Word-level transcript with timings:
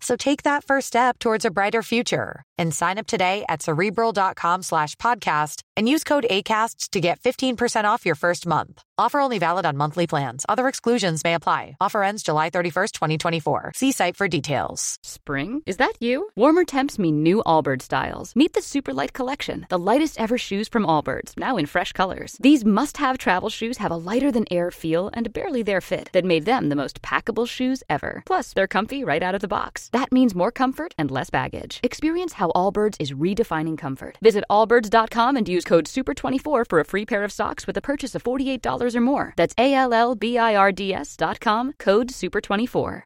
So 0.00 0.16
take 0.16 0.42
that 0.42 0.64
first 0.64 0.86
step 0.86 1.18
towards 1.18 1.44
a 1.44 1.50
brighter 1.50 1.82
future 1.82 2.42
and 2.58 2.74
sign 2.74 2.98
up 2.98 3.06
today 3.06 3.44
at 3.48 3.62
cerebral.com 3.62 4.62
slash 4.62 4.96
podcast 4.96 5.62
and 5.76 5.88
use 5.88 6.04
code 6.04 6.26
ACAST 6.30 6.90
to 6.90 7.00
get 7.00 7.20
15% 7.20 7.84
off 7.84 8.04
your 8.04 8.14
first 8.14 8.46
month. 8.46 8.82
Offer 8.98 9.20
only 9.20 9.38
valid 9.38 9.64
on 9.64 9.78
monthly 9.78 10.06
plans. 10.06 10.44
Other 10.46 10.68
exclusions 10.68 11.24
may 11.24 11.32
apply. 11.32 11.76
Offer 11.80 12.02
ends 12.02 12.22
July 12.22 12.50
31st, 12.50 12.92
2024. 12.92 13.72
See 13.74 13.92
site 13.92 14.14
for 14.14 14.28
details. 14.28 14.98
Spring? 15.02 15.62
Is 15.64 15.78
that 15.78 15.94
you? 16.00 16.28
Warmer 16.36 16.66
temps 16.66 16.98
mean 16.98 17.22
new 17.22 17.42
Allbirds 17.46 17.82
styles. 17.82 18.36
Meet 18.36 18.52
the 18.52 18.60
Superlight 18.60 19.14
Collection, 19.14 19.66
the 19.70 19.78
lightest 19.78 20.20
ever 20.20 20.36
shoes 20.36 20.68
from 20.68 20.84
Allbirds, 20.84 21.32
now 21.38 21.56
in 21.56 21.64
fresh 21.64 21.92
colors. 21.92 22.36
These 22.40 22.62
must 22.62 22.98
have 22.98 23.16
travel 23.16 23.48
shoes 23.48 23.78
have 23.78 23.90
a 23.90 23.96
lighter 23.96 24.30
than 24.30 24.44
air 24.50 24.70
feel 24.70 25.10
and 25.14 25.32
barely 25.32 25.62
their 25.62 25.80
fit 25.80 26.10
that 26.12 26.26
made 26.26 26.44
them 26.44 26.68
the 26.68 26.76
most 26.76 27.00
packable 27.00 27.48
shoes 27.48 27.82
ever. 27.88 28.22
Plus, 28.26 28.52
they're 28.52 28.66
comfy 28.66 29.02
right 29.02 29.22
out 29.22 29.34
of 29.34 29.40
the 29.40 29.48
box. 29.48 29.88
That 29.92 30.12
means 30.12 30.34
more 30.34 30.50
comfort 30.50 30.94
and 30.98 31.10
less 31.10 31.30
baggage. 31.30 31.80
Experience 31.82 32.34
how 32.34 32.50
Allbirds 32.54 32.96
is 33.00 33.12
redefining 33.12 33.78
comfort. 33.78 34.18
Visit 34.22 34.44
allbirds.com 34.50 35.36
and 35.36 35.48
use 35.48 35.64
code 35.64 35.86
SUPER24 35.86 36.64
for 36.68 36.80
a 36.80 36.84
free 36.84 37.06
pair 37.06 37.24
of 37.24 37.32
socks 37.32 37.66
with 37.66 37.76
a 37.76 37.82
purchase 37.82 38.14
of 38.14 38.22
$48 38.22 38.94
or 38.94 39.00
more. 39.00 39.34
That's 39.36 39.54
A 39.58 39.74
L 39.74 39.92
L 39.92 40.14
B 40.14 40.38
I 40.38 40.54
R 40.56 40.72
D 40.72 40.94
S.com, 40.94 41.74
code 41.78 42.10
SUPER24. 42.10 43.02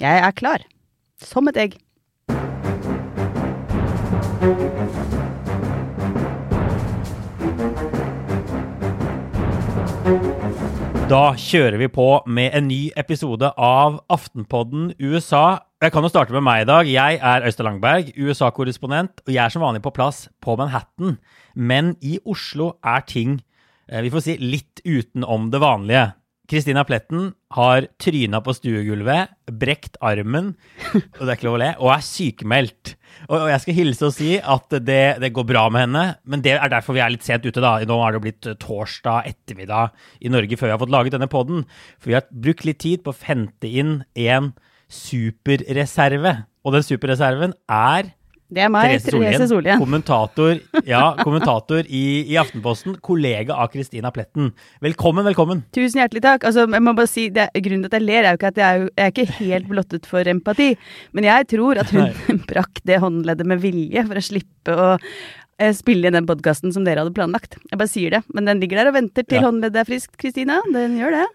Jeg 0.00 0.26
er 0.26 0.30
klar. 0.30 0.58
Som 1.20 1.48
et 1.48 1.56
egg. 1.56 1.74
Da 11.08 11.30
kjører 11.40 11.78
vi 11.80 11.86
på 11.88 12.04
med 12.28 12.52
en 12.52 12.66
ny 12.68 12.90
episode 13.00 13.48
av 13.56 13.94
Aftenpodden 14.12 14.90
USA. 15.00 15.62
Jeg 15.80 15.94
kan 15.94 16.04
jo 16.04 16.10
starte 16.12 16.34
med 16.36 16.44
meg 16.44 16.66
i 16.66 16.66
dag. 16.68 16.90
Jeg 16.92 17.16
er 17.24 17.46
Øystein 17.48 17.64
Langberg, 17.64 18.10
USA-korrespondent, 18.12 19.22
og 19.24 19.30
jeg 19.32 19.40
er 19.40 19.54
som 19.54 19.64
vanlig 19.64 19.80
på 19.86 19.94
plass 19.96 20.26
på 20.44 20.58
Manhattan. 20.60 21.16
Men 21.56 21.94
i 22.04 22.18
Oslo 22.28 22.74
er 22.84 23.06
ting, 23.08 23.38
eh, 23.88 24.02
vi 24.04 24.12
får 24.12 24.20
si, 24.26 24.36
litt 24.36 24.84
utenom 24.84 25.48
det 25.48 25.62
vanlige. 25.64 26.12
Kristina 26.48 26.80
Pletten 26.88 27.32
har 27.52 27.86
tryna 28.00 28.40
på 28.40 28.54
stuegulvet, 28.56 29.34
brekt 29.60 29.98
armen, 30.00 30.54
og 30.94 31.20
det 31.20 31.26
er 31.26 31.34
ikke 31.34 31.48
lov 31.48 31.58
å 31.58 31.60
le, 31.60 31.68
og 31.76 31.92
er 31.92 32.06
sykemeldt. 32.06 32.94
Og, 33.28 33.48
jeg 33.50 33.62
skal 33.64 33.76
hilse 33.76 34.08
og 34.08 34.14
si 34.16 34.30
at 34.40 34.78
det, 34.86 35.02
det, 35.20 35.32
går 35.36 35.44
bra 35.50 35.66
med 35.72 35.84
henne, 35.84 36.04
men 36.24 36.44
det 36.44 36.54
er 36.56 36.72
derfor 36.72 36.96
vi 36.96 37.02
er 37.04 37.12
litt 37.12 37.26
sent 37.26 37.44
ute. 37.44 37.60
da. 37.60 37.76
Nå 37.84 38.00
er 38.00 38.16
det 38.16 38.22
blitt 38.24 38.50
torsdag 38.64 39.28
ettermiddag 39.28 39.92
i 40.24 40.32
Norge 40.32 40.56
før 40.56 40.70
vi 40.70 40.76
har 40.76 40.82
fått 40.84 40.94
laget 40.94 41.18
denne 41.18 41.28
podden. 41.32 41.66
For 42.00 42.12
vi 42.12 42.16
har 42.16 42.28
brukt 42.32 42.64
litt 42.68 42.80
tid 42.84 43.04
på 43.04 43.12
å 43.12 43.20
hente 43.28 43.68
inn 43.68 43.98
en 44.16 44.54
superreserve. 44.88 46.38
Og 46.64 46.76
den 46.76 46.86
superreserven 46.86 47.52
er 47.68 48.14
Det 48.48 48.62
er 48.64 48.70
meg, 48.72 48.94
Therese 49.04 49.44
Solien. 49.50 49.76
Kommentator, 49.76 50.54
ja, 50.88 51.02
kommentator 51.20 51.84
i, 51.84 52.04
i, 52.22 52.36
Aftenposten, 52.40 52.94
kollega 53.04 53.58
av 53.60 53.68
Kristina 53.74 54.08
Pletten. 54.14 54.54
Velkommen, 54.84 55.26
velkommen. 55.26 55.60
Tusen 55.76 56.00
hjertelig 56.00 56.22
takk. 56.24 56.46
Altså, 56.48 56.64
jeg 56.64 56.84
må 56.86 56.94
bare 56.96 57.10
si, 57.12 57.26
det, 57.34 57.50
Grunnen 57.66 57.84
til 57.84 57.90
at 57.90 57.98
jeg 57.98 58.06
ler, 58.06 58.22
er 58.22 58.32
jo 58.32 58.40
ikke 58.40 58.52
at 58.54 58.60
jeg 58.62 58.78
er, 58.78 58.86
jeg 58.88 59.04
er 59.04 59.12
ikke 59.12 59.42
helt 59.42 59.68
blottet 59.68 60.08
for 60.08 60.32
empati. 60.32 60.70
Men 61.12 61.28
jeg 61.28 61.50
tror 61.52 61.82
at 61.82 61.92
hun 61.92 62.40
brakk 62.48 62.80
det 62.88 63.02
håndleddet 63.04 63.52
med 63.52 63.60
vilje 63.66 64.06
for 64.08 64.22
å 64.22 64.24
slippe 64.30 64.78
å 64.78 64.88
eh, 64.96 65.74
spille 65.76 66.08
inn 66.08 66.16
den 66.16 66.30
podkasten 66.30 66.72
som 66.72 66.88
dere 66.88 67.04
hadde 67.04 67.12
planlagt. 67.20 67.60
Jeg 67.68 67.82
bare 67.82 67.92
sier 67.92 68.16
det. 68.16 68.22
Men 68.32 68.48
den 68.48 68.64
ligger 68.64 68.80
der 68.80 68.94
og 68.94 68.96
venter 68.96 69.28
til 69.28 69.42
ja. 69.42 69.44
håndleddet 69.44 69.84
er 69.84 69.92
friskt, 69.92 70.16
Kristina. 70.16 70.62
Den 70.72 70.96
gjør 70.96 71.18
det. 71.20 71.28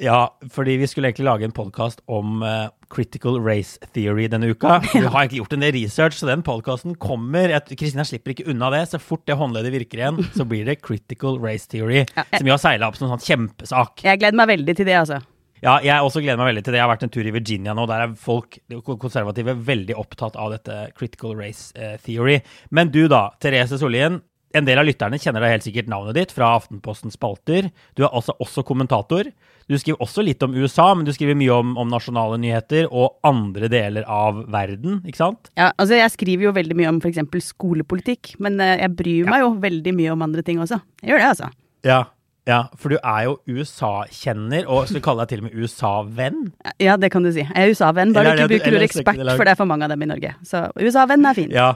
Ja, 0.00 0.38
fordi 0.50 0.76
vi 0.76 0.86
skulle 0.86 1.08
egentlig 1.08 1.26
lage 1.28 1.46
en 1.46 1.54
podkast 1.54 2.00
om 2.10 2.42
uh, 2.42 2.68
critical 2.90 3.38
race 3.42 3.78
theory 3.94 4.26
denne 4.30 4.48
uka. 4.50 4.80
Vi 4.94 5.04
har 5.04 5.20
egentlig 5.20 5.38
gjort 5.42 5.52
en 5.54 5.62
del 5.62 5.74
research, 5.76 6.18
så 6.18 6.26
den 6.26 6.42
podkasten 6.46 6.96
kommer. 6.98 7.52
Kristina 7.78 8.06
slipper 8.06 8.34
ikke 8.34 8.48
unna 8.50 8.72
det. 8.74 8.84
Så 8.90 8.98
fort 8.98 9.22
det 9.28 9.38
håndleddet 9.38 9.74
virker 9.74 10.02
igjen, 10.02 10.18
så 10.38 10.46
blir 10.48 10.66
det 10.66 10.80
critical 10.82 11.38
race 11.42 11.70
theory. 11.70 12.02
Ja, 12.02 12.24
jeg, 12.24 12.40
som 12.40 12.48
vi 12.48 12.54
har 12.54 12.64
seila 12.64 12.90
opp 12.90 12.98
som 12.98 13.08
en 13.08 13.14
sånn 13.14 13.28
kjempesak. 13.28 14.04
Jeg 14.06 14.22
gleder 14.22 14.40
meg 14.42 14.50
veldig 14.56 14.76
til 14.80 14.90
det, 14.90 14.98
altså. 15.04 15.22
Ja, 15.64 15.78
jeg 15.80 16.04
også 16.04 16.20
gleder 16.20 16.42
meg 16.42 16.50
veldig 16.50 16.66
til 16.66 16.74
det. 16.74 16.82
Jeg 16.82 16.84
har 16.84 16.92
vært 16.92 17.06
en 17.06 17.14
tur 17.14 17.24
i 17.24 17.32
Virginia 17.32 17.72
nå. 17.76 17.86
Der 17.88 18.04
er 18.04 18.18
folk 18.20 18.58
konservative 18.84 19.54
veldig 19.64 19.96
opptatt 19.96 20.36
av 20.36 20.52
dette 20.52 20.82
critical 20.98 21.38
race 21.38 21.70
uh, 21.78 21.94
theory. 22.04 22.40
Men 22.74 22.90
du 22.92 23.06
da, 23.08 23.28
Therese 23.40 23.78
Sollien 23.80 24.20
en 24.54 24.66
del 24.66 24.78
av 24.78 24.86
lytterne 24.86 25.18
kjenner 25.18 25.42
da 25.42 25.50
helt 25.50 25.66
sikkert 25.66 25.90
navnet 25.90 26.14
ditt 26.14 26.32
fra 26.34 26.52
Aftenpostens 26.54 27.16
spalter. 27.18 27.72
Du 27.98 28.04
er 28.04 28.12
altså 28.14 28.36
også 28.42 28.62
kommentator. 28.66 29.30
Du 29.70 29.76
skriver 29.80 30.02
også 30.04 30.24
litt 30.24 30.42
om 30.44 30.54
USA, 30.56 30.90
men 30.96 31.06
du 31.06 31.12
skriver 31.14 31.36
mye 31.38 31.52
om, 31.54 31.72
om, 31.80 31.88
nasjonale 31.88 32.36
nyheter 32.42 32.88
og 32.90 33.16
andre 33.24 33.70
deler 33.72 34.08
av 34.10 34.42
verden, 34.52 34.98
ikke 35.08 35.22
sant? 35.22 35.48
Ja, 35.56 35.70
altså 35.72 35.96
jeg 35.96 36.12
skriver 36.12 36.50
jo 36.50 36.56
veldig 36.56 36.76
mye 36.76 36.90
om 36.92 37.00
f.eks. 37.00 37.22
skolepolitikk, 37.48 38.34
men 38.44 38.60
eh, 38.60 38.76
jeg 38.82 38.92
bryr 38.98 39.30
meg 39.30 39.40
ja. 39.40 39.46
jo 39.46 39.54
veldig 39.62 39.96
mye 39.96 40.12
om 40.12 40.26
andre 40.26 40.44
ting 40.44 40.60
også. 40.60 40.82
Jeg 41.00 41.14
gjør 41.14 41.24
det, 41.24 41.30
altså. 41.32 41.50
Ja, 41.84 42.02
ja, 42.44 42.60
for 42.76 42.92
du 42.92 42.98
er 43.00 43.24
jo 43.24 43.38
USA-kjenner, 43.48 44.66
og 44.68 44.84
skal 44.84 44.98
vi 44.98 45.04
kalle 45.06 45.24
deg 45.24 45.32
til 45.32 45.40
og 45.40 45.46
med 45.46 45.56
USA-venn? 45.56 46.40
Ja, 46.82 46.98
det 47.00 47.08
kan 47.14 47.24
du 47.24 47.30
si. 47.32 47.40
Jeg 47.40 47.56
er 47.56 47.72
USA-venn, 47.72 48.12
bare 48.12 48.34
du 48.36 48.44
ikke 48.44 48.50
bruker 48.58 48.76
ordet 48.76 48.88
ekspert, 48.90 49.20
for 49.32 49.48
det 49.48 49.54
er 49.54 49.60
for 49.62 49.70
mange 49.70 49.88
av 49.88 49.94
dem 49.94 50.04
i 50.04 50.10
Norge. 50.12 50.34
Så 50.44 50.66
USA-venn 50.76 51.24
er 51.24 51.38
fint. 51.38 51.54
Ja, 51.56 51.70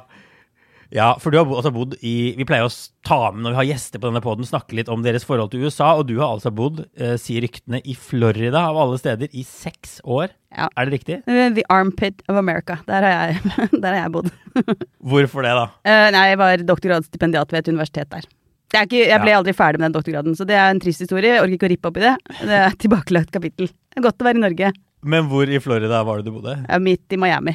ja, 0.95 1.11
for 1.21 1.33
du 1.33 1.37
har 1.37 1.51
altså 1.53 1.73
bodd 1.75 1.99
i 2.01 2.33
Vi 2.39 2.47
pleier 2.49 2.65
å 2.65 2.73
ta 3.05 3.19
med 3.35 3.45
når 3.45 3.53
vi 3.53 3.59
har 3.61 3.69
gjester 3.75 4.01
på 4.01 4.09
denne 4.09 4.23
poden, 4.25 4.47
snakke 4.49 4.77
litt 4.79 4.89
om 4.93 5.03
deres 5.05 5.27
forhold 5.29 5.53
til 5.53 5.67
USA. 5.67 5.93
Og 5.99 6.07
du 6.09 6.17
har 6.21 6.33
altså 6.33 6.53
bodd, 6.55 6.85
eh, 6.97 7.17
sier 7.21 7.45
ryktene, 7.45 7.83
i 7.85 7.97
Florida 7.99 8.65
av 8.71 8.81
alle 8.81 8.99
steder 9.01 9.33
i 9.37 9.45
seks 9.47 9.99
år. 10.05 10.33
Ja. 10.57 10.71
Er 10.77 10.89
det 10.89 10.99
riktig? 10.99 11.21
The 11.29 11.65
armpit 11.73 12.25
of 12.29 12.41
America. 12.41 12.79
Der 12.89 13.05
har 13.05 13.17
jeg, 13.17 13.55
der 13.83 13.89
har 13.93 14.01
jeg 14.01 14.15
bodd. 14.17 14.33
Hvorfor 15.13 15.45
det, 15.45 15.55
da? 15.61 15.69
Uh, 15.85 16.09
nei, 16.17 16.27
jeg 16.33 16.41
var 16.41 16.67
doktorgradsstipendiat 16.73 17.53
ved 17.53 17.63
et 17.63 17.73
universitet 17.75 18.13
der. 18.15 18.29
Ikke, 18.69 19.01
jeg 19.01 19.21
ble 19.23 19.33
aldri 19.33 19.55
ferdig 19.57 19.81
med 19.81 19.89
den 19.89 19.97
doktorgraden, 19.97 20.35
så 20.37 20.45
det 20.49 20.57
er 20.61 20.75
en 20.75 20.81
trist 20.83 21.01
historie. 21.01 21.39
Jeg 21.39 21.41
orker 21.41 21.57
ikke 21.57 21.69
å 21.69 21.73
rippe 21.73 21.89
opp 21.89 22.01
i 22.01 22.05
det. 22.05 22.17
Det 22.43 22.53
er 22.53 22.67
et 22.67 22.83
tilbakelagt 22.83 23.33
kapittel. 23.33 23.71
Det 23.73 24.01
er 24.01 24.05
godt 24.05 24.21
å 24.21 24.29
være 24.29 24.41
i 24.41 24.45
Norge. 24.45 24.73
Men 25.09 25.29
hvor 25.31 25.49
i 25.49 25.61
Florida 25.63 26.03
var 26.05 26.21
det 26.21 26.29
du 26.29 26.37
bodde? 26.37 26.59
Midt 26.85 27.17
i 27.17 27.21
Miami. 27.21 27.55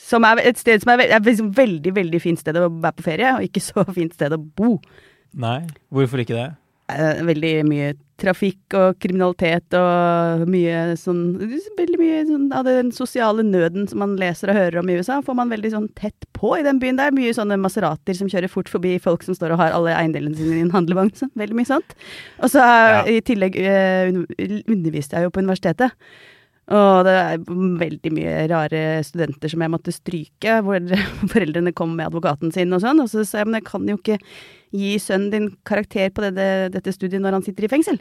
Som 0.00 0.26
er 0.26 0.40
et 0.42 0.58
sted 0.60 0.82
som 0.82 0.94
er, 0.94 1.04
er 1.06 1.22
liksom 1.24 1.52
veldig, 1.56 1.92
veldig 1.96 2.22
fint 2.22 2.40
sted 2.40 2.56
å 2.58 2.68
være 2.70 2.96
på 2.98 3.06
ferie, 3.06 3.36
og 3.36 3.46
ikke 3.46 3.62
så 3.70 3.84
fint 3.92 4.16
sted 4.16 4.34
å 4.34 4.40
bo. 4.40 4.76
Nei, 5.38 5.62
hvorfor 5.94 6.24
ikke 6.24 6.38
det? 6.38 6.48
Eh, 6.90 7.20
veldig 7.26 7.52
mye 7.68 7.90
trafikk 8.20 8.74
og 8.76 8.98
kriminalitet 9.00 9.72
og 9.78 10.42
mye 10.50 10.96
sånn 11.00 11.22
Veldig 11.78 11.98
mye 12.00 12.18
sånn 12.28 12.48
av 12.52 12.66
den 12.68 12.90
sosiale 12.92 13.44
nøden 13.46 13.86
som 13.88 14.02
man 14.02 14.16
leser 14.20 14.52
og 14.52 14.58
hører 14.58 14.80
om 14.80 14.90
i 14.90 14.98
USA, 14.98 15.20
får 15.24 15.38
man 15.38 15.52
veldig 15.52 15.70
sånn 15.72 15.86
tett 15.96 16.26
på 16.36 16.52
i 16.58 16.64
den 16.66 16.80
byen 16.82 16.98
der. 17.00 17.14
Mye 17.16 17.32
sånne 17.36 17.58
Maserater 17.60 18.16
som 18.16 18.28
kjører 18.30 18.52
fort 18.52 18.68
forbi 18.72 18.96
folk 19.02 19.24
som 19.26 19.36
står 19.36 19.54
og 19.54 19.62
har 19.62 19.76
alle 19.76 19.94
eiendelene 19.96 20.36
sine 20.36 20.58
i 20.58 20.64
en 20.66 20.74
handlevogn. 20.74 21.14
Sånn. 21.16 21.32
Veldig 21.40 21.56
mye 21.56 21.70
sånt. 21.70 21.96
Og 22.42 22.52
så 22.52 22.64
ja. 22.64 23.00
i 23.08 23.20
tillegg 23.24 23.56
uh, 23.56 24.20
underviste 24.66 25.16
jeg 25.16 25.28
jo 25.28 25.32
på 25.34 25.44
universitetet. 25.44 25.96
Og 26.70 27.02
det 27.06 27.14
er 27.18 27.44
veldig 27.80 28.12
mye 28.14 28.34
rare 28.52 28.82
studenter 29.06 29.50
som 29.50 29.64
jeg 29.64 29.72
måtte 29.72 29.94
stryke, 29.94 30.60
hvor 30.66 30.78
foreldrene 31.32 31.74
kom 31.76 31.96
med 31.98 32.10
advokaten 32.10 32.54
sin 32.54 32.70
og 32.76 32.84
sånn. 32.84 33.02
Og 33.02 33.10
så 33.10 33.26
sa 33.26 33.42
jeg 33.42 33.50
men 33.50 33.58
jeg 33.58 33.68
kan 33.70 33.88
jo 33.90 33.98
ikke 33.98 34.20
gi 34.70 34.94
sønnen 35.02 35.32
din 35.32 35.48
karakter 35.66 36.12
på 36.14 36.22
dette, 36.28 36.70
dette 36.76 36.94
studiet 36.94 37.22
når 37.22 37.40
han 37.40 37.46
sitter 37.46 37.66
i 37.66 37.72
fengsel. 37.72 37.98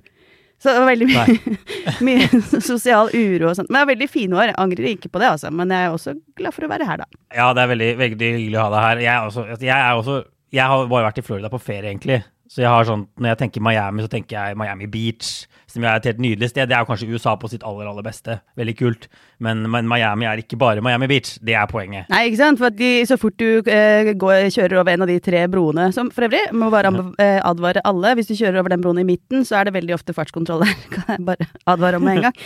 Så 0.59 0.73
det 0.73 0.79
var 0.81 0.89
veldig 0.91 1.07
mye, 1.07 1.57
mye 2.07 2.41
sosial 2.71 3.09
uro 3.15 3.49
og 3.49 3.55
sånt. 3.57 3.69
Men 3.71 3.79
det 3.79 3.83
er 3.85 3.91
veldig 3.93 4.09
fine 4.11 4.37
år. 4.37 4.49
Jeg 4.51 4.59
angrer 4.59 4.89
ikke 4.91 5.11
på 5.13 5.21
det, 5.21 5.29
altså. 5.33 5.53
Men 5.55 5.71
jeg 5.71 5.87
er 5.87 5.95
også 5.95 6.17
glad 6.37 6.55
for 6.55 6.67
å 6.67 6.71
være 6.71 6.89
her, 6.89 7.05
da. 7.05 7.21
Ja, 7.31 7.47
det 7.55 7.63
er 7.63 7.71
veldig, 7.73 7.93
veldig 8.01 8.33
hyggelig 8.35 8.59
å 8.59 8.65
ha 8.67 8.73
deg 8.73 8.85
her. 8.85 9.03
Jeg, 9.05 9.29
også, 9.31 9.45
jeg, 9.55 9.77
er 9.77 10.01
også, 10.01 10.17
jeg 10.59 10.73
har 10.73 10.91
bare 10.91 11.07
vært 11.07 11.21
i 11.21 11.25
Florida 11.25 11.51
på 11.53 11.61
ferie, 11.63 11.93
egentlig. 11.93 12.19
Så 12.49 12.63
jeg 12.63 12.69
har 12.73 12.87
sånn, 12.87 13.03
når 13.21 13.35
jeg 13.35 13.39
tenker 13.43 13.61
Miami, 13.61 14.01
så 14.01 14.09
tenker 14.09 14.33
jeg 14.33 14.57
Miami 14.57 14.87
Beach, 14.89 15.43
som 15.69 15.83
er 15.85 15.99
et 15.99 16.07
helt 16.09 16.21
nydelig 16.23 16.49
sted. 16.49 16.65
Det 16.69 16.73
er 16.73 16.81
jo 16.81 16.89
kanskje 16.89 17.09
USA 17.11 17.35
på 17.37 17.49
sitt 17.51 17.61
aller, 17.67 17.85
aller 17.85 18.05
beste. 18.05 18.39
Veldig 18.57 18.73
kult. 18.79 19.05
Men, 19.37 19.61
men 19.69 19.85
Miami 19.89 20.25
er 20.25 20.41
ikke 20.41 20.57
bare 20.57 20.81
Miami 20.81 21.05
Beach. 21.11 21.35
Det 21.45 21.53
er 21.53 21.69
poenget. 21.69 22.09
Nei, 22.09 22.23
ikke 22.31 22.41
sant. 22.41 22.61
For 22.61 22.73
de, 22.73 22.89
så 23.05 23.19
fort 23.21 23.37
du 23.37 23.69
eh, 23.69 24.11
går, 24.17 24.49
kjører 24.55 24.79
over 24.81 24.95
en 24.95 25.05
av 25.05 25.13
de 25.13 25.19
tre 25.21 25.45
broene, 25.51 25.91
som 25.93 26.09
for 26.15 26.25
øvrig 26.25 26.41
må 26.57 26.71
bare 26.73 26.89
eh, 27.21 27.37
advare 27.45 27.85
alle, 27.85 28.15
hvis 28.17 28.31
du 28.31 28.35
kjører 28.39 28.63
over 28.63 28.73
den 28.73 28.81
broen 28.81 29.03
i 29.03 29.07
midten, 29.11 29.45
så 29.45 29.59
er 29.59 29.69
det 29.69 29.77
veldig 29.77 29.99
ofte 29.99 30.17
fartskontroll 30.17 30.65
der. 30.65 30.73
Kan 30.95 31.13
jeg 31.13 31.27
bare 31.29 31.51
advare 31.69 32.01
om 32.01 32.09
med 32.09 32.17
en 32.17 32.29
gang. 32.31 32.45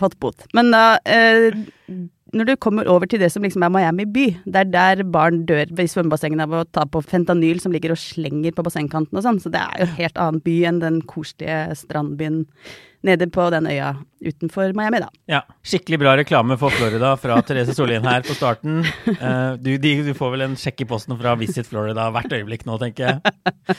Fått 0.00 0.18
bot. 0.18 0.42
Men 0.58 0.74
da 0.74 0.84
eh, 1.06 1.54
når 2.36 2.46
du 2.46 2.52
kommer 2.62 2.88
over 2.90 3.08
til 3.10 3.20
det 3.22 3.30
som 3.32 3.44
liksom 3.44 3.64
er 3.66 3.72
Miami 3.74 4.06
by, 4.06 4.26
det 4.44 4.60
er 4.62 4.70
der 4.70 5.02
barn 5.08 5.42
dør 5.48 5.70
i 5.70 5.88
svømmebassengene 5.90 6.46
av 6.46 6.54
å 6.60 6.66
ta 6.68 6.84
på 6.86 7.02
fentanyl 7.02 7.60
som 7.62 7.74
ligger 7.74 7.94
og 7.94 8.00
slenger 8.00 8.54
på 8.54 8.64
bassengkanten 8.66 9.18
og 9.18 9.26
sånn, 9.26 9.40
så 9.42 9.52
det 9.52 9.62
er 9.62 9.80
jo 9.80 9.88
en 9.88 9.98
helt 9.98 10.20
annen 10.20 10.44
by 10.44 10.56
enn 10.70 10.80
den 10.82 11.00
koselige 11.10 11.74
strandbyen 11.82 12.44
nede 13.06 13.30
på 13.32 13.48
den 13.54 13.68
øya 13.70 13.94
utenfor 14.20 14.74
Miami, 14.76 15.00
da. 15.02 15.08
Ja, 15.30 15.42
Skikkelig 15.66 16.00
bra 16.00 16.14
reklame 16.18 16.56
for 16.60 16.72
Florida 16.74 17.12
fra 17.20 17.38
Therese 17.46 17.74
Sollien 17.76 18.04
her 18.08 18.24
på 18.26 18.36
starten. 18.36 18.82
Eh, 19.10 19.52
du, 19.60 19.74
du 19.80 20.12
får 20.16 20.30
vel 20.32 20.44
en 20.44 20.56
sjekk 20.58 20.84
i 20.84 20.86
posten 20.88 21.16
fra 21.18 21.34
Visit 21.40 21.68
Florida 21.68 22.06
hvert 22.14 22.32
øyeblikk 22.32 22.62
nå, 22.68 22.78
tenker 22.80 23.10
jeg. 23.10 23.76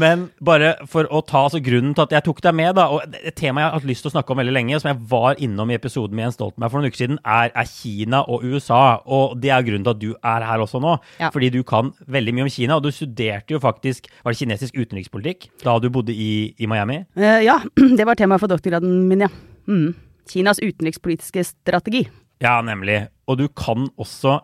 Men 0.00 0.28
bare 0.44 0.74
for 0.90 1.06
å 1.06 1.20
ta 1.26 1.44
altså, 1.46 1.60
grunnen 1.64 1.94
til 1.94 2.06
at 2.06 2.14
jeg 2.16 2.26
tok 2.26 2.42
deg 2.44 2.56
med, 2.58 2.72
da, 2.78 2.88
og 2.90 3.16
et 3.20 3.36
tema 3.38 3.62
jeg 3.62 3.70
har 3.70 3.78
hatt 3.78 3.88
lyst 3.88 4.04
til 4.06 4.10
å 4.10 4.14
snakke 4.16 4.34
om 4.34 4.42
veldig 4.42 4.54
lenge, 4.56 4.80
som 4.82 4.90
jeg 4.90 5.00
var 5.12 5.38
innom 5.42 5.70
i 5.70 5.78
episoden 5.78 6.16
med 6.16 6.26
Jens 6.26 6.38
Stoltenberg 6.38 6.74
for 6.74 6.82
noen 6.82 6.92
uker 6.92 7.02
siden, 7.04 7.20
er, 7.22 7.52
er 7.54 7.70
Kina 7.70 8.24
og 8.26 8.44
USA. 8.46 8.82
Og 9.06 9.38
det 9.40 9.54
er 9.54 9.66
grunnen 9.66 9.86
til 9.86 9.94
at 9.94 10.02
du 10.02 10.10
er 10.18 10.48
her 10.50 10.64
også 10.64 10.82
nå. 10.82 10.96
Ja. 11.22 11.30
Fordi 11.34 11.52
du 11.54 11.62
kan 11.66 11.94
veldig 12.10 12.36
mye 12.36 12.48
om 12.48 12.52
Kina, 12.52 12.78
og 12.78 12.86
du 12.86 12.92
studerte 12.94 13.56
jo 13.56 13.62
faktisk 13.62 14.10
var 14.24 14.34
det 14.34 14.42
kinesisk 14.42 14.76
utenrikspolitikk 14.78 15.50
da 15.64 15.78
du 15.82 15.90
bodde 15.94 16.14
i, 16.14 16.54
i 16.58 16.70
Miami. 16.70 17.04
Uh, 17.18 17.40
ja, 17.44 17.60
det 17.98 18.08
var 18.08 18.18
temaet 18.18 18.42
for 18.42 18.50
doktorgraden 18.50 19.04
min, 19.10 19.26
ja. 19.28 19.32
Mm. 19.68 19.94
Kinas 20.30 20.60
utenrikspolitiske 20.62 21.44
strategi. 21.44 22.06
Ja, 22.42 22.58
nemlig. 22.64 23.06
Og 23.28 23.38
du 23.38 23.46
kan 23.48 23.88
også 24.00 24.40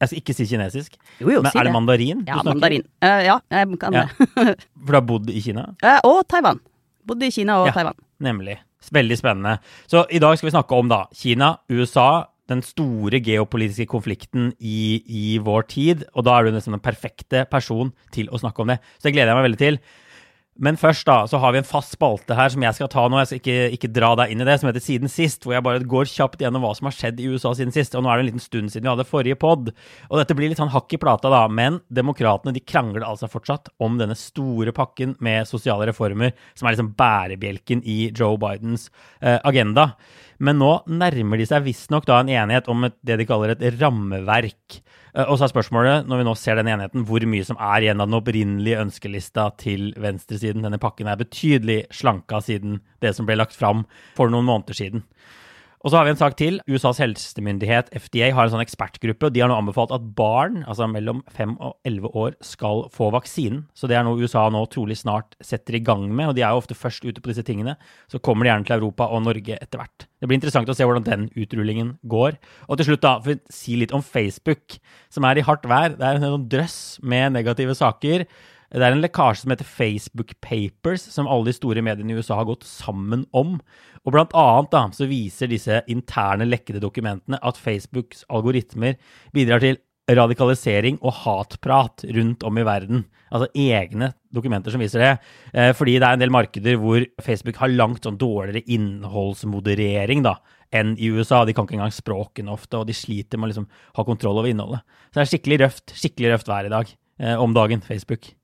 Jeg 0.00 0.08
skal 0.10 0.18
ikke 0.20 0.34
si 0.34 0.44
kinesisk, 0.50 0.96
Jo, 1.20 1.28
jo, 1.30 1.40
men 1.40 1.52
si 1.52 1.58
er 1.58 1.64
det 1.64 1.70
det. 1.70 1.72
mandarin? 1.72 2.24
Ja, 2.26 2.34
du 2.34 2.40
snakker? 2.42 2.54
mandarin. 2.54 2.82
Uh, 3.00 3.20
ja, 3.24 3.36
jeg 3.50 3.78
kan 3.80 3.92
Ja. 3.94 4.02
det. 4.18 4.26
For 4.84 4.90
du 4.92 4.98
har 4.98 5.00
bodd 5.06 5.30
i 5.30 5.40
Kina? 5.40 5.62
Uh, 5.82 6.00
og 6.04 6.26
Taiwan. 6.28 6.58
Bodde 7.06 7.26
i 7.26 7.30
Kina 7.30 7.60
og 7.62 7.68
Ja. 7.68 7.72
Taiwan. 7.72 7.94
Nemlig. 8.20 8.58
Veldig 8.92 9.16
spennende. 9.16 9.58
Så 9.88 10.04
i 10.10 10.18
dag 10.18 10.36
skal 10.36 10.48
vi 10.50 10.56
snakke 10.56 10.72
om 10.76 10.88
da 10.90 11.04
Kina, 11.14 11.54
USA, 11.70 12.24
den 12.50 12.60
store 12.60 13.20
geopolitiske 13.24 13.86
konflikten 13.88 14.52
i, 14.60 15.00
i 15.08 15.38
vår 15.38 15.62
tid. 15.68 16.04
Og 16.14 16.24
da 16.26 16.36
er 16.38 16.44
du 16.44 16.50
nesten 16.52 16.74
den 16.76 16.80
perfekte 16.84 17.46
person 17.48 17.92
til 18.12 18.28
å 18.28 18.36
snakke 18.42 18.60
om 18.60 18.68
det. 18.74 18.80
Så 18.98 19.08
det 19.08 19.14
gleder 19.14 19.32
jeg 19.32 19.38
meg 19.38 19.46
veldig 19.48 19.62
til. 19.62 19.78
Men 20.54 20.76
først 20.78 21.02
da, 21.08 21.16
så 21.26 21.40
har 21.42 21.50
vi 21.50 21.58
en 21.58 21.66
fast 21.66 21.96
spalte 21.96 22.36
her 22.38 22.52
som 22.52 22.62
jeg 22.62 22.76
skal 22.76 22.90
ta 22.92 23.04
nå. 23.10 23.18
Jeg 23.18 23.30
skal 23.30 23.40
ikke, 23.40 23.56
ikke 23.74 23.90
dra 23.96 24.12
deg 24.20 24.30
inn 24.30 24.44
i 24.44 24.46
det, 24.46 24.54
som 24.60 24.68
heter 24.70 24.84
Siden 24.84 25.10
sist, 25.10 25.42
hvor 25.42 25.56
jeg 25.56 25.64
bare 25.66 25.82
går 25.90 26.06
kjapt 26.10 26.44
gjennom 26.44 26.62
hva 26.62 26.70
som 26.78 26.86
har 26.86 26.94
skjedd 26.94 27.18
i 27.18 27.26
USA 27.32 27.50
siden 27.58 27.74
sist. 27.74 27.96
Og 27.98 28.04
nå 28.04 28.12
er 28.12 28.20
det 28.20 28.24
en 28.24 28.28
liten 28.30 28.44
stund 28.44 28.70
siden 28.70 28.86
vi 28.86 28.92
hadde 28.92 29.08
forrige 29.08 29.38
pod. 29.40 29.72
Og 30.10 30.20
dette 30.20 30.36
blir 30.38 30.52
litt 30.52 30.60
sånn 30.62 30.70
hakk 30.74 30.94
i 30.94 31.00
plata, 31.02 31.32
da. 31.32 31.42
Men 31.50 31.80
demokratene 31.90 32.54
de 32.54 32.62
krangler 32.62 33.06
altså 33.06 33.30
fortsatt 33.32 33.72
om 33.82 33.98
denne 33.98 34.14
store 34.18 34.74
pakken 34.76 35.16
med 35.24 35.50
sosiale 35.50 35.90
reformer, 35.90 36.36
som 36.54 36.68
er 36.68 36.76
liksom 36.76 36.94
bærebjelken 36.98 37.82
i 37.82 37.98
Joe 38.14 38.38
Bidens 38.38 38.92
eh, 39.20 39.40
agenda. 39.42 39.90
Men 40.38 40.62
nå 40.62 40.70
nærmer 40.90 41.40
de 41.40 41.48
seg 41.50 41.66
visstnok 41.66 42.06
da 42.06 42.20
en 42.22 42.30
enighet 42.30 42.70
om 42.70 42.86
et, 42.86 42.94
det 43.02 43.18
de 43.18 43.26
kaller 43.26 43.56
et 43.56 43.66
rammeverk. 43.80 44.84
Eh, 45.14 45.24
Og 45.30 45.38
så 45.38 45.46
er 45.46 45.52
spørsmålet, 45.52 46.08
når 46.08 46.20
vi 46.20 46.26
nå 46.26 46.34
ser 46.38 46.58
den 46.58 46.70
enigheten, 46.72 47.04
hvor 47.06 47.24
mye 47.26 47.46
som 47.46 47.56
er 47.60 47.86
igjen 47.86 48.00
av 48.02 48.10
den 48.10 48.18
opprinnelige 48.18 48.80
ønskelista 48.82 49.48
til 49.60 49.92
venstresiden. 50.00 50.64
Denne 50.66 50.80
pakken 50.82 51.06
er 51.06 51.20
betydelig 51.20 51.84
slanka 51.94 52.40
siden 52.42 52.80
det 53.00 53.14
som 53.14 53.26
ble 53.26 53.38
lagt 53.38 53.54
fram 53.54 53.84
for 54.16 54.32
noen 54.32 54.48
måneder 54.48 54.74
siden. 54.74 55.04
Og 55.84 55.92
så 55.92 55.98
har 55.98 56.06
vi 56.06 56.14
en 56.14 56.16
sak 56.16 56.32
til. 56.40 56.54
USAs 56.64 56.96
helsemyndighet, 57.02 57.90
FDA, 57.92 58.30
har 58.32 58.46
en 58.46 58.54
sånn 58.54 58.62
ekspertgruppe, 58.64 59.28
og 59.28 59.34
de 59.34 59.42
har 59.42 59.50
nå 59.50 59.58
anbefalt 59.60 59.92
at 59.92 60.06
barn, 60.16 60.62
altså 60.64 60.86
mellom 60.88 61.20
5 61.36 61.58
og 61.58 61.74
11 61.84 62.16
år, 62.22 62.38
skal 62.40 62.86
få 62.94 63.10
vaksinen. 63.12 63.66
Så 63.76 63.90
det 63.90 63.98
er 63.98 64.06
noe 64.06 64.16
USA 64.16 64.46
nå 64.48 64.62
trolig 64.72 64.96
snart 65.02 65.36
setter 65.44 65.76
i 65.76 65.82
gang 65.84 66.06
med, 66.08 66.30
og 66.30 66.38
de 66.38 66.46
er 66.46 66.56
jo 66.56 66.62
ofte 66.62 66.78
først 66.78 67.04
ute 67.04 67.20
på 67.20 67.28
disse 67.28 67.44
tingene. 67.44 67.76
Så 68.08 68.22
kommer 68.24 68.48
de 68.48 68.54
gjerne 68.54 68.68
til 68.70 68.78
Europa 68.78 69.10
og 69.12 69.26
Norge 69.26 69.60
etter 69.60 69.82
hvert. 69.82 70.08
Det 70.24 70.30
blir 70.30 70.40
interessant 70.40 70.72
å 70.72 70.78
se 70.78 70.88
hvordan 70.88 71.04
den 71.04 71.28
utrullingen 71.36 71.98
går. 72.08 72.40
Og 72.64 72.80
til 72.80 72.88
slutt, 72.88 73.04
da, 73.04 73.18
for 73.20 73.36
å 73.36 73.52
si 73.52 73.76
litt 73.76 73.92
om 73.92 74.00
Facebook, 74.00 74.78
som 75.12 75.28
er 75.28 75.36
i 75.36 75.44
hardt 75.44 75.68
vær. 75.68 75.98
Det 75.98 76.08
er 76.08 76.16
en 76.16 76.24
sånn 76.30 76.48
drøss 76.48 76.78
med 77.04 77.36
negative 77.36 77.76
saker. 77.76 78.24
Det 78.74 78.82
er 78.82 78.96
en 78.96 79.02
lekkasje 79.04 79.44
som 79.44 79.52
heter 79.54 79.68
Facebook 79.68 80.32
Papers, 80.42 81.04
som 81.14 81.28
alle 81.30 81.46
de 81.46 81.54
store 81.54 81.82
mediene 81.84 82.10
i 82.10 82.18
USA 82.18 82.40
har 82.40 82.48
gått 82.48 82.66
sammen 82.66 83.22
om. 83.30 83.60
Og 84.02 84.14
blant 84.16 84.34
annet 84.34 84.72
da, 84.74 84.84
så 84.96 85.06
viser 85.06 85.52
disse 85.52 85.78
interne 85.90 86.48
lekkede 86.48 86.82
dokumentene 86.82 87.38
at 87.38 87.60
Facebooks 87.60 88.26
algoritmer 88.34 88.98
bidrar 89.36 89.62
til 89.62 89.78
radikalisering 90.10 90.98
og 91.00 91.14
hatprat 91.22 92.04
rundt 92.16 92.42
om 92.44 92.58
i 92.58 92.66
verden. 92.66 93.06
Altså 93.30 93.48
egne 93.56 94.10
dokumenter 94.34 94.74
som 94.74 94.82
viser 94.82 95.00
det. 95.00 95.12
Eh, 95.54 95.70
fordi 95.76 95.96
det 95.96 96.10
er 96.10 96.18
en 96.18 96.24
del 96.26 96.34
markeder 96.34 96.76
hvor 96.82 97.06
Facebook 97.22 97.62
har 97.62 97.72
langt 97.72 98.04
sånn 98.04 98.18
dårligere 98.20 98.66
innholdsmoderering 98.74 100.26
da, 100.26 100.36
enn 100.74 100.96
i 100.98 101.14
USA. 101.14 101.44
De 101.46 101.54
kan 101.56 101.68
ikke 101.68 101.78
engang 101.78 101.94
språkene 101.94 102.52
ofte, 102.52 102.82
og 102.82 102.90
de 102.90 102.96
sliter 102.96 103.40
med 103.40 103.48
å 103.48 103.54
liksom 103.54 103.70
ha 103.96 104.06
kontroll 104.06 104.42
over 104.42 104.50
innholdet. 104.50 104.84
Så 105.08 105.20
det 105.20 105.24
er 105.24 105.32
skikkelig 105.32 105.60
røft, 105.64 106.00
skikkelig 106.04 106.34
røft 106.34 106.50
vær 106.52 106.68
i 106.68 106.74
dag. 106.74 106.96
Eh, 107.22 107.36
om 107.40 107.54
dagen, 107.56 107.82
Facebook. 107.86 108.34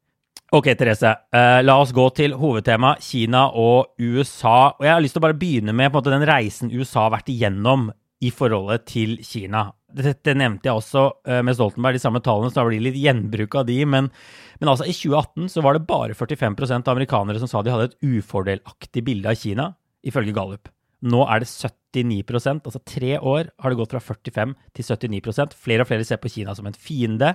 Ok, 0.50 0.66
Therese. 0.74 1.10
Uh, 1.30 1.60
la 1.62 1.76
oss 1.78 1.92
gå 1.94 2.08
til 2.18 2.32
hovedtema 2.34 2.96
Kina 2.98 3.44
og 3.54 3.92
USA. 4.02 4.72
Og 4.74 4.82
jeg 4.82 4.90
har 4.96 5.04
lyst 5.04 5.14
til 5.14 5.22
å 5.22 5.26
bare 5.28 5.38
begynne 5.38 5.74
med 5.78 5.92
måte, 5.94 6.10
den 6.10 6.26
reisen 6.26 6.72
USA 6.74 7.04
har 7.04 7.12
vært 7.14 7.30
igjennom 7.30 7.92
i 8.20 8.32
forholdet 8.34 8.88
til 8.90 9.12
Kina. 9.22 9.68
Dette 9.94 10.34
nevnte 10.34 10.66
jeg 10.66 10.80
også 10.80 11.04
eh, 11.22 11.38
med 11.46 11.54
Stoltenberg, 11.54 11.94
de 11.94 12.02
samme 12.02 12.22
tallene, 12.22 12.50
så 12.50 12.60
da 12.60 12.66
blir 12.66 12.82
det 12.82 12.88
litt 12.88 12.98
gjenbruk 12.98 13.54
av 13.62 13.70
de. 13.70 13.78
Men, 13.94 14.10
men 14.58 14.72
altså, 14.72 14.90
i 14.90 14.96
2018 14.96 15.54
så 15.54 15.62
var 15.64 15.78
det 15.78 15.86
bare 15.86 16.18
45% 16.18 16.82
av 16.82 16.98
amerikanere 16.98 17.42
som 17.42 17.50
sa 17.50 17.62
de 17.62 17.72
hadde 17.74 17.92
et 17.92 17.96
ufordelaktig 18.02 19.06
bilde 19.06 19.30
av 19.30 19.38
Kina, 19.38 19.70
ifølge 20.02 20.34
Gallup. 20.34 20.70
Nå 21.00 21.22
er 21.32 21.40
det 21.40 21.48
79% 21.48 22.66
altså 22.68 22.80
tre 22.84 23.14
år 23.16 23.48
har 23.48 23.72
det 23.72 23.78
gått 23.78 23.94
fra 23.94 24.02
45 24.04 24.50
til 24.76 24.84
79% 24.84 25.54
Flere 25.56 25.86
og 25.86 25.88
flere 25.88 26.04
ser 26.04 26.20
på 26.20 26.28
Kina 26.28 26.52
som 26.56 26.68
en 26.68 26.76
fiende. 26.76 27.30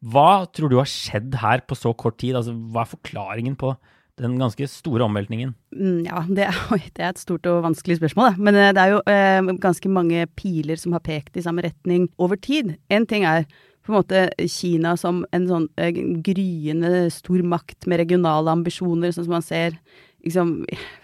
Hva 0.00 0.46
tror 0.48 0.72
du 0.72 0.78
har 0.80 0.88
skjedd 0.88 1.34
her 1.42 1.62
på 1.68 1.76
så 1.76 1.92
kort 1.92 2.18
tid? 2.22 2.38
Altså, 2.38 2.54
hva 2.56 2.86
er 2.86 2.92
forklaringen 2.94 3.56
på 3.60 3.74
den 4.20 4.36
ganske 4.40 4.66
store 4.68 5.04
omveltningen? 5.06 5.54
Mm, 5.76 6.04
Ja, 6.08 6.24
det 6.28 6.46
er, 6.48 6.60
det 6.96 7.04
er 7.04 7.10
et 7.12 7.20
stort 7.20 7.46
og 7.48 7.64
vanskelig 7.64 8.00
spørsmål, 8.00 8.32
da. 8.32 8.44
Men 8.48 8.58
eh, 8.58 8.72
det 8.76 8.84
er 8.84 8.94
jo 8.94 9.02
eh, 9.08 9.56
ganske 9.60 9.92
mange 9.92 10.26
piler 10.36 10.80
som 10.80 10.96
har 10.96 11.04
pekt 11.04 11.36
i 11.36 11.44
samme 11.44 11.64
retning 11.64 12.08
over 12.18 12.40
tid. 12.40 12.76
En 12.92 13.06
ting 13.08 13.24
er 13.28 13.48
på 13.80 13.92
en 13.92 14.00
måte 14.00 14.26
Kina 14.52 14.94
som 15.00 15.22
en 15.36 15.48
sånn 15.48 15.66
eh, 15.80 15.92
gryende 16.24 17.08
stor 17.12 17.42
makt 17.44 17.88
med 17.88 18.02
regionale 18.02 18.52
ambisjoner, 18.52 19.12
sånn 19.12 19.28
som 19.28 19.36
man 19.38 19.46
ser 19.46 19.76
liksom, 20.24 20.52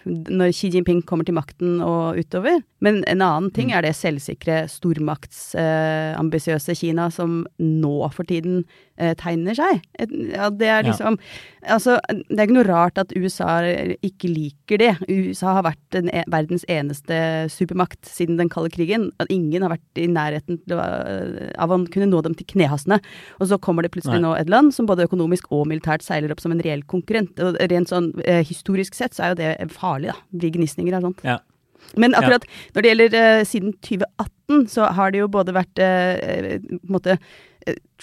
når 0.05 0.53
Xi 0.53 0.69
Jinping 0.73 1.01
kommer 1.05 1.25
til 1.25 1.37
makten 1.37 1.79
og 1.81 2.19
utover. 2.21 2.61
Men 2.83 2.99
en 3.09 3.21
annen 3.25 3.49
ting 3.55 3.71
er 3.73 3.81
det 3.81 3.95
selvsikre, 3.97 4.67
stormaktsambisiøse 4.69 6.75
Kina 6.77 7.07
som 7.13 7.39
nå 7.57 7.93
for 8.13 8.23
tiden 8.29 8.59
eh, 8.97 9.15
tegner 9.17 9.55
seg. 9.57 9.81
Et, 9.99 10.09
ja, 10.33 10.49
det 10.53 10.67
er 10.69 10.83
Ja. 10.83 10.91
liksom 10.91 11.17
Altså, 11.67 11.97
det 12.07 12.39
er 12.39 12.45
ikke 12.45 12.55
noe 12.55 12.63
rart 12.63 12.97
at 13.01 13.09
USA 13.17 13.57
ikke 14.01 14.29
liker 14.31 14.77
det. 14.79 14.93
USA 15.09 15.55
har 15.57 15.63
vært 15.65 15.81
den 15.91 16.07
e 16.15 16.21
verdens 16.31 16.63
eneste 16.71 17.49
supermakt 17.51 18.05
siden 18.07 18.37
den 18.37 18.47
kalde 18.47 18.69
krigen. 18.71 19.09
At 19.19 19.27
ingen 19.29 19.61
har 19.65 19.71
vært 19.73 19.97
i 19.99 20.05
nærheten 20.07 20.61
til 20.65 20.79
av 20.79 21.69
å 21.69 21.79
kunne 21.91 22.07
nå 22.07 22.21
dem 22.23 22.35
til 22.39 22.45
knehasene. 22.53 23.01
Og 23.41 23.47
så 23.49 23.57
kommer 23.59 23.81
det 23.83 23.91
plutselig 23.91 24.21
Nei. 24.21 24.29
nå 24.29 24.37
et 24.39 24.47
land 24.49 24.71
som 24.73 24.85
både 24.87 25.03
økonomisk 25.09 25.51
og 25.51 25.67
militært 25.67 26.01
seiler 26.07 26.31
opp 26.31 26.39
som 26.39 26.51
en 26.55 26.61
reell 26.63 26.83
konkurrent. 26.87 27.35
Og 27.43 27.57
rent 27.59 27.89
sånn 27.91 28.13
eh, 28.23 28.45
historisk 28.47 28.95
sett 28.95 29.13
så 29.17 29.23
er 29.25 29.29
jo 29.35 29.39
det 29.41 29.71
farlig, 29.75 30.07
da. 30.13 30.15
Blir 30.31 30.51
gnisninger 30.55 30.95
og 31.01 31.09
sånt. 31.09 31.19
Ja. 31.27 31.39
Men 31.95 32.15
akkurat 32.17 32.45
når 32.75 32.83
det 32.83 32.91
gjelder 32.91 33.17
uh, 33.17 33.43
siden 33.47 33.73
2018, 33.79 34.67
så 34.73 34.89
har 34.97 35.13
det 35.13 35.21
jo 35.23 35.29
både 35.31 35.55
vært 35.55 35.79
uh, 35.79 36.57
på 36.57 36.79
en 36.81 36.95
måte 36.97 37.17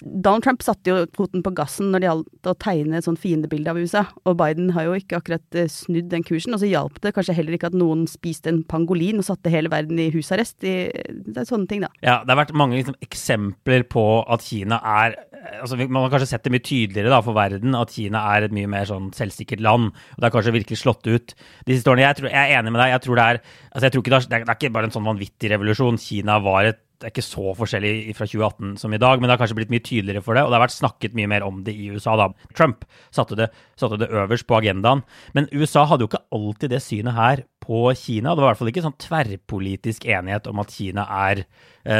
Donald 0.02 0.44
Trump 0.44 0.62
satte 0.64 0.90
jo 0.90 1.04
foten 1.14 1.42
på 1.44 1.52
gassen 1.54 1.92
når 1.92 2.02
det 2.02 2.08
gjaldt 2.08 2.48
å 2.50 2.54
tegne 2.60 2.98
et 2.98 3.06
sånt 3.06 3.20
fiendebilde 3.22 3.70
av 3.70 3.78
USA, 3.78 4.02
og 4.26 4.38
Biden 4.40 4.72
har 4.74 4.88
jo 4.88 4.96
ikke 4.98 5.20
akkurat 5.20 5.58
eh, 5.58 5.70
snudd 5.70 6.10
den 6.12 6.24
kursen. 6.26 6.56
Og 6.56 6.62
så 6.62 6.70
hjalp 6.70 6.98
det 7.04 7.14
kanskje 7.16 7.36
heller 7.38 7.56
ikke 7.56 7.70
at 7.70 7.78
noen 7.78 8.04
spiste 8.10 8.50
en 8.50 8.62
pangolin 8.68 9.22
og 9.22 9.28
satte 9.28 9.52
hele 9.52 9.70
verden 9.72 10.00
i 10.02 10.10
husarrest. 10.14 10.58
Det 10.64 11.36
er 11.36 11.48
sånne 11.48 11.70
ting, 11.70 11.84
da. 11.86 11.92
Ja, 12.04 12.18
det 12.22 12.34
har 12.34 12.42
vært 12.42 12.56
mange 12.58 12.78
liksom, 12.80 12.98
eksempler 13.04 13.86
på 13.90 14.04
at 14.24 14.44
Kina 14.44 14.80
er 14.82 15.18
altså, 15.60 15.76
Man 15.76 16.02
har 16.02 16.12
kanskje 16.12 16.30
sett 16.32 16.46
det 16.46 16.54
mye 16.54 16.64
tydeligere 16.64 17.12
da, 17.12 17.20
for 17.24 17.36
verden 17.36 17.76
at 17.78 17.92
Kina 17.94 18.24
er 18.34 18.46
et 18.46 18.54
mye 18.56 18.70
mer 18.70 18.88
sånn 18.88 19.10
selvsikkert 19.16 19.62
land. 19.64 19.92
og 19.92 20.18
Det 20.18 20.28
har 20.28 20.34
kanskje 20.34 20.56
virkelig 20.58 20.80
slått 20.82 21.06
ut 21.06 21.34
de 21.34 21.76
siste 21.76 21.90
årene. 21.90 22.06
Jeg, 22.08 22.20
tror, 22.20 22.32
jeg 22.32 22.40
er 22.40 22.58
enig 22.58 22.74
med 22.74 22.82
deg. 22.82 22.94
Jeg 22.94 23.04
tror 23.06 23.20
det 23.20 23.28
er 23.28 23.40
altså, 23.44 23.84
jeg 23.86 23.94
tror 23.94 24.04
ikke 24.04 24.14
det, 24.14 24.22
er, 24.24 24.44
det 24.44 24.50
er 24.50 24.58
ikke 24.58 24.74
bare 24.74 24.90
en 24.90 24.96
sånn 24.96 25.08
vanvittig 25.08 25.52
revolusjon. 25.54 26.00
Kina 26.00 26.40
var 26.44 26.72
et 26.72 26.83
det 27.00 27.08
er 27.08 27.12
ikke 27.12 27.24
så 27.26 27.52
forskjellig 27.58 28.14
fra 28.16 28.26
2018 28.28 28.76
som 28.80 28.94
i 28.94 29.00
dag, 29.02 29.18
men 29.18 29.28
det 29.28 29.34
har 29.34 29.40
kanskje 29.42 29.58
blitt 29.58 29.72
mye 29.72 29.84
tydeligere 29.84 30.22
for 30.24 30.36
det, 30.36 30.44
og 30.44 30.52
det 30.52 30.58
har 30.58 30.64
vært 30.64 30.76
snakket 30.76 31.16
mye 31.18 31.30
mer 31.30 31.46
om 31.46 31.60
det 31.66 31.74
i 31.74 31.90
USA 31.92 32.14
da. 32.20 32.28
Trump 32.56 32.86
satte 33.14 33.38
det, 33.38 33.50
satte 33.80 33.98
det 34.00 34.10
øverst 34.12 34.46
på 34.48 34.58
agendaen. 34.60 35.02
Men 35.36 35.50
USA 35.52 35.84
hadde 35.90 36.06
jo 36.06 36.10
ikke 36.12 36.22
alltid 36.34 36.74
det 36.74 36.82
synet 36.84 37.18
her 37.18 37.44
på 37.64 37.86
Kina. 37.98 38.32
Det 38.34 38.44
var 38.44 38.48
i 38.48 38.52
hvert 38.52 38.62
fall 38.62 38.72
ikke 38.72 38.84
sånn 38.86 38.98
tverrpolitisk 39.02 40.06
enighet 40.06 40.48
om 40.50 40.62
at 40.62 40.74
Kina 40.74 41.06
er 41.28 41.44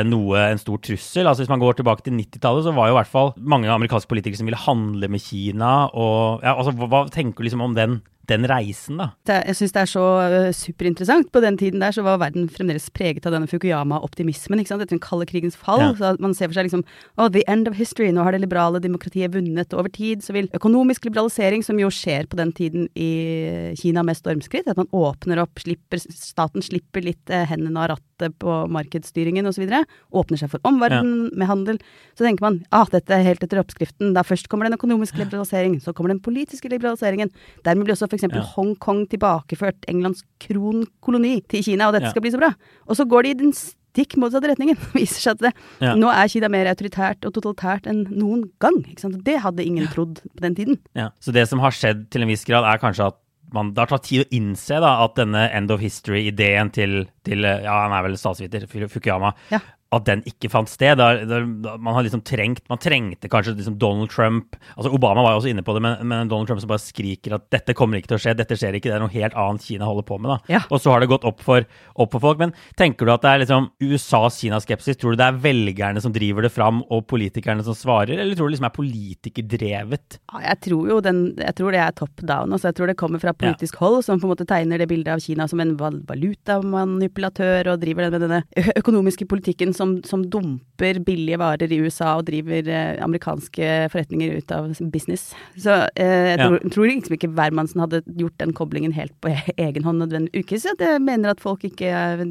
noe, 0.08 0.40
en 0.48 0.60
stor 0.60 0.80
trussel. 0.80 1.26
Altså 1.28 1.44
Hvis 1.44 1.52
man 1.52 1.60
går 1.60 1.76
tilbake 1.78 2.06
til 2.06 2.16
90-tallet, 2.16 2.64
så 2.64 2.72
var 2.72 2.88
jo 2.88 2.94
i 2.94 2.98
hvert 3.00 3.10
fall 3.10 3.34
mange 3.36 3.68
amerikanske 3.68 4.08
politikere 4.08 4.40
som 4.40 4.48
ville 4.48 4.64
handle 4.64 5.10
med 5.12 5.20
Kina. 5.20 5.74
og 5.92 6.44
ja, 6.44 6.54
altså, 6.56 6.72
hva, 6.78 6.88
hva 6.88 7.04
tenker 7.12 7.42
du 7.42 7.48
liksom 7.50 7.64
om 7.66 7.76
den 7.76 8.00
den 8.28 8.46
reisen, 8.48 8.98
da? 9.00 9.10
Jeg 9.28 9.56
syns 9.58 9.74
det 9.74 9.82
er 9.82 9.90
så 9.90 10.04
uh, 10.32 10.48
superinteressant. 10.56 11.30
På 11.32 11.42
den 11.44 11.58
tiden 11.60 11.82
der 11.82 11.94
så 11.94 12.04
var 12.06 12.20
verden 12.22 12.48
fremdeles 12.52 12.86
preget 12.94 13.26
av 13.28 13.34
denne 13.36 13.48
Fukuyama-optimismen. 13.50 14.60
ikke 14.60 14.72
sant? 14.72 14.84
Etter 14.84 14.96
den 14.96 15.04
kalde 15.04 15.28
krigens 15.28 15.58
fall. 15.60 15.82
Ja. 15.82 15.92
Så 15.98 16.14
man 16.22 16.36
ser 16.36 16.48
for 16.48 16.58
seg 16.58 16.68
liksom 16.68 16.84
oh, 17.18 17.28
the 17.28 17.44
end 17.50 17.68
of 17.68 17.76
history. 17.78 18.10
Nå 18.14 18.24
har 18.24 18.36
det 18.36 18.42
liberale 18.44 18.80
demokratiet 18.84 19.34
vunnet. 19.34 19.76
Over 19.76 19.92
tid 19.92 20.24
så 20.24 20.36
vil 20.36 20.48
økonomisk 20.56 21.08
liberalisering, 21.08 21.64
som 21.66 21.80
jo 21.80 21.90
skjer 21.92 22.28
på 22.30 22.40
den 22.40 22.54
tiden 22.56 22.88
i 22.96 23.74
Kina 23.80 24.04
med 24.06 24.18
stormskritt, 24.18 24.68
at 24.70 24.80
man 24.80 24.90
åpner 24.94 25.42
opp, 25.44 25.60
slipper, 25.64 26.00
staten 26.00 26.64
slipper 26.64 27.04
litt 27.04 27.32
eh, 27.32 27.46
hendene 27.50 27.84
av 27.84 27.94
rattet 27.94 28.13
på 28.40 28.56
markedsstyringen 28.73 29.47
osv., 29.50 29.66
åpner 30.14 30.40
seg 30.40 30.52
for 30.52 30.64
omverdenen 30.68 31.28
ja. 31.28 31.38
med 31.40 31.50
handel, 31.50 31.80
så 32.14 32.26
tenker 32.26 32.47
man 32.47 32.61
ah, 32.75 32.88
dette 32.90 33.14
er 33.14 33.26
helt 33.26 33.44
etter 33.44 33.61
oppskriften. 33.62 34.14
Da 34.16 34.25
først 34.26 34.49
kommer 34.52 34.68
den 34.68 34.78
økonomiske 34.78 35.18
liberaliseringen, 35.21 35.80
så 35.85 35.94
kommer 35.97 36.14
den 36.14 36.23
politiske 36.25 36.71
liberaliseringen. 36.73 37.33
Dermed 37.66 37.88
blir 37.88 37.97
også 37.97 38.11
f.eks. 38.11 38.28
Ja. 38.30 38.44
Hongkong 38.54 39.04
tilbakeført 39.12 39.88
Englands 39.90 40.25
kronkoloni 40.42 41.38
til 41.50 41.64
Kina, 41.66 41.88
og 41.88 41.97
dette 41.97 42.11
ja. 42.11 42.14
skal 42.14 42.25
bli 42.25 42.35
så 42.35 42.42
bra. 42.42 42.52
Og 42.88 42.99
så 42.99 43.09
går 43.09 43.26
de 43.26 43.35
i 43.35 43.40
den 43.44 43.56
stikk 43.94 44.16
motsatte 44.21 44.50
retningen. 44.50 44.78
viser 44.99 45.21
seg 45.23 45.37
at 45.38 45.44
det, 45.47 45.52
ja. 45.85 45.94
nå 45.99 46.11
er 46.12 46.30
Kina 46.33 46.50
mer 46.52 46.71
autoritært 46.73 47.26
og 47.26 47.37
totalitært 47.37 47.88
enn 47.90 48.04
noen 48.12 48.47
gang. 48.62 48.80
Det 49.26 49.38
hadde 49.44 49.66
ingen 49.66 49.90
trodd 49.92 50.23
på 50.25 50.44
den 50.44 50.59
tiden. 50.59 50.80
Ja. 50.99 51.11
Så 51.23 51.35
det 51.35 51.47
som 51.50 51.62
har 51.64 51.75
skjedd 51.75 52.09
til 52.14 52.25
en 52.25 52.33
viss 52.33 52.47
grad, 52.49 52.66
er 52.68 52.83
kanskje 52.83 53.12
at 53.12 53.21
man, 53.54 53.73
det 53.75 53.84
har 53.84 53.92
tatt 53.94 54.08
tid 54.08 54.25
å 54.25 54.30
innse 54.37 54.80
da, 54.82 54.96
at 55.04 55.16
denne 55.20 55.46
end 55.54 55.73
of 55.75 55.82
history-ideen 55.82 56.73
til, 56.75 57.04
til, 57.26 57.46
ja, 57.46 57.78
han 57.84 57.94
er 57.96 58.06
vel 58.08 58.18
statsviter, 58.20 58.66
Fukuyama, 58.70 59.34
ja 59.54 59.62
at 59.96 60.08
den 60.08 60.24
ikke 60.28 60.50
fant 60.52 60.70
sted. 60.70 60.98
Der, 61.00 61.24
der, 61.28 61.46
man 61.78 61.94
har 61.96 62.06
liksom 62.06 62.24
trengt, 62.26 62.64
man 62.70 62.80
trengte 62.82 63.30
kanskje 63.32 63.56
liksom 63.58 63.78
Donald 63.80 64.12
Trump 64.12 64.56
altså 64.74 64.92
Obama 64.94 65.22
var 65.24 65.34
jo 65.34 65.42
også 65.42 65.50
inne 65.52 65.64
på 65.64 65.74
det, 65.76 65.82
men, 65.84 66.00
men, 66.08 66.30
Donald 66.30 66.48
Trump 66.48 66.62
som 66.62 66.70
bare 66.70 66.82
skriker 66.82 67.36
at 67.36 67.46
dette 67.54 67.76
kommer 67.76 67.98
ikke 67.98 68.12
til 68.12 68.18
å 68.18 68.22
skje, 68.24 68.36
dette 68.38 68.58
skjer 68.58 68.78
ikke, 68.78 68.90
det 68.90 68.96
er 68.98 69.04
noe 69.04 69.12
helt 69.12 69.36
annet 69.38 69.66
Kina 69.66 69.88
holder 69.88 70.06
på 70.08 70.18
med. 70.20 70.32
da. 70.32 70.56
Ja. 70.56 70.62
Og 70.70 70.82
så 70.82 70.92
har 70.92 71.02
det 71.02 71.10
gått 71.12 71.26
opp 71.28 71.42
for, 71.44 71.66
opp 71.94 72.14
for, 72.14 72.22
folk. 72.24 72.40
Men 72.40 72.54
tenker 72.78 73.06
du 73.06 73.14
at 73.14 73.24
det 73.24 73.32
er 73.32 73.42
liksom 73.44 73.68
USAs 73.84 74.38
Kina-skepsis? 74.40 74.98
Tror 75.00 75.14
du 75.14 75.20
det 75.20 75.28
er 75.28 75.40
velgerne 75.44 76.02
som 76.04 76.14
driver 76.14 76.46
det 76.46 76.52
fram, 76.54 76.82
og 76.92 77.06
politikerne 77.10 77.64
som 77.66 77.76
svarer, 77.78 78.16
eller 78.18 78.34
tror 78.36 78.48
du 78.48 78.52
det 78.52 78.56
liksom 78.56 78.68
er 78.70 78.76
politikerdrevet? 78.78 80.18
Ja, 80.32 80.42
jeg 80.48 80.60
tror 80.68 80.90
jo 80.92 81.00
den, 81.04 81.22
jeg 81.40 81.58
tror 81.58 81.74
det 81.74 81.82
er 81.84 81.96
top 81.96 82.24
down. 82.24 82.54
Altså 82.54 82.70
jeg 82.70 82.78
tror 82.78 82.90
det 82.90 82.98
kommer 83.00 83.22
fra 83.22 83.34
politisk 83.36 83.78
ja. 83.78 83.84
hold, 83.84 84.00
som 84.06 84.20
på 84.20 84.28
en 84.28 84.34
måte 84.34 84.48
tegner 84.48 84.80
det 84.80 84.88
bildet 84.90 85.12
av 85.14 85.22
Kina 85.24 85.48
som 85.50 85.62
en 85.62 85.74
valutamanipulatør 85.78 87.72
og 87.74 87.82
driver 87.84 88.02
med 88.14 88.24
denne 88.26 88.40
økonomiske 88.80 89.28
politikken 89.30 89.70
som 89.76 89.83
som, 89.84 89.94
som, 90.06 90.24
dumper 90.30 90.98
billige 91.04 91.38
varer 91.38 91.70
i 91.72 91.78
USA 91.84 92.14
og 92.18 92.26
driver 92.28 92.66
eh, 92.70 92.96
amerikanske 93.04 93.68
forretninger 93.92 94.38
ut 94.40 94.54
av 94.54 94.70
business. 94.92 95.28
Så 95.60 95.76
eh, 96.00 96.32
jeg 96.32 96.40
tror, 96.40 96.56
ja. 96.56 96.72
tror 96.74 96.88
liksom 96.90 97.16
ikke 97.16 97.30
hvermannsen 97.36 97.82
hadde 97.84 98.00
gjort 98.18 98.36
den 98.40 98.54
koblingen 98.56 98.94
helt 98.96 99.14
på 99.24 99.32
egen 99.66 99.86
hånd 99.86 100.02
nødvendigvis. 100.02 100.44
Ikke 100.44 100.88
jeg 100.88 101.02
mener 101.04 101.34
at 101.34 101.44
folk 101.44 101.66
ikke 101.68 101.92
eh, 101.92 102.24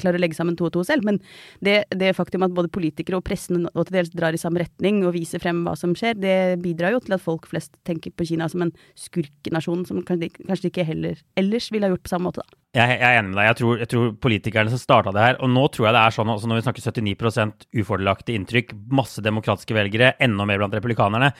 klarer 0.00 0.18
å 0.18 0.22
legge 0.22 0.38
sammen 0.38 0.58
to 0.58 0.68
og 0.68 0.74
to 0.76 0.84
selv, 0.86 1.06
men 1.06 1.20
det, 1.64 1.84
det 1.94 2.14
faktum 2.18 2.44
at 2.46 2.54
både 2.56 2.72
politikere 2.74 3.20
og 3.20 3.26
pressen 3.26 3.68
og 3.72 3.86
til 3.86 4.00
dels 4.00 4.12
drar 4.14 4.36
i 4.36 4.40
samme 4.40 4.62
retning 4.62 5.02
og 5.06 5.14
viser 5.16 5.42
frem 5.42 5.64
hva 5.66 5.76
som 5.78 5.94
skjer, 5.96 6.18
det 6.18 6.36
bidrar 6.64 6.96
jo 6.96 7.02
til 7.04 7.16
at 7.16 7.24
folk 7.24 7.48
flest 7.50 7.76
tenker 7.88 8.14
på 8.16 8.28
Kina 8.28 8.50
som 8.52 8.66
en 8.66 8.74
skurkenasjon 8.98 9.86
som 9.88 10.02
kanskje, 10.06 10.32
kanskje 10.42 10.72
ikke 10.72 10.86
heller 10.88 11.20
ellers 11.38 11.70
ville 11.72 11.88
ha 11.88 11.94
gjort 11.94 12.06
på 12.06 12.12
samme 12.12 12.30
måte, 12.30 12.44
da. 12.44 12.65
Jeg, 12.76 12.96
jeg 13.00 13.08
er 13.08 13.18
enig 13.22 13.30
med 13.32 13.38
deg. 13.40 13.46
Jeg 13.48 13.58
tror, 13.60 13.78
jeg 13.80 13.90
tror 13.92 14.08
politikerne 14.26 14.72
som 14.72 14.80
starta 14.80 15.12
det 15.14 15.22
her 15.22 15.38
Og 15.40 15.48
nå 15.48 15.62
tror 15.72 15.88
jeg 15.88 15.96
det 15.96 16.02
er 16.02 16.16
sånn, 16.16 16.32
også 16.32 16.50
når 16.50 16.58
vi 16.58 16.64
snakker 16.66 16.84
79 16.84 17.54
ufordelaktig 17.80 18.36
inntrykk, 18.36 18.74
masse 18.92 19.22
demokratiske 19.24 19.76
velgere, 19.76 20.12
enda 20.22 20.44
mer 20.48 20.60
blant 20.60 20.76
republikanerne, 20.76 21.30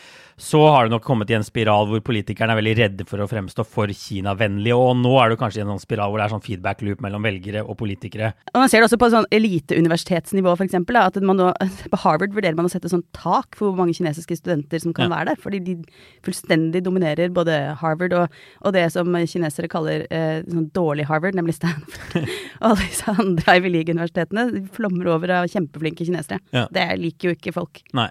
så 0.40 0.60
har 0.68 0.86
det 0.86 0.92
nok 0.92 1.04
kommet 1.04 1.30
i 1.32 1.36
en 1.36 1.44
spiral 1.44 1.88
hvor 1.88 2.02
politikerne 2.04 2.52
er 2.52 2.60
veldig 2.60 2.74
redde 2.76 3.06
for 3.08 3.22
å 3.24 3.28
fremstå 3.28 3.64
for 3.68 3.88
Kina-vennlige. 3.88 4.76
Og 4.76 4.98
nå 5.00 5.12
er 5.20 5.32
du 5.32 5.38
kanskje 5.40 5.62
i 5.62 5.64
en 5.64 5.72
sånn 5.74 5.82
spiral 5.82 6.12
hvor 6.12 6.20
det 6.20 6.26
er 6.26 6.34
sånn 6.34 6.44
feedback 6.44 6.84
loop 6.84 7.04
mellom 7.04 7.24
velgere 7.24 7.62
og 7.64 7.78
politikere. 7.80 8.32
Og 8.52 8.60
Man 8.60 8.72
ser 8.72 8.82
det 8.82 8.90
også 8.90 9.00
på 9.00 9.10
sånn 9.12 9.28
eliteuniversitetsnivå, 9.36 10.52
f.eks. 10.56 10.76
At 11.00 11.20
man 11.24 11.40
nå, 11.40 11.50
på 11.92 12.02
Harvard 12.04 12.36
vurderer 12.36 12.58
man 12.58 12.68
å 12.68 12.72
sette 12.72 12.92
sånn 12.92 13.04
tak 13.16 13.56
for 13.56 13.70
hvor 13.70 13.80
mange 13.80 13.96
kinesiske 13.96 14.38
studenter 14.40 14.82
som 14.84 14.96
kan 14.96 15.08
ja. 15.08 15.14
være 15.16 15.32
der. 15.32 15.42
Fordi 15.42 15.62
de 15.68 15.78
fullstendig 16.26 16.84
dominerer 16.84 17.32
både 17.34 17.58
Harvard 17.80 18.16
og, 18.16 18.40
og 18.64 18.76
det 18.76 18.86
som 18.94 19.16
kinesere 19.16 19.72
kaller 19.72 20.04
eh, 20.12 20.42
sånn 20.44 20.68
dårlig 20.76 21.08
Harvard 21.08 21.25
Harvard, 21.26 21.38
nemlig 21.38 21.56
Stanford, 21.56 22.28
og 22.60 22.68
alle 22.70 22.84
disse 22.84 23.10
andre 23.10 23.56
Ivy 23.58 23.72
League-universitetene 23.74 24.66
flommer 24.76 25.10
over 25.14 25.34
av 25.40 25.50
kjempeflinke 25.50 26.06
kinesere. 26.06 26.38
Ja. 26.54 26.66
Det 26.72 26.86
liker 27.00 27.30
jo 27.30 27.36
ikke 27.36 27.56
folk. 27.56 27.82
Nei. 27.96 28.10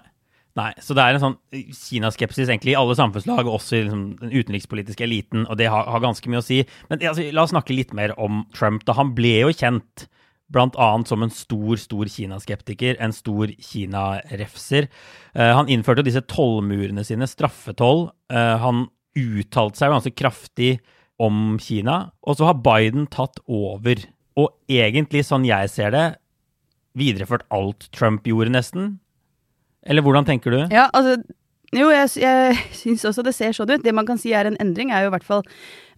Nei, 0.56 0.70
så 0.80 0.94
det 0.96 1.04
er 1.04 1.18
en 1.18 1.20
sånn 1.20 1.34
Kina-skepsis 1.52 2.48
egentlig 2.48 2.72
i 2.72 2.78
alle 2.78 2.94
samfunnslag, 2.96 3.44
også 3.44 3.74
i 3.76 3.80
liksom, 3.84 4.04
den 4.22 4.30
utenrikspolitiske 4.32 5.04
eliten, 5.04 5.44
og 5.44 5.58
det 5.60 5.66
har, 5.68 5.84
har 5.84 6.00
ganske 6.00 6.30
mye 6.32 6.40
å 6.40 6.46
si. 6.46 6.62
Men 6.88 7.02
altså, 7.10 7.26
la 7.28 7.44
oss 7.44 7.52
snakke 7.52 7.76
litt 7.76 7.92
mer 7.96 8.14
om 8.16 8.46
Trump. 8.56 8.86
da 8.88 8.96
Han 8.96 9.12
ble 9.18 9.34
jo 9.42 9.52
kjent 9.52 10.06
bl.a. 10.48 10.88
som 11.04 11.26
en 11.26 11.34
stor, 11.34 11.76
stor 11.76 12.08
Kina-skeptiker, 12.08 12.96
en 13.04 13.12
stor 13.12 13.52
Kina-refser. 13.68 14.88
Uh, 15.36 15.52
han 15.58 15.68
innførte 15.68 16.06
disse 16.06 16.24
tollmurene 16.24 17.04
sine, 17.04 17.28
straffetoll. 17.28 18.06
Uh, 18.32 18.56
han 18.62 18.86
uttalte 19.16 19.80
seg 19.82 19.92
ganske 19.92 20.16
kraftig 20.16 20.78
om 21.22 21.56
Kina, 21.62 22.10
og 22.22 22.38
så 22.38 22.50
har 22.50 22.60
Biden 22.60 23.08
tatt 23.12 23.40
over. 23.46 24.02
Og 24.36 24.52
egentlig, 24.68 25.24
sånn 25.24 25.46
jeg 25.48 25.70
ser 25.72 25.94
det, 25.94 26.06
videreført 26.96 27.46
alt 27.52 27.88
Trump 27.96 28.26
gjorde, 28.28 28.52
nesten. 28.52 28.94
Eller 29.86 30.04
hvordan 30.04 30.26
tenker 30.28 30.52
du? 30.52 30.60
Ja, 30.74 30.88
altså 30.96 31.20
jo, 31.74 31.88
jeg, 31.90 32.10
jeg 32.22 32.58
syns 32.80 33.04
også 33.08 33.24
det 33.26 33.34
ser 33.34 33.56
sånn 33.56 33.72
ut. 33.74 33.82
Det 33.82 33.94
man 33.94 34.06
kan 34.06 34.20
si 34.20 34.34
er 34.36 34.48
en 34.48 34.58
endring, 34.62 34.92
er 34.94 35.04
jo 35.04 35.10
i 35.10 35.14
hvert 35.16 35.26
fall 35.26 35.42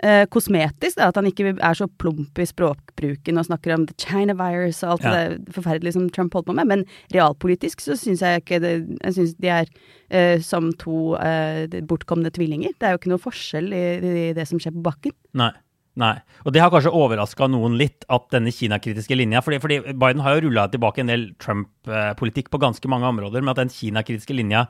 eh, 0.01 0.25
kosmetisk. 0.33 0.97
Da, 0.97 1.11
at 1.11 1.21
han 1.21 1.29
ikke 1.29 1.53
er 1.53 1.77
så 1.77 1.89
plump 2.01 2.41
i 2.41 2.47
språkbruken 2.49 3.41
og 3.41 3.49
snakker 3.51 3.77
om 3.77 3.85
the 3.89 3.97
China 4.01 4.37
virus 4.39 4.81
og 4.83 4.97
alt 4.97 5.07
ja. 5.07 5.15
det 5.15 5.55
forferdelige 5.57 5.99
som 5.99 6.09
Trump 6.15 6.37
holdt 6.39 6.49
på 6.49 6.57
med. 6.57 6.71
Men 6.73 6.85
realpolitisk 7.15 7.85
så 7.85 7.99
syns 8.01 8.25
jeg 8.25 8.43
ikke 8.45 8.63
det 8.65 8.75
Jeg 9.03 9.17
syns 9.19 9.37
de 9.39 9.53
er 9.59 9.71
eh, 10.09 10.41
som 10.45 10.73
to 10.81 11.15
eh, 11.21 11.81
bortkomne 11.89 12.33
tvillinger. 12.33 12.77
Det 12.79 12.89
er 12.89 12.97
jo 12.97 13.03
ikke 13.03 13.15
noe 13.15 13.27
forskjell 13.29 13.73
i, 13.77 13.87
i 13.99 14.29
det 14.37 14.49
som 14.49 14.63
skjer 14.63 14.77
på 14.79 14.87
bakken. 14.89 15.17
Nei. 15.39 15.53
Nei. 15.99 16.15
Og 16.47 16.55
det 16.55 16.63
har 16.63 16.71
kanskje 16.71 16.95
overraska 16.95 17.49
noen 17.51 17.75
litt, 17.81 18.07
at 18.13 18.29
denne 18.31 18.53
Kina-kritiske 18.55 19.17
linja 19.19 19.43
fordi, 19.43 19.59
fordi, 19.63 19.81
Biden 19.99 20.23
har 20.23 20.37
jo 20.37 20.45
rulla 20.47 20.69
tilbake 20.71 21.03
en 21.03 21.11
del 21.11 21.25
Trump-politikk 21.43 22.53
på 22.53 22.61
ganske 22.63 22.91
mange 22.91 23.09
områder, 23.11 23.43
men 23.43 23.51
at 23.53 23.59
den 23.59 23.73
Kina-kritiske 23.75 24.37
linja 24.39 24.67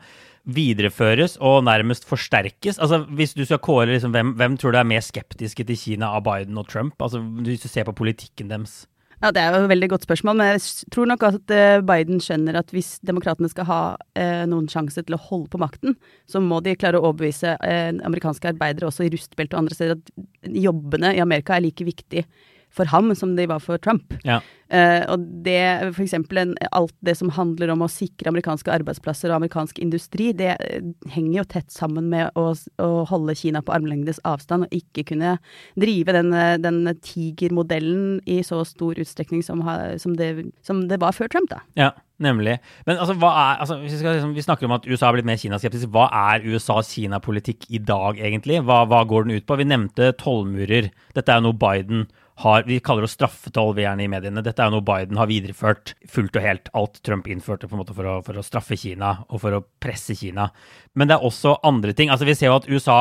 videreføres 0.48 1.36
og 1.44 1.60
nærmest 1.68 2.08
forsterkes. 2.08 2.78
Altså, 2.80 3.02
Hvis 3.12 3.36
du 3.36 3.44
skal 3.44 3.60
kåre 3.60 3.90
liksom, 3.92 4.14
hvem, 4.16 4.32
hvem 4.40 4.56
tror 4.56 4.72
du 4.72 4.80
er 4.80 4.88
mer 4.88 5.04
skeptiske 5.04 5.66
til 5.68 5.76
Kina 5.76 6.14
av 6.16 6.24
Biden 6.24 6.56
og 6.56 6.70
Trump? 6.72 6.96
Altså, 7.02 7.20
Hvis 7.20 7.66
du 7.66 7.68
ser 7.68 7.84
på 7.84 7.96
politikken 7.98 8.48
deres. 8.48 8.86
Ja, 9.18 9.32
Det 9.34 9.42
er 9.42 9.50
jo 9.50 9.64
et 9.64 9.72
veldig 9.72 9.88
godt 9.90 10.04
spørsmål, 10.06 10.36
men 10.38 10.52
jeg 10.52 10.60
tror 10.94 11.08
nok 11.10 11.24
at 11.26 11.50
eh, 11.50 11.80
Biden 11.82 12.20
skjønner 12.22 12.60
at 12.60 12.70
hvis 12.70 13.00
demokratene 13.02 13.50
skal 13.50 13.66
ha 13.66 13.78
eh, 14.14 14.44
noen 14.46 14.68
sjanse 14.70 15.02
til 15.02 15.16
å 15.16 15.18
holde 15.18 15.50
på 15.50 15.58
makten, 15.58 15.96
så 16.30 16.38
må 16.38 16.60
de 16.62 16.76
klare 16.78 17.00
å 17.00 17.08
overbevise 17.08 17.56
eh, 17.66 17.90
amerikanske 18.06 18.52
arbeidere 18.52 18.86
også 18.86 19.08
i 19.08 19.10
rustbeltet 19.16 19.56
og 19.56 19.64
andre 19.64 19.74
steder 19.74 19.98
at 19.98 20.54
jobbene 20.54 21.16
i 21.16 21.24
Amerika 21.24 21.56
er 21.56 21.66
like 21.66 21.88
viktige 21.88 22.28
for 22.74 22.88
ham 22.92 23.14
som 23.16 23.34
de 23.36 23.46
var 23.50 23.62
for 23.64 23.80
Trump. 23.82 24.14
Ja. 24.26 24.40
Uh, 24.68 25.00
og 25.14 25.22
det 25.46 25.62
for 25.96 26.02
eksempel 26.04 26.52
alt 26.76 26.92
det 27.00 27.14
som 27.16 27.30
handler 27.32 27.70
om 27.72 27.86
å 27.86 27.88
sikre 27.88 28.28
amerikanske 28.28 28.68
arbeidsplasser 28.74 29.32
og 29.32 29.38
amerikansk 29.38 29.78
industri, 29.80 30.28
det 30.36 30.58
uh, 30.60 30.90
henger 31.14 31.38
jo 31.38 31.46
tett 31.54 31.72
sammen 31.72 32.10
med 32.12 32.36
å, 32.36 32.50
å 32.84 32.88
holde 33.08 33.36
Kina 33.38 33.62
på 33.64 33.72
armlengdes 33.72 34.20
avstand 34.28 34.66
og 34.66 34.76
ikke 34.76 35.06
kunne 35.14 35.38
drive 35.80 36.12
den, 36.18 36.34
uh, 36.36 36.58
den 36.60 36.82
tigermodellen 37.00 38.18
i 38.28 38.42
så 38.44 38.60
stor 38.68 39.00
utstrekning 39.00 39.40
som, 39.46 39.64
ha, 39.64 39.96
som, 39.96 40.18
det, 40.20 40.34
som, 40.60 40.84
det, 40.90 41.00
var 41.00 41.16
før 41.16 41.32
Trump, 41.32 41.50
da. 41.54 41.64
Ja. 41.78 41.94
Nemlig. 42.18 42.56
Men 42.82 42.98
altså, 42.98 43.14
hva 43.14 43.28
er, 43.30 43.60
altså, 43.62 43.76
vi, 43.78 43.92
skal, 43.94 44.16
liksom, 44.16 44.32
vi, 44.34 44.42
snakker 44.42 44.66
om 44.66 44.72
at 44.74 44.86
USA 44.90 45.06
har 45.06 45.14
blitt 45.14 45.28
mer 45.28 45.38
Kina-skeptisk. 45.38 45.86
Hva 45.94 46.08
er 46.34 46.42
USAs 46.50 46.90
Kina-politikk 46.90 47.68
i 47.70 47.78
dag, 47.78 48.18
egentlig? 48.18 48.58
Hva, 48.66 48.80
hva, 48.90 49.04
går 49.06 49.28
den 49.28 49.38
ut 49.38 49.46
på? 49.46 49.58
Vi 49.60 49.68
nevnte 49.70 50.10
tollmurer. 50.18 50.90
Dette 51.14 51.30
er 51.30 51.38
jo 51.38 51.46
noe 51.46 51.60
Biden 51.62 52.08
har 52.38 52.66
Vi 52.68 52.78
kaller 52.80 53.02
det 53.02 53.10
straffetoll, 53.10 53.74
vi 53.74 53.82
gjerne 53.82 54.04
i 54.04 54.10
mediene. 54.10 54.42
Dette 54.46 54.62
er 54.62 54.70
jo 54.70 54.78
noe 54.78 54.86
Biden 54.86 55.18
har 55.18 55.30
videreført 55.30 55.94
fullt 56.06 56.36
og 56.38 56.44
helt. 56.44 56.68
Alt 56.78 57.00
Trump 57.02 57.26
innførte 57.26 57.66
på 57.66 57.74
en 57.74 57.82
måte 57.82 57.96
for 57.96 58.06
å, 58.06 58.18
for 58.26 58.38
å 58.38 58.44
straffe 58.46 58.78
Kina 58.78 59.16
og 59.26 59.42
for 59.42 59.56
å 59.56 59.64
presse 59.82 60.14
Kina. 60.18 60.46
Men 60.94 61.10
det 61.10 61.18
er 61.18 61.26
også 61.26 61.56
andre 61.66 61.96
ting. 61.98 62.12
Altså 62.14 62.28
Vi 62.28 62.36
ser 62.38 62.52
jo 62.52 62.60
at 62.60 62.68
USA 62.70 63.00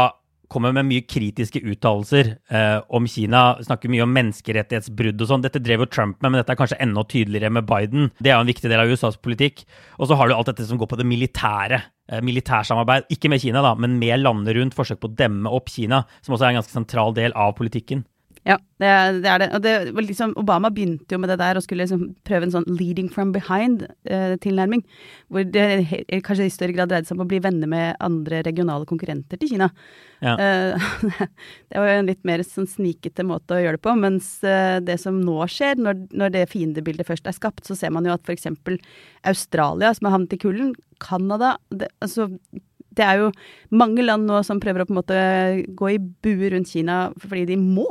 kommer 0.52 0.72
med 0.74 0.88
mye 0.88 1.04
kritiske 1.04 1.60
uttalelser 1.60 2.32
eh, 2.50 2.80
om 2.96 3.08
Kina. 3.10 3.44
Snakker 3.64 3.92
mye 3.92 4.06
om 4.06 4.14
menneskerettighetsbrudd 4.16 5.22
og 5.22 5.30
sånn. 5.30 5.44
Dette 5.46 5.62
drev 5.64 5.84
jo 5.84 5.90
Trump 5.92 6.18
med, 6.22 6.32
men 6.32 6.42
dette 6.42 6.56
er 6.56 6.60
kanskje 6.60 6.80
enda 6.84 7.04
tydeligere 7.06 7.52
med 7.54 7.68
Biden. 7.70 8.10
Det 8.18 8.32
er 8.32 8.38
jo 8.38 8.46
en 8.46 8.52
viktig 8.52 8.72
del 8.72 8.82
av 8.82 8.90
USAs 8.90 9.20
politikk. 9.22 9.66
Og 10.00 10.10
så 10.10 10.18
har 10.18 10.30
du 10.30 10.38
alt 10.38 10.50
dette 10.50 10.66
som 10.66 10.80
går 10.80 10.90
på 10.90 11.00
det 11.00 11.08
militære. 11.10 11.82
Eh, 12.10 12.24
militærsamarbeid. 12.26 13.10
Ikke 13.14 13.32
med 13.32 13.44
Kina, 13.44 13.62
da, 13.66 13.76
men 13.78 14.00
med 14.02 14.24
landene 14.24 14.56
rundt. 14.58 14.78
Forsøk 14.78 15.04
på 15.04 15.12
å 15.12 15.18
demme 15.20 15.52
opp 15.52 15.70
Kina, 15.74 16.06
som 16.24 16.38
også 16.38 16.48
er 16.48 16.56
en 16.56 16.62
ganske 16.64 16.80
sentral 16.80 17.16
del 17.18 17.36
av 17.38 17.58
politikken. 17.60 18.08
Ja, 18.48 18.56
det 18.80 18.88
er 18.88 19.18
det. 19.18 19.28
Er 19.28 19.42
det. 19.42 19.48
Og 19.56 19.64
det 19.64 19.74
var 19.96 20.06
liksom, 20.06 20.34
Obama 20.40 20.70
begynte 20.72 21.16
jo 21.16 21.20
med 21.20 21.30
det 21.34 21.40
der 21.42 21.60
og 21.60 21.64
skulle 21.66 21.84
liksom 21.84 22.14
prøve 22.28 22.48
en 22.48 22.54
sånn 22.54 22.68
'leading 22.70 23.10
from 23.12 23.34
behind'-tilnærming. 23.36 24.84
hvor 25.30 25.44
det 25.44 25.90
kanskje 26.24 26.46
i 26.48 26.54
større 26.54 26.72
grad 26.72 26.90
dreide 26.90 27.06
seg 27.06 27.18
om 27.18 27.26
å 27.26 27.28
bli 27.28 27.40
venner 27.44 27.68
med 27.68 27.98
andre 28.00 28.42
regionale 28.44 28.86
konkurrenter 28.86 29.38
til 29.38 29.50
Kina. 29.50 29.70
Ja. 30.22 30.38
Eh, 30.40 30.80
det 31.70 31.76
var 31.76 31.90
jo 31.92 32.00
en 32.00 32.08
litt 32.08 32.24
mer 32.24 32.44
sånn 32.44 32.70
snikete 32.70 33.26
måte 33.28 33.58
å 33.58 33.60
gjøre 33.60 33.76
det 33.76 33.84
på. 33.84 33.96
Mens 34.00 34.42
eh, 34.44 34.80
det 34.80 35.00
som 35.04 35.20
nå 35.20 35.44
skjer, 35.52 35.76
når, 35.76 36.08
når 36.16 36.32
det 36.32 36.50
fiendebildet 36.50 37.08
først 37.08 37.28
er 37.28 37.36
skapt, 37.36 37.66
så 37.68 37.76
ser 37.76 37.92
man 37.92 38.08
jo 38.08 38.16
at 38.16 38.24
f.eks. 38.24 38.48
Australia, 39.28 39.92
som 39.94 40.08
har 40.08 40.16
havnet 40.16 40.38
i 40.38 40.42
kulden, 40.42 40.74
Canada 41.04 41.58
det, 41.70 41.92
altså, 42.02 42.32
det 42.98 43.06
er 43.06 43.22
jo 43.22 43.32
mange 43.76 44.06
land 44.06 44.26
nå 44.26 44.42
som 44.46 44.62
prøver 44.62 44.84
å 44.84 44.88
på 44.88 44.96
en 44.96 45.02
måte 45.02 45.22
gå 45.78 45.92
i 45.94 46.00
bue 46.00 46.52
rundt 46.54 46.72
Kina 46.72 47.08
fordi 47.22 47.46
de 47.52 47.60
må. 47.62 47.88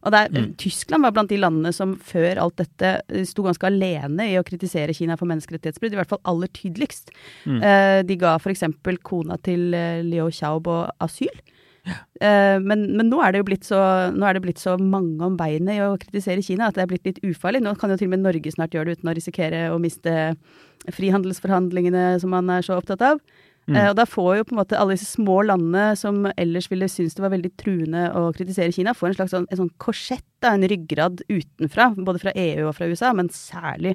Og 0.00 0.12
der, 0.14 0.30
Mm. 0.30 0.56
Tyskland 0.56 1.02
var 1.04 1.12
blant 1.12 1.28
de 1.28 1.36
landene 1.36 1.72
som 1.76 1.94
før 1.96 2.38
alt 2.40 2.56
dette 2.56 3.02
eh, 3.08 3.24
sto 3.28 3.42
ganske 3.44 3.66
alene 3.66 4.30
i 4.32 4.38
å 4.40 4.44
kritisere 4.46 4.94
Kina 4.96 5.16
for 5.20 5.28
menneskerettighetsbrudd, 5.28 5.92
i 5.92 6.00
hvert 6.00 6.08
fall 6.08 6.22
aller 6.24 6.48
tydeligst. 6.48 7.10
Mm. 7.44 7.62
Eh, 7.62 8.02
de 8.08 8.16
ga 8.16 8.36
f.eks. 8.38 8.64
kona 9.02 9.36
til 9.44 9.74
eh, 9.74 10.02
Liu 10.06 10.30
Xiaobo 10.30 10.86
asyl. 11.00 11.42
Eh, 12.20 12.56
men, 12.60 12.86
men 12.96 13.08
nå, 13.08 13.20
er 13.24 13.32
det 13.32 13.40
jo 13.40 13.48
blitt 13.48 13.64
så, 13.64 13.80
er 14.12 14.36
det 14.36 14.42
blitt 14.44 14.60
så 14.60 14.76
mange 14.80 15.24
om 15.24 15.36
beinet 15.36 15.78
i 15.78 15.84
å 15.84 15.98
kritisere 16.00 16.44
Kina 16.44 16.68
at 16.68 16.76
det 16.76 16.84
er 16.84 16.90
blitt 16.92 17.06
litt 17.08 17.22
ufarlig. 17.24 17.62
Nå 17.64 17.74
kan 17.80 17.92
jo 17.92 17.96
til 18.00 18.10
og 18.10 18.16
med 18.16 18.24
Norge 18.24 18.52
snart 18.52 18.76
gjøre 18.76 18.92
det 18.92 19.00
uten 19.00 19.12
å 19.12 19.16
risikere 19.16 19.62
å 19.72 19.78
miste 19.80 20.34
frihandelsforhandlingene 20.96 22.18
som 22.20 22.32
man 22.32 22.50
er 22.52 22.64
så 22.64 22.78
opptatt 22.80 23.02
av. 23.04 23.20
Mm. 23.68 23.76
Eh, 23.76 23.88
og 23.90 23.96
da 23.98 24.06
får 24.08 24.30
jo 24.38 24.46
på 24.48 24.54
en 24.54 24.60
måte 24.62 24.78
alle 24.80 24.96
disse 24.96 25.10
små 25.10 25.40
landene 25.46 25.92
som 25.98 26.24
ellers 26.32 26.70
ville 26.72 26.88
synes 26.90 27.14
det 27.16 27.24
var 27.24 27.34
veldig 27.34 27.52
truende 27.60 28.06
å 28.16 28.30
kritisere 28.34 28.72
Kina, 28.74 28.94
får 28.96 29.10
en 29.10 29.18
slags 29.18 29.34
sånn, 29.36 29.48
en 29.50 29.60
sånn 29.62 29.74
korsett, 29.82 30.26
da, 30.42 30.54
en 30.54 30.66
ryggrad 30.70 31.20
utenfra, 31.28 31.90
både 31.98 32.22
fra 32.22 32.34
EU 32.34 32.70
og 32.70 32.74
fra 32.78 32.88
USA, 32.90 33.12
men 33.16 33.28
særlig 33.34 33.94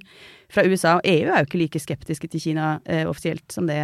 fra 0.54 0.64
USA. 0.68 1.00
Og 1.00 1.10
EU 1.10 1.32
er 1.32 1.42
jo 1.42 1.50
ikke 1.50 1.64
like 1.64 1.82
skeptiske 1.82 2.30
til 2.32 2.44
Kina 2.50 2.76
eh, 2.86 3.04
offisielt 3.10 3.48
som 3.54 3.68
det 3.70 3.82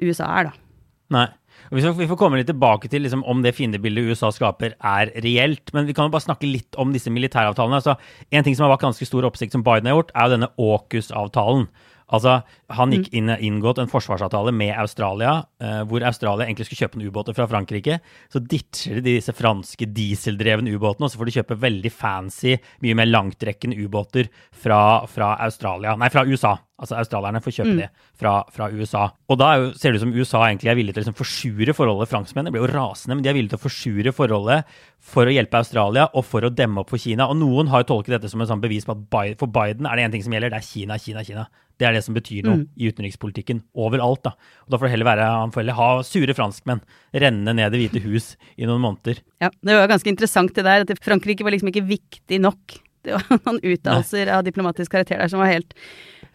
USA 0.00 0.32
er, 0.40 0.50
da. 0.50 0.66
Nei. 1.10 1.28
Og 1.68 1.76
vi, 1.76 1.82
får, 1.84 1.94
vi 1.98 2.08
får 2.08 2.18
komme 2.18 2.38
litt 2.40 2.48
tilbake 2.48 2.88
til 2.90 3.04
liksom, 3.04 3.22
om 3.28 3.42
det 3.44 3.52
fiendebildet 3.54 4.10
USA 4.10 4.30
skaper, 4.34 4.74
er 4.78 5.12
reelt. 5.22 5.70
Men 5.76 5.86
vi 5.86 5.94
kan 5.94 6.08
jo 6.08 6.14
bare 6.14 6.24
snakke 6.24 6.48
litt 6.48 6.78
om 6.80 6.94
disse 6.94 7.12
militæravtalene. 7.12 7.78
Altså, 7.78 7.96
en 8.30 8.46
ting 8.46 8.56
som 8.56 8.66
har 8.66 8.72
vært 8.74 8.86
ganske 8.88 9.06
stor 9.06 9.26
oppsikt, 9.28 9.54
som 9.54 9.64
Biden 9.66 9.90
har 9.90 9.98
gjort, 9.98 10.14
er 10.14 10.26
jo 10.26 10.34
denne 10.36 10.50
AUKUS-avtalen. 10.56 11.68
Altså, 12.10 12.40
Han 12.70 12.92
gikk 12.94 13.08
inn 13.14 13.30
inngått 13.30 13.80
en 13.82 13.90
forsvarsavtale 13.90 14.52
med 14.54 14.74
Australia, 14.78 15.44
eh, 15.62 15.82
hvor 15.86 16.04
Australia 16.06 16.46
egentlig 16.46 16.68
skulle 16.68 16.86
kjøpe 16.86 16.98
noen 16.98 17.10
ubåter 17.10 17.34
fra 17.34 17.46
Frankrike. 17.50 18.00
Så 18.30 18.42
ditcher 18.42 19.00
de 19.00 19.16
disse 19.16 19.34
franske 19.34 19.88
dieseldrevne 19.90 20.70
ubåtene, 20.74 21.06
og 21.06 21.10
så 21.10 21.20
får 21.20 21.30
de 21.30 21.36
kjøpe 21.38 21.58
veldig 21.60 21.92
fancy, 21.92 22.56
mye 22.82 22.98
mer 22.98 23.10
langtrekkende 23.10 23.78
ubåter 23.78 24.30
fra, 24.50 25.06
fra 25.10 25.36
Australia, 25.46 25.96
nei, 25.98 26.10
fra 26.10 26.26
USA. 26.26 26.56
Altså 26.80 26.96
Australierne 26.96 27.42
får 27.44 27.54
kjøpe 27.58 27.76
det 27.76 27.88
fra, 28.18 28.34
fra 28.54 28.70
USA. 28.72 29.06
Og 29.28 29.38
da 29.40 29.50
jo, 29.60 29.70
ser 29.76 29.92
det 29.92 30.00
ut 30.00 30.04
som 30.06 30.14
USA 30.16 30.42
egentlig 30.46 30.72
er 30.72 30.78
villig 30.78 30.94
til 30.94 31.02
å 31.02 31.04
liksom 31.04 31.18
forsure 31.18 31.74
forholdet. 31.76 32.10
Franskmennene 32.10 32.54
blir 32.54 32.64
jo 32.64 32.70
rasende, 32.72 33.18
men 33.18 33.24
de 33.24 33.32
er 33.32 33.36
villige 33.36 33.52
til 33.52 33.60
å 33.60 33.64
forsure 33.66 34.14
forholdet 34.16 34.76
for 35.12 35.28
å 35.28 35.34
hjelpe 35.34 35.60
Australia 35.60 36.08
og 36.16 36.24
for 36.28 36.46
å 36.46 36.52
demme 36.52 36.82
opp 36.82 36.92
for 36.92 37.00
Kina. 37.00 37.28
Og 37.28 37.36
noen 37.40 37.70
har 37.72 37.84
jo 37.84 37.90
tolket 37.92 38.16
dette 38.16 38.32
som 38.32 38.40
en 38.40 38.48
sånn 38.48 38.62
bevis 38.64 38.88
på 38.88 38.96
at 38.96 39.04
Biden, 39.12 39.38
for 39.40 39.52
Biden 39.52 39.88
er 39.88 40.00
det 40.00 40.08
én 40.08 40.16
ting 40.16 40.24
som 40.24 40.36
gjelder, 40.36 40.54
det 40.54 40.60
er 40.62 40.68
Kina, 40.70 40.98
Kina, 41.00 41.24
Kina. 41.26 41.46
Det 41.80 41.88
er 41.88 41.96
det 41.96 42.02
som 42.04 42.16
betyr 42.16 42.44
noe 42.44 42.66
i 42.76 42.90
utenrikspolitikken 42.92 43.62
overalt. 43.80 44.20
da. 44.26 44.34
Og 44.66 44.74
da 44.74 44.80
får 44.80 44.88
det 44.88 44.92
heller 44.92 45.08
være, 45.08 45.28
Han 45.40 45.52
får 45.54 45.62
heller 45.62 45.78
ha 45.78 45.88
sure 46.04 46.34
franskmenn 46.36 46.82
renne 47.14 47.54
ned 47.56 47.72
Det 47.72 47.80
hvite 47.80 48.02
hus 48.04 48.36
i 48.56 48.68
noen 48.68 48.82
måneder. 48.84 49.22
Ja, 49.40 49.48
det 49.48 49.78
var 49.78 49.88
ganske 49.88 50.12
interessant 50.12 50.52
det 50.54 50.66
der, 50.66 50.84
at 50.84 51.04
Frankrike 51.04 51.44
var 51.46 51.56
liksom 51.56 51.72
ikke 51.72 51.86
viktig 51.88 52.40
nok. 52.40 52.80
Det 53.00 53.16
var 53.16 53.24
noen 53.46 53.62
uttalelser 53.64 54.28
av 54.28 54.44
diplomatisk 54.44 54.92
karakter 54.92 55.22
der 55.22 55.32
som 55.32 55.40
var 55.40 55.48
helt, 55.48 55.72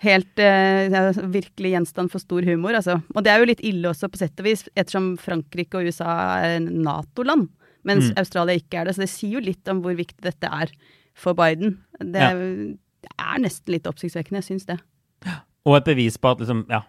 helt 0.06 0.40
eh, 0.42 1.20
virkelig 1.34 1.72
gjenstand 1.76 2.12
for 2.14 2.22
stor 2.24 2.46
humor, 2.48 2.78
altså. 2.78 3.00
Og 3.16 3.26
det 3.26 3.32
er 3.34 3.42
jo 3.42 3.50
litt 3.50 3.64
ille 3.66 3.90
også, 3.92 4.10
på 4.14 4.22
sett 4.22 4.40
og 4.42 4.48
vis, 4.48 4.64
ettersom 4.76 5.14
Frankrike 5.22 5.80
og 5.82 5.90
USA 5.90 6.16
er 6.46 6.60
Nato-land, 6.64 7.50
mens 7.86 8.12
Mm. 8.12 8.18
Australia 8.22 8.56
ikke 8.62 8.80
er 8.82 8.86
det. 8.90 8.96
Så 8.98 9.04
det 9.06 9.10
sier 9.12 9.36
jo 9.40 9.46
litt 9.46 9.68
om 9.72 9.82
hvor 9.84 9.96
viktig 9.98 10.22
dette 10.26 10.50
er 10.50 10.72
for 11.13 11.34
Biden. 11.38 11.78
Det, 12.00 12.22
Ja. 12.22 12.34
det 12.34 13.12
er 13.20 13.39
nesten 13.44 13.72
litt 13.76 13.86
oppsiktsvekkende, 13.89 14.41
jeg 14.41 14.50
syns 14.50 14.65
det. 14.65 14.80
Og 15.65 15.78
et 15.78 15.86
bevis 15.86 16.18
på 16.18 16.32
at 16.32 16.39
liksom, 16.39 16.65
ja, 16.70 16.82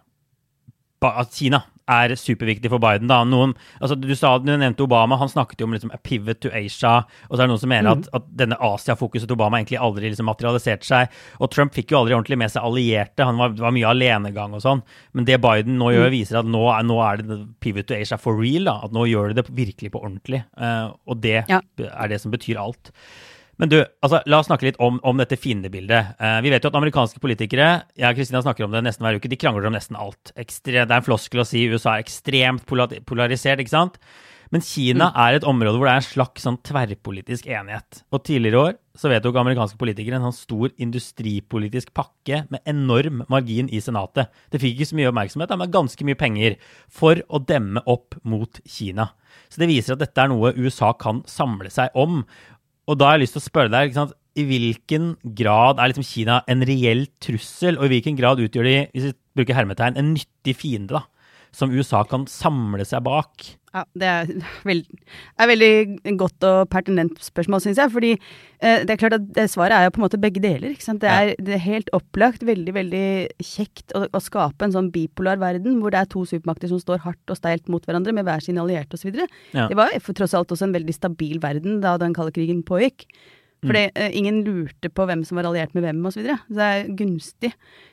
at 1.02 1.30
Kina 1.32 1.62
er 1.88 2.14
superviktig 2.18 2.70
for 2.72 2.78
Biden. 2.82 3.06
da. 3.08 3.22
Noen, 3.24 3.54
altså 3.80 3.94
Du 4.00 4.14
sa, 4.14 4.38
du 4.38 4.50
nevnte 4.50 4.82
Obama, 4.82 5.16
han 5.20 5.28
snakket 5.28 5.60
jo 5.60 5.66
om 5.68 5.72
liksom, 5.76 5.92
a 5.94 5.98
pivot 6.02 6.40
to 6.40 6.50
Asia. 6.50 7.04
Og 7.30 7.36
så 7.36 7.42
er 7.42 7.46
det 7.46 7.52
noen 7.52 7.62
som 7.62 7.68
mener 7.70 7.90
at, 7.92 8.08
at 8.12 8.26
denne 8.36 8.58
Asia-fokuset 8.60 9.26
til 9.28 9.36
Obama 9.36 9.58
egentlig 9.60 9.78
aldri 9.78 10.10
liksom, 10.10 10.26
materialiserte 10.26 10.86
seg. 10.86 11.14
Og 11.40 11.50
Trump 11.54 11.74
fikk 11.76 11.92
jo 11.94 12.00
aldri 12.00 12.16
ordentlig 12.16 12.38
med 12.38 12.50
seg 12.50 12.66
allierte. 12.66 13.24
Han 13.26 13.38
var, 13.38 13.54
var 13.58 13.74
mye 13.76 13.90
alenegang 13.92 14.56
og 14.58 14.64
sånn. 14.64 14.82
Men 15.14 15.24
det 15.28 15.40
Biden 15.44 15.78
nå 15.78 15.92
gjør, 15.94 16.10
viser 16.14 16.40
at 16.42 16.46
nå 16.50 16.64
nå 16.86 16.98
er 17.02 17.22
det 17.22 17.38
pivot 17.62 17.86
to 17.88 17.94
Asia 17.94 18.18
for 18.18 18.36
real. 18.40 18.64
da, 18.64 18.80
At 18.84 18.92
nå 18.92 19.06
gjør 19.06 19.30
de 19.32 19.40
det 19.40 19.46
virkelig 19.54 19.92
på 19.94 20.02
ordentlig. 20.02 20.42
Uh, 20.58 20.92
og 21.06 21.20
det 21.22 21.44
Ja. 21.48 21.60
er 21.78 22.08
det 22.08 22.20
som 22.20 22.30
betyr 22.34 22.58
alt. 22.60 22.90
Men 23.56 23.72
du, 23.72 23.78
altså, 24.04 24.20
la 24.28 24.40
oss 24.42 24.50
snakke 24.50 24.68
litt 24.68 24.78
om, 24.84 24.98
om 25.06 25.16
dette 25.20 25.38
fiendebildet. 25.40 26.16
Eh, 26.20 26.38
vi 26.44 26.52
vet 26.52 26.64
jo 26.64 26.70
at 26.72 26.76
amerikanske 26.76 27.22
politikere 27.22 27.68
jeg 27.96 28.10
og 28.10 28.18
Kristina 28.18 28.42
snakker 28.44 28.66
om 28.66 28.74
det 28.74 28.84
nesten 28.84 29.06
hver 29.06 29.16
uke, 29.16 29.30
de 29.32 29.40
krangler 29.40 29.68
om 29.70 29.76
nesten 29.76 29.96
alt. 30.00 30.34
Ekstre, 30.36 30.82
det 30.84 30.86
er 30.86 30.98
en 31.00 31.06
floskel 31.06 31.40
å 31.40 31.48
si 31.48 31.64
USA 31.72 31.96
er 31.96 32.04
ekstremt 32.04 32.66
polarisert, 32.68 33.62
ikke 33.62 33.72
sant? 33.72 34.00
Men 34.54 34.62
Kina 34.62 35.08
er 35.18 35.36
et 35.36 35.46
område 35.46 35.78
hvor 35.78 35.88
det 35.88 35.94
er 35.96 36.02
en 36.02 36.06
slags 36.06 36.44
sånn 36.46 36.58
tverrpolitisk 36.66 37.48
enighet. 37.50 38.02
Og 38.14 38.22
tidligere 38.26 38.54
i 38.54 38.60
år 38.60 38.76
så 38.96 39.10
vedtok 39.10 39.38
amerikanske 39.40 39.78
politikere 39.80 40.20
en 40.20 40.28
sånn 40.28 40.36
stor 40.36 40.72
industripolitisk 40.82 41.90
pakke 41.96 42.44
med 42.52 42.62
enorm 42.68 43.24
margin 43.32 43.68
i 43.74 43.82
Senatet. 43.82 44.30
Det 44.52 44.60
fikk 44.62 44.76
ikke 44.78 44.90
så 44.92 44.98
mye 45.00 45.10
oppmerksomhet, 45.10 45.54
men 45.58 45.74
ganske 45.74 46.06
mye 46.06 46.18
penger 46.20 46.58
for 46.86 47.20
å 47.26 47.42
demme 47.42 47.82
opp 47.90 48.16
mot 48.22 48.60
Kina. 48.64 49.10
Så 49.50 49.60
det 49.62 49.70
viser 49.70 49.94
at 49.94 50.02
dette 50.04 50.22
er 50.22 50.30
noe 50.32 50.54
USA 50.56 50.92
kan 50.96 51.22
samle 51.28 51.70
seg 51.72 51.94
om. 51.98 52.22
Og 52.86 52.98
da 52.98 53.08
har 53.08 53.16
jeg 53.16 53.26
lyst 53.26 53.36
til 53.36 53.42
å 53.42 53.48
spørre 53.48 53.72
deg, 53.72 53.96
i 54.36 54.44
hvilken 54.46 55.14
grad 55.38 55.80
er 55.80 55.90
liksom 55.90 56.06
Kina 56.06 56.42
en 56.50 56.62
reell 56.68 57.06
trussel, 57.24 57.78
og 57.80 57.88
i 57.88 57.96
hvilken 57.96 58.18
grad 58.18 58.42
utgjør 58.44 58.68
de, 58.68 58.76
hvis 58.92 59.08
vi 59.08 59.14
bruker 59.38 59.56
hermetegn, 59.58 59.96
en 59.98 60.12
nyttig 60.14 60.54
fiende 60.60 60.98
da, 60.98 61.02
som 61.56 61.72
USA 61.72 62.04
kan 62.06 62.28
samle 62.30 62.84
seg 62.86 63.02
bak? 63.06 63.48
Ja, 63.76 63.82
det 63.98 64.08
er, 64.08 64.30
veld, 64.68 64.86
er 65.36 65.50
veldig 65.50 66.14
godt 66.20 66.46
og 66.48 66.70
pertinent 66.72 67.20
spørsmål, 67.24 67.62
syns 67.64 67.80
jeg. 67.82 67.92
Fordi 67.92 68.12
eh, 68.16 68.82
det 68.88 68.94
er 68.94 69.00
klart 69.00 69.18
at 69.18 69.52
svaret 69.52 69.76
er 69.76 69.86
jo 69.86 69.94
på 69.96 70.00
en 70.00 70.06
måte 70.06 70.20
begge 70.22 70.42
deler. 70.42 70.72
ikke 70.72 70.86
sant? 70.86 71.02
Det 71.04 71.12
er, 71.12 71.34
det 71.36 71.58
er 71.58 71.64
helt 71.66 71.92
opplagt 71.96 72.46
veldig 72.46 72.76
veldig 72.76 73.06
kjekt 73.44 73.94
å, 73.98 74.06
å 74.08 74.22
skape 74.22 74.66
en 74.66 74.74
sånn 74.74 74.92
bipolar 74.94 75.40
verden, 75.42 75.80
hvor 75.82 75.92
det 75.92 76.02
er 76.02 76.12
to 76.12 76.24
supermakter 76.28 76.72
som 76.72 76.80
står 76.82 77.04
hardt 77.04 77.32
og 77.32 77.40
steilt 77.40 77.68
mot 77.72 77.84
hverandre 77.84 78.16
med 78.16 78.28
hver 78.28 78.44
sin 78.44 78.60
allierte 78.62 78.96
osv. 78.96 79.12
Ja. 79.52 79.68
Det 79.68 79.78
var 79.78 79.92
jo 79.92 80.04
for 80.04 80.16
tross 80.16 80.36
alt 80.36 80.52
også 80.52 80.68
en 80.68 80.76
veldig 80.76 80.96
stabil 80.96 81.40
verden 81.42 81.82
da 81.84 81.98
den 82.00 82.16
kalde 82.16 82.34
krigen 82.36 82.64
pågikk. 82.66 83.08
Fordi 83.64 83.86
eh, 83.96 84.12
ingen 84.16 84.42
lurte 84.46 84.90
på 84.92 85.06
hvem 85.08 85.24
som 85.26 85.38
var 85.38 85.48
alliert 85.48 85.74
med 85.74 85.84
hvem 85.86 86.04
osv. 86.06 86.16
Så, 86.16 86.22
videre. 86.22 86.38
så 86.46 86.58
det 86.58 86.66
er 86.66 86.90
gunstig 86.98 87.52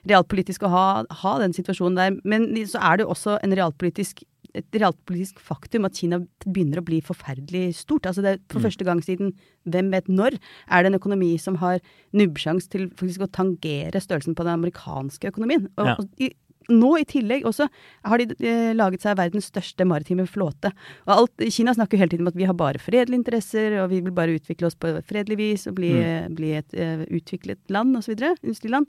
realpolitisk 0.09 0.65
å 0.67 0.71
ha, 0.73 0.85
ha 1.23 1.33
den 1.41 1.55
situasjonen 1.55 1.99
der. 1.99 2.17
Men 2.27 2.49
så 2.69 2.81
er 2.83 2.99
det 2.99 3.07
jo 3.07 3.13
også 3.15 3.39
en 3.43 3.55
realpolitisk 3.55 4.23
et 4.57 4.77
realpolitisk 4.77 5.41
faktum 5.41 5.87
at 5.87 5.97
Kina 5.97 6.19
begynner 6.45 6.81
å 6.81 6.85
bli 6.85 6.99
forferdelig 7.05 7.73
stort. 7.79 8.05
Altså 8.09 8.23
det 8.25 8.37
For 8.51 8.63
første 8.63 8.85
gang 8.85 9.01
siden 9.05 9.33
hvem 9.69 9.89
vet 9.93 10.09
når 10.11 10.37
er 10.37 10.83
det 10.83 10.91
en 10.91 10.99
økonomi 10.99 11.33
som 11.41 11.57
har 11.63 11.81
nubbsjans 12.13 12.69
til 12.69 12.89
faktisk 12.99 13.25
å 13.25 13.31
tangere 13.33 14.01
størrelsen 14.03 14.37
på 14.37 14.45
den 14.45 14.59
amerikanske 14.59 15.33
økonomien. 15.33 15.69
Og, 15.77 15.85
Ja. 15.87 15.95
og 15.97 16.07
i, 16.21 16.31
nå 16.69 16.93
i 16.99 17.05
tillegg 17.07 17.47
også 17.49 17.67
har 18.05 18.17
de 18.21 18.29
de 18.39 18.53
laget 18.77 19.01
seg 19.01 19.17
verdens 19.17 19.49
største 19.51 19.85
maritime 19.85 20.25
flåte. 20.29 20.71
Og 21.07 21.15
alt, 21.17 21.49
Kina 21.51 21.73
snakker 21.73 21.97
hele 21.97 22.09
tiden 22.09 22.27
om 22.27 22.31
at 22.31 22.39
vi 22.39 22.45
har 22.45 22.53
bare 22.53 22.79
fredelige 22.79 23.19
interesser, 23.19 23.81
og 23.81 23.89
vi 23.89 24.01
vil 24.01 24.13
bare 24.15 24.37
utvikle 24.37 24.67
oss 24.67 24.75
på 24.75 24.93
fredelig 25.03 25.37
vis 25.37 25.67
og 25.67 25.75
bli, 25.75 25.91
mm. 25.93 26.35
bli 26.37 26.53
et 26.59 26.73
uh, 26.77 27.03
utviklet 27.09 27.59
land 27.69 27.97
osv. 27.97 28.15
Industriland. 28.43 28.87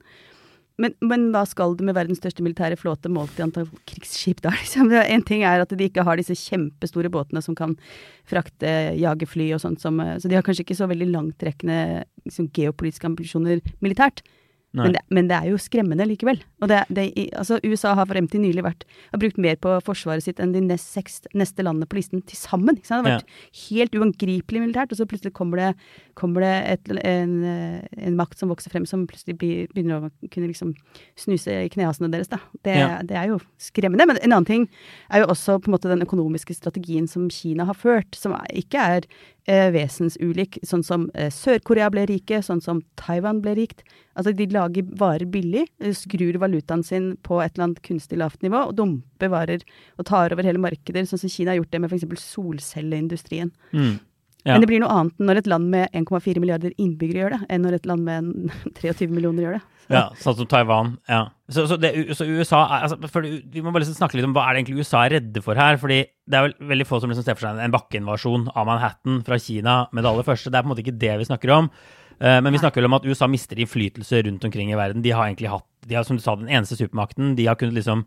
Men, 0.83 0.95
men 1.07 1.29
hva 1.31 1.45
skal 1.47 1.77
du 1.79 1.85
med 1.87 1.95
verdens 1.95 2.19
største 2.19 2.43
militære 2.43 2.79
flåte 2.81 3.11
målt 3.13 3.39
i 3.39 3.45
antall 3.45 3.69
krigsskip 3.87 4.43
da? 4.43 4.51
Liksom? 4.61 4.91
En 4.91 5.23
ting 5.27 5.45
er 5.47 5.63
at 5.63 5.71
de 5.71 5.87
ikke 5.87 6.03
har 6.07 6.19
disse 6.19 6.35
kjempestore 6.39 7.13
båtene 7.15 7.43
som 7.45 7.55
kan 7.59 7.77
frakte 8.27 8.73
jagerfly 8.99 9.53
og 9.55 9.63
sånt, 9.63 9.83
som, 9.85 10.01
eh, 10.03 10.17
så 10.19 10.31
de 10.31 10.39
har 10.39 10.47
kanskje 10.47 10.67
ikke 10.67 10.79
så 10.81 10.91
veldig 10.91 11.13
langtrekkende 11.13 11.79
liksom, 12.27 12.51
geopolitiske 12.57 13.11
ambisjoner 13.13 13.63
militært. 13.85 14.25
Men 14.75 14.95
det, 14.97 15.01
men 15.15 15.29
det, 15.31 15.37
er 15.39 15.53
jo 15.53 15.59
skremmende 15.61 16.07
likevel. 16.09 16.41
Og 16.63 16.71
det, 16.71 16.81
det, 16.97 17.07
altså 17.39 17.61
USA 17.63 17.93
har 17.95 18.09
frem 18.11 18.27
til 18.31 18.43
nylig 18.43 18.65
vært, 18.67 18.83
har 19.13 19.21
brukt 19.23 19.39
mer 19.39 19.59
på 19.63 19.77
forsvaret 19.87 20.25
sitt 20.25 20.41
enn 20.43 20.55
de 20.55 20.63
nest 20.65 20.91
seks, 20.97 21.21
neste 21.37 21.63
landene 21.63 21.87
på 21.87 21.99
listen 22.01 22.25
til 22.27 22.39
sammen. 22.39 22.81
Det 22.81 22.91
har 22.91 23.05
vært 23.07 23.23
ja. 23.23 23.45
helt 23.69 23.95
uangripelig 23.95 24.65
militært, 24.65 24.91
og 24.91 24.99
så 24.99 25.07
plutselig 25.11 25.35
kommer 25.37 25.63
det, 25.63 25.69
kommer 26.19 26.43
det 26.43 26.55
et, 26.73 26.93
en, 27.07 27.37
en, 27.47 28.19
makt 28.19 28.43
som 28.43 28.51
vokser 28.51 28.75
frem, 28.75 28.89
som 28.89 29.07
plutselig 29.11 29.39
blir, 29.39 29.71
begynner 29.75 30.09
å 30.09 30.31
kunne 30.35 30.51
liksom 30.51 30.75
snuse 31.21 31.55
i 31.69 31.71
knehasene 31.71 32.11
deres. 32.11 32.33
Da. 32.33 32.43
Det, 32.67 32.75
ja. 32.75 32.99
det, 33.07 33.19
er 33.21 33.31
jo 33.31 33.39
skremmende. 33.63 34.09
Men 34.11 34.19
en 34.19 34.33
annen 34.33 34.51
ting 34.51 34.67
er 35.11 35.23
jo 35.23 35.31
også 35.37 35.61
på 35.63 35.71
en 35.71 35.77
måte 35.77 35.93
den 35.93 36.03
økonomiske 36.03 36.59
strategien 36.59 37.07
som 37.11 37.31
Kina 37.31 37.69
har 37.71 37.79
ført, 37.79 38.19
som 38.19 38.35
ikke 38.51 38.83
er 38.99 39.09
eh, 39.51 39.69
vesensulik, 39.75 40.59
sånn 40.67 40.85
som 40.87 41.07
eh, 41.15 41.31
Sør-Korea 41.33 41.91
ble 41.93 42.07
rike, 42.11 42.41
sånn 42.45 42.63
som 42.65 42.83
Taiwan 43.01 43.43
ble 43.45 43.57
rikt. 43.59 43.85
Altså 44.19 44.35
de 44.37 44.47
lager 44.53 44.87
varer 45.01 45.27
billig, 45.31 45.67
eh, 45.83 45.95
skrur 45.97 46.39
valutaen 46.43 46.85
sin 46.87 47.13
på 47.27 47.41
et 47.43 47.55
eller 47.55 47.71
annet 47.71 47.85
kunstig 47.87 48.21
lavt 48.21 48.45
nivå 48.45 48.67
og 48.69 48.77
dumper 48.81 49.33
varer 49.33 49.65
og 49.99 50.09
tar 50.11 50.35
over 50.35 50.47
hele 50.47 50.63
markeder, 50.63 51.07
sånn 51.09 51.23
som 51.23 51.33
Kina 51.33 51.55
har 51.55 51.63
gjort 51.63 51.73
det 51.75 51.83
med 51.85 51.93
f.eks. 51.93 52.27
solcelleindustrien. 52.35 53.53
Mm. 53.75 53.97
Ja. 54.45 54.55
Men 54.55 54.65
det 54.65 54.69
blir 54.69 54.83
noe 54.83 54.93
annet 54.93 55.23
når 55.25 55.41
et 55.41 55.47
land 55.49 55.71
med 55.73 55.95
1,4 55.97 56.41
milliarder 56.43 56.75
innbyggere 56.77 57.23
gjør 57.23 57.33
det, 57.33 57.45
enn 57.49 57.63
når 57.65 57.79
et 57.79 57.87
land 57.89 58.05
med 58.05 58.53
23 58.77 59.09
millioner 59.17 59.47
gjør 59.47 59.57
det. 59.57 59.63
Ja, 59.93 60.05
sånn 60.21 60.37
som 60.39 60.49
Taiwan. 60.49 60.95
ja. 61.11 61.27
Så, 61.53 61.67
så, 61.69 61.77
det, 61.77 61.91
så 62.17 62.25
USA 62.25 62.63
er, 62.63 62.87
altså, 62.87 63.21
Vi 63.53 63.61
må 63.61 63.69
bare 63.69 63.83
liksom 63.83 63.99
snakke 63.99 64.17
litt 64.17 64.25
om 64.25 64.33
hva 64.33 64.47
er 64.49 64.57
det 64.57 64.63
egentlig 64.63 64.85
USA 64.85 65.03
er 65.05 65.19
redde 65.19 65.43
for 65.45 65.61
her. 65.61 65.77
fordi 65.81 65.99
det 66.25 66.39
er 66.39 66.47
vel 66.47 66.55
veldig 66.71 66.87
få 66.89 67.03
som 67.03 67.13
liksom 67.13 67.27
ser 67.27 67.37
for 67.37 67.45
seg 67.45 67.61
en 67.61 67.75
bakkeinvasjon 67.75 68.47
av 68.55 68.69
Manhattan 68.69 69.21
fra 69.27 69.37
Kina 69.41 69.83
med 69.93 70.05
det 70.05 70.13
aller 70.13 70.27
første. 70.27 70.53
Det 70.53 70.57
er 70.57 70.65
på 70.65 70.71
en 70.71 70.73
måte 70.73 70.85
ikke 70.85 70.97
det 71.03 71.19
vi 71.21 71.29
snakker 71.29 71.53
om. 71.57 71.69
Uh, 72.15 72.39
men 72.41 72.53
vi 72.55 72.63
snakker 72.63 72.81
vel 72.81 72.89
om 72.89 72.97
at 72.97 73.05
USA 73.09 73.29
mister 73.29 73.61
innflytelse 73.61 74.23
rundt 74.25 74.47
omkring 74.49 74.73
i 74.73 74.79
verden. 74.79 75.05
De 75.05 75.13
har 75.13 75.29
egentlig 75.29 75.53
hatt, 75.53 75.69
de 75.85 75.99
har 75.99 76.09
som 76.09 76.17
du 76.17 76.25
sa, 76.25 76.37
den 76.39 76.49
eneste 76.49 76.79
supermakten. 76.81 77.35
De 77.37 77.49
har 77.51 77.61
kunnet 77.61 77.77
liksom 77.77 78.07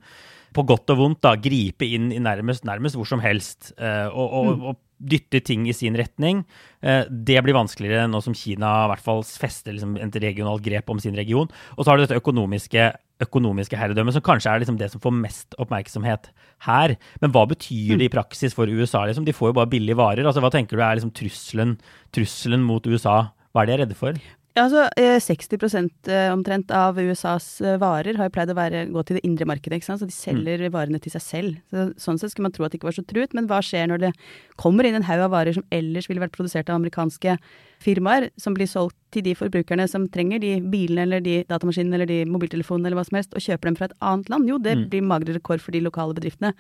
på 0.56 0.63
godt 0.65 0.89
og 0.95 1.02
vondt 1.02 1.21
da, 1.28 1.36
gripe 1.38 1.86
inn 1.86 2.10
i 2.15 2.21
nærmest, 2.23 2.65
nærmest 2.65 2.97
hvor 2.97 3.06
som 3.10 3.21
helst. 3.21 3.73
Uh, 3.78 4.08
og, 4.10 4.26
og, 4.26 4.50
mm. 4.50 4.67
og 4.71 4.82
dytte 4.98 5.42
ting 5.46 5.68
i 5.70 5.76
sin 5.76 5.98
retning. 5.98 6.44
Eh, 6.82 7.06
det 7.10 7.42
blir 7.46 7.58
vanskeligere 7.58 8.08
nå 8.10 8.22
som 8.24 8.36
Kina 8.38 8.72
i 8.86 8.92
hvert 8.92 9.04
fall 9.04 9.24
fester 9.26 9.76
liksom 9.76 9.96
et 10.02 10.18
regionalt 10.24 10.64
grep 10.66 10.90
om 10.94 11.02
sin 11.02 11.18
region. 11.18 11.50
Og 11.78 11.84
så 11.84 11.92
har 11.92 11.98
du 11.98 12.06
dette 12.06 12.20
økonomiske, 12.20 12.90
økonomiske 13.24 13.80
herredømmet, 13.80 14.18
som 14.18 14.26
kanskje 14.26 14.54
er 14.54 14.64
liksom 14.64 14.80
det 14.82 14.90
som 14.94 15.04
får 15.04 15.16
mest 15.20 15.58
oppmerksomhet 15.62 16.32
her. 16.68 16.98
Men 17.22 17.34
hva 17.36 17.46
betyr 17.50 17.98
det 17.98 18.10
i 18.10 18.14
praksis 18.14 18.58
for 18.58 18.70
USA? 18.70 19.06
Liksom? 19.06 19.28
De 19.28 19.36
får 19.36 19.54
jo 19.54 19.60
bare 19.60 19.74
billige 19.74 19.98
varer. 20.00 20.26
Altså, 20.26 20.44
hva 20.44 20.54
tenker 20.54 20.78
du 20.78 20.84
er 20.84 21.00
liksom 21.00 21.14
trusselen, 21.18 21.78
trusselen 22.16 22.66
mot 22.66 22.86
USA? 22.90 23.20
Hva 23.54 23.64
er 23.64 23.72
de 23.72 23.80
redde 23.84 23.98
for? 23.98 24.18
Ja, 24.58 24.63
altså 24.65 24.88
60 24.98 25.76
eh, 25.78 26.15
eh, 26.15 26.32
omtrent 26.34 26.72
av 26.74 26.98
USAs 26.98 27.60
varer 27.78 28.17
har 28.17 28.26
jo 28.26 28.34
pleid 28.34 28.50
å 28.50 28.58
være, 28.58 28.88
gå 28.89 29.04
til 29.06 29.20
det 29.20 29.26
indre 29.28 29.46
markedet. 29.46 29.78
ikke 29.78 29.86
sant? 29.91 30.02
Så 30.02 30.10
de 30.10 30.15
selger 30.15 30.63
mm. 30.65 30.72
varene 30.74 31.02
til 31.04 31.13
seg 31.13 31.22
selv. 31.22 31.60
Så, 31.70 31.84
sånn 32.02 32.17
sett 32.17 32.34
skulle 32.34 32.48
man 32.48 32.56
tro 32.56 32.65
at 32.65 32.74
det 32.74 32.80
ikke 32.80 32.89
var 32.89 32.98
så 32.98 33.06
truet. 33.06 33.38
Men 33.38 33.46
hva 33.52 33.62
skjer 33.62 33.86
når 33.91 34.08
det 34.08 34.12
kommer 34.58 34.88
inn 34.89 34.98
en 34.98 35.06
haug 35.06 35.28
av 35.28 35.36
varer 35.36 35.60
som 35.60 35.67
ellers 35.70 36.10
ville 36.10 36.24
vært 36.24 36.34
produsert 36.34 36.72
av 36.72 36.82
amerikanske 36.82 37.38
firmaer, 37.84 38.32
som 38.41 38.56
blir 38.58 38.70
solgt 38.70 38.98
til 39.13 39.24
de 39.24 39.34
forbrukerne 39.38 39.86
som 39.88 40.08
trenger 40.12 40.41
de 40.43 40.50
bilene 40.67 41.06
eller 41.06 41.22
de 41.24 41.36
datamaskinene 41.48 41.96
eller 41.96 42.10
de 42.10 42.17
mobiltelefonene 42.28 42.89
eller 42.89 43.00
hva 43.00 43.06
som 43.08 43.20
helst, 43.20 43.36
og 43.38 43.43
kjøper 43.43 43.70
dem 43.70 43.78
fra 43.80 43.88
et 43.88 43.96
annet 44.04 44.32
land? 44.34 44.50
Jo, 44.50 44.58
det 44.62 44.74
mm. 44.76 44.84
blir 44.91 45.06
magre 45.08 45.36
rekord 45.38 45.63
for 45.63 45.76
de 45.76 45.84
lokale 45.86 46.17
bedriftene. 46.17 46.52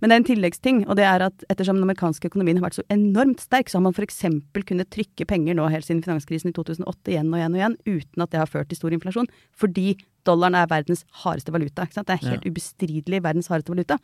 Men 0.00 0.10
det 0.10 0.16
er 0.16 0.22
en 0.22 0.28
tilleggsting, 0.30 0.82
og 0.86 0.96
det 1.00 1.06
er 1.08 1.26
at 1.26 1.44
ettersom 1.52 1.78
den 1.78 1.88
amerikanske 1.88 2.30
økonomien 2.30 2.60
har 2.60 2.68
vært 2.68 2.78
så 2.78 2.86
enormt 2.92 3.44
sterk, 3.44 3.68
så 3.68 3.78
har 3.78 3.86
man 3.88 3.96
f.eks. 3.96 4.22
kunnet 4.70 4.92
trykke 4.94 5.26
penger 5.28 5.58
nå 5.58 5.68
helt 5.72 5.88
siden 5.88 6.04
finanskrisen 6.06 6.52
i 6.52 6.56
2008 6.56 7.14
igjen 7.14 7.34
og 7.34 7.39
igjen 7.40 7.56
og 7.56 7.60
igjen, 7.60 7.76
uten 7.88 8.24
at 8.24 8.32
det 8.32 8.42
har 8.42 8.50
ført 8.50 8.70
til 8.70 8.80
stor 8.80 8.94
inflasjon, 8.96 9.28
fordi 9.56 9.94
dollaren 10.28 10.56
er 10.58 10.68
verdens 10.70 11.04
hardeste 11.22 11.52
valuta. 11.54 11.84
ikke 11.84 11.96
sant? 11.96 12.08
Det 12.08 12.16
er 12.16 12.28
helt 12.28 12.44
ja. 12.44 12.52
ubestridelig 12.52 13.22
verdens 13.24 13.48
hardeste 13.50 13.72
valuta. 13.72 13.96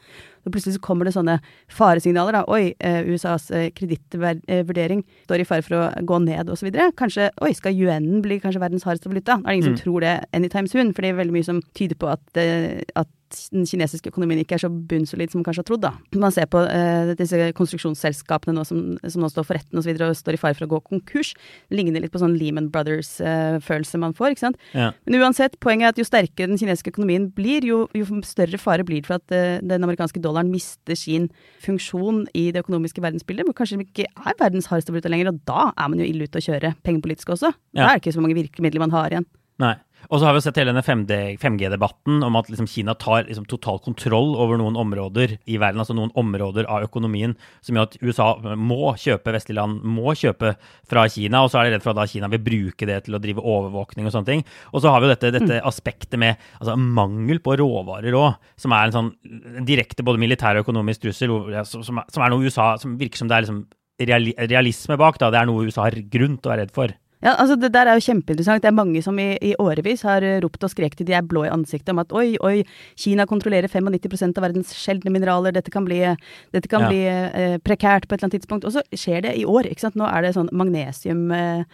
Så 0.45 0.53
plutselig 0.53 0.77
så 0.79 0.85
kommer 0.85 1.09
det 1.09 1.15
sånne 1.17 1.39
faresignaler. 1.73 2.39
da, 2.39 2.45
Oi, 2.53 2.75
eh, 2.81 3.03
USAs 3.13 3.51
eh, 3.51 3.69
kredittvurdering 3.77 5.05
står 5.27 5.45
i 5.45 5.49
fare 5.49 5.67
for 5.67 5.79
å 5.79 5.91
gå 6.09 6.21
ned 6.25 6.53
osv. 6.53 6.71
Kanskje 6.97 7.31
oi, 7.45 7.53
skal 7.57 7.77
yuenen 7.77 8.25
bli 8.25 8.41
kanskje 8.41 8.63
verdens 8.63 8.87
hardeste 8.89 9.13
valuta? 9.13 9.39
Det 9.43 9.51
er 9.51 9.59
ingen 9.59 9.73
mm. 9.73 9.77
som 9.77 9.83
tror 9.85 10.07
det 10.07 10.17
anytime 10.33 10.73
soon, 10.73 10.95
for 10.95 11.05
det 11.05 11.13
er 11.13 11.21
veldig 11.21 11.37
mye 11.37 11.51
som 11.51 11.63
tyder 11.77 12.01
på 12.01 12.11
at, 12.15 12.25
eh, 12.41 12.81
at 12.97 13.13
den 13.53 13.67
kinesiske 13.69 14.11
økonomien 14.13 14.41
ikke 14.43 14.57
er 14.57 14.63
så 14.63 14.71
bunnsolid 14.71 15.33
som 15.33 15.41
man 15.41 15.47
kanskje 15.49 15.63
har 15.63 15.69
trodd. 15.69 15.83
da. 15.85 15.93
Man 16.17 16.35
ser 16.35 16.49
på 16.51 16.61
eh, 16.65 17.13
disse 17.19 17.51
konstruksjonsselskapene 17.59 18.55
nå 18.57 18.65
som, 18.69 18.83
som, 19.03 19.23
nå 19.23 19.31
står 19.33 19.47
for 19.49 19.59
retten 19.59 19.81
osv. 19.81 19.93
Og, 19.93 20.01
så 20.01 20.09
og 20.11 20.19
står 20.21 20.39
i 20.39 20.41
fare 20.41 20.59
for 20.59 20.67
å 20.67 20.71
gå 20.75 20.81
konkurs. 20.91 21.33
Det 21.71 21.79
ligner 21.79 22.05
litt 22.05 22.15
på 22.15 22.23
sånn 22.23 22.37
Lehman 22.39 22.69
Brothers-følelse 22.75 23.97
eh, 23.99 24.03
man 24.03 24.17
får. 24.17 24.35
ikke 24.35 24.45
sant? 24.45 24.61
Ja. 24.77 24.91
Men 25.07 25.19
uansett, 25.21 25.59
poenget 25.63 25.89
er 25.89 25.95
at 25.95 26.03
jo 26.03 26.09
sterkere 26.09 26.51
den 26.53 26.61
kinesiske 26.61 26.95
økonomien 26.95 27.29
blir, 27.37 27.67
jo, 27.67 27.85
jo 27.97 28.21
større 28.27 28.61
fare 28.63 28.87
blir 28.87 29.03
det 29.03 29.11
for 29.11 29.19
at 29.19 29.35
eh, 29.35 29.59
den 29.65 29.87
amerikanske 29.87 30.23
dollaren 30.23 30.53
mister 30.53 30.99
sin 30.99 31.31
funksjon 31.65 32.25
i 32.37 32.49
det 32.55 32.63
økonomiske 32.65 33.03
verdensbildet. 33.05 33.49
Hvor 33.49 33.59
kanskje 33.63 33.81
den 33.81 33.89
ikke 33.89 34.07
er 34.07 34.39
verdens 34.41 34.71
hardeste 34.71 34.95
valuta 34.95 35.13
lenger, 35.13 35.33
og 35.33 35.43
da 35.49 35.71
er 35.73 35.91
man 35.91 36.03
jo 36.03 36.09
ille 36.09 36.29
ute 36.29 36.41
å 36.41 36.47
kjøre 36.51 36.77
pengepolitisk 36.87 37.35
også. 37.37 37.53
Ja. 37.75 37.83
Da 37.83 37.91
er 37.91 37.97
det 37.97 38.07
ikke 38.07 38.17
så 38.19 38.25
mange 38.25 38.39
virkemidler 38.39 38.87
man 38.87 38.95
har 38.95 39.13
igjen. 39.13 39.29
Nei. 39.63 39.77
Og 40.11 40.21
så 40.21 40.29
har 40.29 40.37
vi 40.37 40.43
sett 40.45 40.59
hele 40.61 40.73
denne 40.73 40.85
5G-debatten 40.85 42.23
om 42.27 42.39
at 42.39 42.51
liksom 42.51 42.69
Kina 42.71 42.95
tar 42.99 43.27
liksom 43.27 43.47
total 43.51 43.81
kontroll 43.85 44.35
over 44.39 44.61
noen 44.61 44.79
områder 44.79 45.37
i 45.45 45.59
verden, 45.59 45.83
altså 45.83 45.97
noen 45.97 46.13
områder 46.19 46.69
av 46.71 46.87
økonomien, 46.87 47.35
som 47.65 47.79
gjør 47.79 47.89
at 47.89 47.97
USA 48.03 48.29
må 48.59 48.93
kjøpe 49.01 49.35
vestlige 49.35 49.59
land, 49.59 49.81
må 49.83 50.15
kjøpe 50.19 50.55
fra 50.89 51.07
Kina. 51.13 51.43
Og 51.43 51.53
så 51.53 51.61
er 51.61 51.69
de 51.69 51.77
redd 51.77 51.87
for 51.87 51.95
at 51.95 52.01
da 52.01 52.09
Kina 52.11 52.31
vil 52.33 52.45
bruke 52.47 52.89
det 52.89 53.01
til 53.07 53.19
å 53.19 53.23
drive 53.23 53.43
overvåkning 53.43 54.07
og 54.07 54.15
sånne 54.15 54.31
ting. 54.31 54.45
Og 54.73 54.85
så 54.85 54.93
har 54.93 55.03
vi 55.03 55.09
jo 55.09 55.15
dette, 55.15 55.33
dette 55.35 55.61
mm. 55.61 55.67
aspektet 55.71 56.19
med 56.23 56.37
altså, 56.61 56.77
mangel 56.77 57.43
på 57.45 57.57
råvarer 57.61 58.17
òg, 58.19 58.37
som 58.61 58.75
er 58.77 58.89
en 58.89 58.97
sånn 58.97 59.65
direkte 59.67 60.07
både 60.07 60.23
militær 60.23 60.59
og 60.59 60.67
økonomisk 60.67 61.07
trussel, 61.07 61.35
som, 61.67 62.03
som, 62.07 62.23
er 62.23 62.33
noe 62.33 62.47
USA 62.47 62.75
som 62.81 62.95
virker 63.01 63.21
som 63.21 63.31
det 63.31 63.39
er 63.39 63.47
liksom 63.47 63.65
realisme 64.53 64.99
bak. 65.01 65.19
da, 65.19 65.33
Det 65.33 65.41
er 65.41 65.49
noe 65.49 65.67
USA 65.67 65.87
har 65.87 65.99
grunn 66.13 66.37
til 66.39 66.51
å 66.51 66.55
være 66.55 66.67
redd 66.67 66.75
for. 66.77 66.95
Ja, 67.25 67.33
altså 67.41 67.57
Det 67.57 67.73
der 67.73 67.89
er 67.89 67.97
jo 67.97 68.05
kjempeinteressant. 68.05 68.63
Det 68.63 68.69
er 68.69 68.77
mange 68.77 69.01
som 69.03 69.19
i, 69.19 69.31
i 69.41 69.55
årevis 69.59 70.03
har 70.05 70.25
ropt 70.45 70.67
og 70.67 70.73
skreket 70.73 71.01
til 71.01 71.09
de 71.09 71.17
er 71.17 71.25
blå 71.25 71.47
i 71.47 71.53
ansiktet 71.53 71.95
om 71.95 72.03
at 72.03 72.13
oi, 72.13 72.37
oi, 72.45 72.63
Kina 72.99 73.25
kontrollerer 73.27 73.73
95% 73.73 74.37
av 74.37 74.45
verdens 74.45 74.75
sjeldne 74.77 75.13
mineraler, 75.15 75.55
dette 75.57 75.73
kan 75.73 75.87
bli, 75.89 76.03
dette 76.53 76.69
kan 76.69 76.85
ja. 76.85 76.91
bli 76.93 77.03
eh, 77.09 77.57
prekært 77.65 78.05
på 78.05 78.15
et 78.15 78.21
eller 78.21 78.29
annet 78.29 78.41
tidspunkt. 78.41 78.69
Og 78.69 78.77
så 78.77 78.85
skjer 78.93 79.25
det 79.25 79.37
i 79.41 79.47
år. 79.49 79.71
ikke 79.71 79.87
sant? 79.87 79.97
Nå 79.97 80.09
er 80.11 80.27
det 80.27 80.37
sånn 80.37 80.53
magnesium... 80.53 81.31
Eh, 81.33 81.65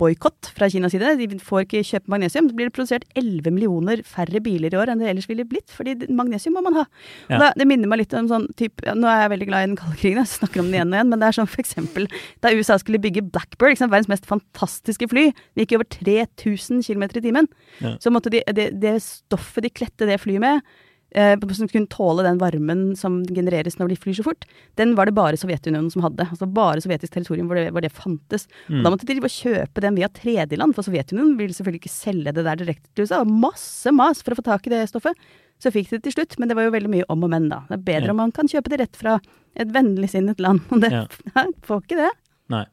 boikott 0.00 0.50
fra 0.56 0.68
Kinas 0.70 0.92
side. 0.94 1.12
De 1.20 1.38
får 1.42 1.64
ikke 1.64 1.82
kjøpe 1.86 2.12
magnesium. 2.12 2.48
Så 2.50 2.56
blir 2.56 2.68
det 2.68 2.74
produsert 2.76 3.06
11 3.18 3.54
millioner 3.54 4.02
færre 4.06 4.42
biler 4.44 4.74
i 4.74 4.78
år 4.80 4.92
enn 4.92 5.00
det 5.02 5.08
ellers 5.10 5.28
ville 5.30 5.46
blitt, 5.48 5.70
fordi 5.72 5.96
magnesium 6.12 6.56
må 6.58 6.64
man 6.66 6.80
ha. 6.82 6.84
Ja. 7.30 7.38
Da, 7.40 7.50
det 7.58 7.66
minner 7.68 7.90
meg 7.90 8.02
litt 8.02 8.14
om 8.16 8.28
sånn 8.30 8.48
type 8.58 8.84
ja, 8.86 8.94
Nå 8.98 9.08
er 9.08 9.24
jeg 9.24 9.32
veldig 9.34 9.48
glad 9.48 9.64
i 9.64 9.70
den 9.70 9.78
kalde 9.80 9.98
krigen, 10.00 10.20
jeg 10.22 10.32
snakker 10.34 10.62
om 10.62 10.68
den 10.68 10.78
igjen 10.78 10.92
og 10.92 10.98
igjen, 10.98 11.12
men 11.12 11.22
det 11.22 11.28
er 11.28 11.38
sånn 11.38 11.50
for 11.50 11.62
eksempel 11.62 12.08
da 12.44 12.52
USA 12.56 12.76
skulle 12.80 13.00
bygge 13.02 13.24
Blackbird, 13.32 13.78
sant, 13.78 13.92
verdens 13.92 14.10
mest 14.10 14.28
fantastiske 14.28 15.08
fly, 15.10 15.30
det 15.54 15.66
gikk 15.66 15.78
over 15.78 15.88
3000 15.92 16.84
km 16.86 17.06
i 17.08 17.24
timen, 17.24 17.50
ja. 17.80 17.94
så 18.02 18.12
måtte 18.12 18.32
de, 18.32 18.42
det, 18.56 18.70
det 18.82 18.96
stoffet 19.04 19.66
de 19.66 19.72
kledte 19.72 20.08
det 20.08 20.20
flyet 20.22 20.42
med 20.44 20.64
som 21.10 21.68
kunne 21.68 21.90
tåle 21.90 22.22
den 22.22 22.38
varmen 22.38 22.96
som 22.96 23.20
genereres 23.26 23.78
når 23.78 23.88
de 23.92 23.98
flyr 23.98 24.14
så 24.20 24.24
fort, 24.26 24.44
den 24.78 24.94
var 24.94 25.06
det 25.06 25.16
bare 25.16 25.38
Sovjetunionen 25.40 25.90
som 25.90 26.04
hadde. 26.04 26.26
Altså 26.30 26.46
bare 26.46 26.80
sovjetisk 26.80 27.12
territorium 27.16 27.50
hvor 27.50 27.58
det, 27.58 27.70
hvor 27.74 27.82
det 27.82 27.92
fantes. 27.92 28.46
Mm. 28.68 28.84
Da 28.84 28.92
måtte 28.92 29.08
de 29.08 29.18
kjøpe 29.18 29.82
den 29.82 29.98
via 29.98 30.08
tredjeland, 30.08 30.74
for 30.76 30.86
Sovjetunionen 30.86 31.36
ville 31.40 31.56
selvfølgelig 31.56 31.82
ikke 31.82 31.94
selge 31.94 32.34
det 32.36 32.46
der 32.46 32.62
direkte 32.62 32.90
til 32.94 33.08
USA. 33.08 33.24
Masse 33.24 33.90
mas 33.94 34.22
for 34.22 34.34
å 34.34 34.40
få 34.40 34.46
tak 34.46 34.66
i 34.68 34.74
det 34.74 34.86
stoffet. 34.90 35.18
Så 35.60 35.72
fikk 35.74 35.90
de 35.90 35.98
det 35.98 36.06
til 36.08 36.16
slutt, 36.16 36.38
men 36.40 36.48
det 36.48 36.56
var 36.56 36.68
jo 36.68 36.74
veldig 36.76 36.92
mye 36.92 37.06
om 37.12 37.26
og 37.26 37.32
men, 37.32 37.50
da. 37.50 37.64
Det 37.68 37.76
er 37.76 37.86
bedre 37.90 38.08
ja. 38.08 38.14
om 38.14 38.22
man 38.22 38.32
kan 38.32 38.48
kjøpe 38.48 38.72
det 38.72 38.80
rett 38.80 38.96
fra 38.96 39.18
et 39.58 39.72
vennligsinnet 39.74 40.40
land. 40.40 40.62
Og 40.72 40.84
det 40.84 40.92
ja. 40.94 41.04
får 41.66 41.84
ikke 41.84 42.00
det. 42.00 42.10
Nei. 42.50 42.64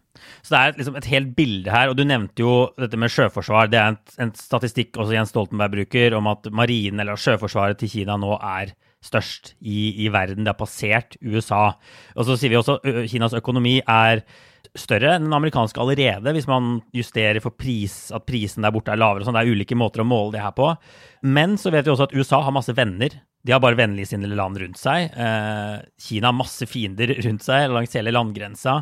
Så 0.42 0.54
det 0.54 0.60
er 0.60 0.78
liksom 0.80 0.98
et 0.98 1.10
helt 1.12 1.32
bilde 1.38 1.74
her. 1.74 1.92
Og 1.92 2.00
du 2.00 2.04
nevnte 2.08 2.42
jo 2.42 2.56
dette 2.80 2.98
med 3.00 3.14
sjøforsvar. 3.14 3.70
Det 3.72 3.80
er 3.80 3.94
en, 3.94 4.00
en 4.26 4.34
statistikk 4.38 4.98
også 4.98 5.14
Jens 5.14 5.34
Stoltenberg 5.34 5.76
bruker, 5.76 6.18
om 6.18 6.30
at 6.32 6.50
marinen 6.50 7.04
eller 7.04 7.20
sjøforsvaret 7.22 7.80
til 7.82 7.92
Kina 7.94 8.18
nå 8.20 8.34
er 8.40 8.74
størst 9.06 9.54
i, 9.62 9.94
i 10.04 10.10
verden. 10.14 10.44
Det 10.44 10.54
har 10.54 10.60
passert 10.60 11.18
USA. 11.22 11.70
Og 12.18 12.28
så 12.28 12.38
sier 12.38 12.54
vi 12.54 12.60
også 12.60 12.80
Kinas 13.10 13.38
økonomi 13.38 13.78
er 13.84 14.24
større 14.78 15.16
enn 15.16 15.26
den 15.26 15.34
amerikanske 15.34 15.80
allerede, 15.82 16.34
hvis 16.36 16.48
man 16.50 16.82
justerer 16.96 17.40
for 17.42 17.56
pris, 17.56 18.10
at 18.14 18.26
prisen 18.28 18.66
der 18.66 18.74
borte 18.74 18.92
er 18.94 19.00
lavere. 19.00 19.24
og 19.24 19.30
Sånn. 19.30 19.38
Det 19.38 19.46
er 19.46 19.54
ulike 19.54 19.78
måter 19.78 20.04
å 20.04 20.08
måle 20.08 20.36
det 20.36 20.44
her 20.44 20.54
på. 20.58 20.74
Men 21.26 21.56
så 21.62 21.74
vet 21.74 21.88
vi 21.88 21.94
også 21.94 22.10
at 22.10 22.18
USA 22.18 22.42
har 22.46 22.56
masse 22.56 22.76
venner 22.78 23.16
De 23.48 23.54
har 23.56 23.62
bare 23.64 23.78
vennligsinnede 23.80 24.36
land 24.36 24.60
rundt 24.60 24.80
seg. 24.80 25.14
Eh, 25.16 25.78
Kina 26.04 26.34
har 26.34 26.36
masse 26.36 26.68
fiender 26.68 27.14
rundt 27.24 27.46
seg 27.46 27.70
langs 27.72 27.96
hele 27.96 28.12
landgrensa. 28.12 28.82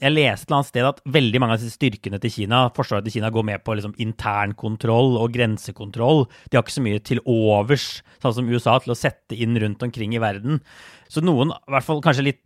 Jeg 0.00 0.14
leste 0.14 0.46
et 0.46 0.48
eller 0.48 0.56
annet 0.56 0.68
sted 0.68 0.86
at 0.86 1.00
veldig 1.14 1.40
mange 1.42 1.54
av 1.54 1.62
disse 1.62 1.78
styrkene 1.78 2.18
til 2.22 2.32
Kina 2.34 2.60
forsvaret 2.74 3.06
til 3.06 3.16
Kina 3.16 3.30
går 3.34 3.46
med 3.46 3.62
på 3.66 3.74
liksom 3.78 3.94
internkontroll 4.02 5.16
og 5.20 5.34
grensekontroll. 5.34 6.24
De 6.50 6.58
har 6.58 6.64
ikke 6.64 6.76
så 6.76 6.84
mye 6.84 7.02
til 7.06 7.22
overs, 7.26 7.86
sånn 8.22 8.36
som 8.38 8.50
USA, 8.50 8.78
til 8.82 8.94
å 8.94 8.98
sette 8.98 9.38
inn 9.38 9.58
rundt 9.62 9.82
omkring 9.86 10.14
i 10.14 10.22
verden. 10.22 10.62
Så 11.10 11.22
noen, 11.26 11.50
i 11.54 11.74
hvert 11.74 11.86
fall 11.86 12.02
kanskje 12.02 12.26
litt 12.26 12.42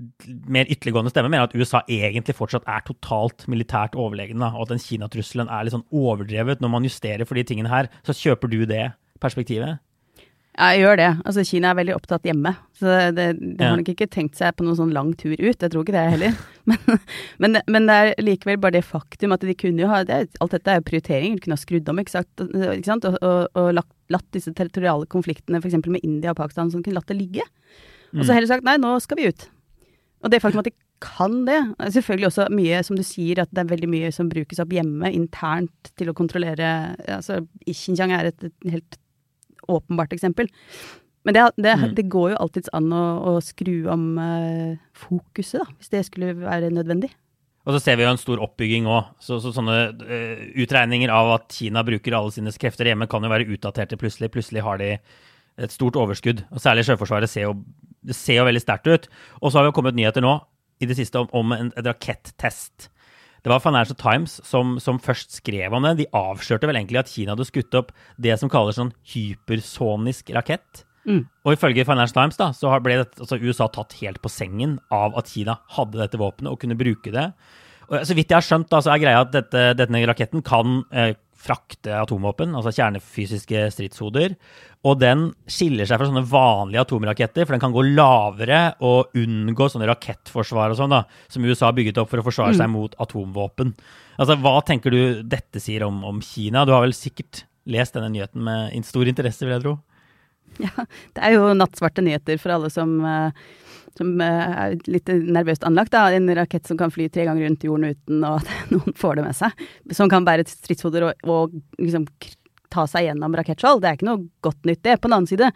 mer 0.49 0.69
ytterliggående 0.73 1.13
stemme, 1.13 1.33
mener 1.33 1.49
at 1.49 1.57
USA 1.57 1.83
egentlig 1.85 2.37
fortsatt 2.37 2.69
er 2.69 2.85
totalt 2.89 3.45
militært 3.53 3.97
overlegne, 3.97 4.53
og 4.53 4.65
at 4.67 4.77
den 4.77 4.85
Kina-trusselen 4.85 5.53
er 5.53 5.65
litt 5.65 5.77
sånn 5.77 5.89
overdrevet. 5.93 6.65
Når 6.65 6.77
man 6.77 6.89
justerer 6.89 7.29
for 7.29 7.41
de 7.41 7.45
tingene 7.49 7.73
her, 7.73 7.93
så 8.09 8.17
kjøper 8.17 8.53
du 8.53 8.63
det 8.69 8.87
perspektivet? 9.21 9.84
Ja, 10.55 10.69
jeg 10.71 10.85
gjør 10.85 10.99
det. 11.01 11.09
Altså, 11.27 11.43
Kina 11.49 11.71
er 11.73 11.79
veldig 11.81 11.95
opptatt 11.97 12.27
hjemme. 12.29 12.53
Så 12.79 12.93
det, 13.17 13.25
de 13.43 13.65
har 13.65 13.75
nok 13.75 13.89
ikke 13.91 14.07
tenkt 14.11 14.39
seg 14.39 14.55
på 14.55 14.63
noen 14.63 14.77
sånn 14.79 14.93
lang 14.95 15.11
tur 15.19 15.33
ut. 15.35 15.49
Jeg 15.51 15.73
tror 15.73 15.83
ikke 15.83 15.97
det 15.97 16.05
heller. 16.15 16.37
Men, 16.65 17.01
men, 17.37 17.59
men 17.69 17.85
det 17.91 17.95
er 18.01 18.23
likevel 18.25 18.57
bare 18.57 18.79
det 18.79 18.87
faktum 18.89 19.35
at 19.35 19.43
de 19.45 19.53
kunne 19.53 19.83
jo 19.83 19.91
ha 19.91 19.99
det, 20.09 20.31
Alt 20.41 20.55
dette 20.55 20.71
er 20.73 20.79
jo 20.79 20.87
prioriteringer. 20.87 21.37
De 21.37 21.45
kunne 21.45 21.59
ha 21.59 21.61
skrudd 21.61 21.91
om, 21.93 21.99
ikke 22.01 22.15
sant? 22.15 22.45
Ikke 22.47 22.89
sant? 22.89 23.05
Og, 23.05 23.19
og, 23.21 23.51
og 23.61 23.69
lagt, 23.77 23.91
latt 24.15 24.25
disse 24.33 24.49
territoriale 24.57 25.05
konfliktene 25.13 25.61
f.eks. 25.61 25.77
med 25.85 26.01
India 26.01 26.33
og 26.33 26.39
Pakistan, 26.39 26.73
som 26.73 26.81
kunne 26.81 26.97
latt 26.97 27.11
det 27.13 27.19
ligge. 27.19 27.45
Og 28.15 28.25
så 28.25 28.33
heller 28.33 28.49
sagt 28.49 28.65
nei, 28.65 28.79
nå 28.81 28.95
skal 29.05 29.21
vi 29.21 29.29
ut. 29.29 29.45
Og 30.25 30.33
det 30.33 30.41
faktum 30.41 30.63
at 30.63 30.71
de 30.71 30.75
kan 31.05 31.43
det, 31.45 31.61
selvfølgelig 31.99 32.31
også 32.31 32.49
mye, 32.55 32.81
som 32.87 32.97
du 32.97 33.05
sier, 33.05 33.43
at 33.43 33.53
det 33.53 33.65
er 33.65 33.73
veldig 33.75 33.91
mye 33.93 34.13
som 34.15 34.31
brukes 34.33 34.63
opp 34.63 34.73
hjemme, 34.73 35.11
internt, 35.13 35.93
til 35.99 36.09
å 36.09 36.17
kontrollere 36.17 36.95
altså, 37.19 37.43
Xinjiang 37.69 38.15
er 38.17 38.31
et, 38.31 38.47
et 38.49 38.71
helt 38.79 38.97
åpenbart 39.69 40.13
eksempel. 40.17 40.49
Men 41.25 41.35
det, 41.35 41.43
det, 41.57 41.75
Mm. 41.81 41.95
det 41.97 42.05
går 42.13 42.31
jo 42.35 42.41
alltids 42.41 42.69
an 42.77 42.91
å, 42.93 43.05
å 43.25 43.41
skru 43.41 43.87
om 43.89 44.19
uh, 44.21 44.75
fokuset, 44.93 45.63
da, 45.63 45.67
hvis 45.79 45.93
det 45.93 46.03
skulle 46.05 46.35
være 46.37 46.69
nødvendig. 46.71 47.11
Og 47.65 47.73
så 47.73 47.81
ser 47.81 47.97
vi 47.97 48.05
jo 48.05 48.11
en 48.13 48.21
stor 48.21 48.43
oppbygging 48.45 48.85
òg. 48.85 49.07
Så, 49.25 49.39
så 49.41 49.55
sånne 49.57 49.77
uh, 49.97 50.43
utregninger 50.61 51.09
av 51.09 51.31
at 51.39 51.55
Kina 51.57 51.81
bruker 51.87 52.13
alle 52.13 52.35
sine 52.35 52.53
krefter 52.53 52.91
hjemme, 52.91 53.09
kan 53.09 53.25
jo 53.25 53.33
være 53.33 53.49
utdaterte 53.57 53.97
plutselig. 53.97 54.29
Plutselig 54.35 54.67
har 54.67 54.83
de 54.83 54.91
et 55.57 55.73
stort 55.73 55.97
overskudd. 55.97 56.45
Og 56.53 56.61
særlig 56.61 56.85
Sjøforsvaret 56.85 57.31
ser 57.31 57.47
jo, 57.49 57.55
ser 58.13 58.43
jo 58.43 58.45
veldig 58.51 58.61
sterkt 58.61 58.91
ut. 58.91 59.09
Og 59.41 59.49
så 59.49 59.59
har 59.59 59.65
vi 59.65 59.73
jo 59.73 59.79
kommet 59.81 59.97
nyheter 59.97 60.21
nå 60.25 60.37
i 60.83 60.89
det 60.91 60.99
siste 60.99 61.23
om, 61.23 61.31
om 61.33 61.57
en, 61.57 61.73
en 61.73 61.87
rakettest. 61.89 62.91
Det 63.45 63.53
var 63.53 63.61
Financial 63.61 63.97
Times 64.01 64.39
som, 64.49 64.79
som 64.81 64.99
først 65.03 65.37
skrev 65.43 65.75
om 65.77 65.85
det. 65.85 65.99
De 65.99 66.09
avslørte 66.17 66.69
vel 66.71 66.79
egentlig 66.81 67.03
at 67.03 67.13
Kina 67.13 67.35
hadde 67.35 67.45
skutt 67.45 67.77
opp 67.77 67.93
det 68.17 68.39
som 68.41 68.49
kalles 68.53 68.79
sånn 68.81 68.95
hypersonisk 69.13 70.33
rakett. 70.33 70.87
Og 71.45 71.53
ifølge 71.53 71.85
Financial 71.85 72.17
Times 72.17 72.41
da, 72.41 72.49
så 72.57 72.73
ble 72.81 73.03
det, 73.03 73.11
altså 73.21 73.37
USA 73.43 73.69
tatt 73.69 73.93
helt 74.01 74.23
på 74.25 74.33
sengen 74.33 74.79
av 74.89 75.13
at 75.21 75.29
Kina 75.29 75.59
hadde 75.77 76.01
dette 76.01 76.21
våpenet 76.21 76.55
og 76.55 76.63
kunne 76.63 76.79
bruke 76.81 77.13
det. 77.13 77.27
Og 77.91 78.07
så 78.09 78.17
vidt 78.17 78.33
jeg 78.33 78.39
har 78.39 78.47
skjønt, 78.47 78.71
da, 78.73 78.81
så 78.81 78.95
er 78.95 79.03
greia 79.03 79.21
at 79.27 79.35
dette, 79.35 79.67
denne 79.77 80.01
raketten 80.09 80.41
kan 80.47 80.81
eh, 80.97 81.13
frakte 81.45 81.93
atomvåpen, 81.99 82.55
altså 82.57 82.73
kjernefysiske 82.75 83.67
stridshoder. 83.75 84.35
Og 84.85 84.99
den 85.01 85.27
skiller 85.51 85.89
seg 85.89 86.01
fra 86.01 86.09
sånne 86.09 86.25
vanlige 86.29 86.85
atomraketter, 86.85 87.45
for 87.45 87.57
den 87.57 87.63
kan 87.63 87.75
gå 87.75 87.85
lavere 87.95 88.63
og 88.85 89.15
unngå 89.21 89.69
sånne 89.73 89.89
rakettforsvar 89.93 90.75
og 90.75 90.81
sånn, 90.81 90.95
da, 90.95 91.05
som 91.33 91.47
USA 91.47 91.71
har 91.71 91.77
bygget 91.79 92.01
opp 92.03 92.13
for 92.13 92.23
å 92.23 92.27
forsvare 92.27 92.57
seg 92.59 92.71
mot 92.73 92.97
atomvåpen. 93.01 93.75
Altså, 94.19 94.39
Hva 94.41 94.59
tenker 94.67 94.95
du 94.95 95.25
dette 95.27 95.63
sier 95.63 95.87
om, 95.87 96.03
om 96.07 96.23
Kina? 96.25 96.65
Du 96.65 96.75
har 96.77 96.85
vel 96.85 96.97
sikkert 96.97 97.45
lest 97.71 97.97
denne 97.97 98.13
nyheten 98.13 98.45
med 98.45 98.87
stor 98.87 99.09
interesse, 99.09 99.45
vil 99.45 99.57
jeg 99.57 99.65
tro? 99.65 99.79
Ja, 100.63 100.85
det 101.17 101.23
er 101.25 101.35
jo 101.35 101.49
nattsvarte 101.57 102.05
nyheter 102.05 102.39
for 102.39 102.55
alle 102.55 102.69
som, 102.71 102.93
eh, 103.09 103.33
som 103.99 104.15
eh, 104.21 104.55
er 104.65 104.77
litt 104.91 105.11
nervøst 105.11 105.67
anlagt. 105.67 105.93
Da. 105.95 106.09
En 106.15 106.31
rakett 106.37 106.67
som 106.67 106.79
kan 106.81 106.93
fly 106.95 107.09
tre 107.13 107.27
ganger 107.29 107.47
rundt 107.47 107.67
jorden 107.67 107.95
uten 107.95 108.25
at 108.29 108.51
noen 108.75 108.97
får 108.99 109.21
det 109.21 109.27
med 109.29 109.39
seg. 109.39 109.67
Som 109.95 110.13
kan 110.13 110.27
bære 110.27 110.47
stridshoder 110.51 111.11
og, 111.11 111.29
og 111.29 111.59
liksom 111.81 112.09
ta 112.75 112.87
seg 112.91 113.09
gjennom 113.09 113.37
rakettskjold. 113.39 113.83
Det 113.83 113.91
er 113.91 113.99
ikke 113.99 114.11
noe 114.11 114.25
godt 114.45 114.67
nytt, 114.69 114.83
det. 114.87 114.99
På 114.99 115.11
den 115.11 115.19
annen 115.19 115.31
side. 115.31 115.51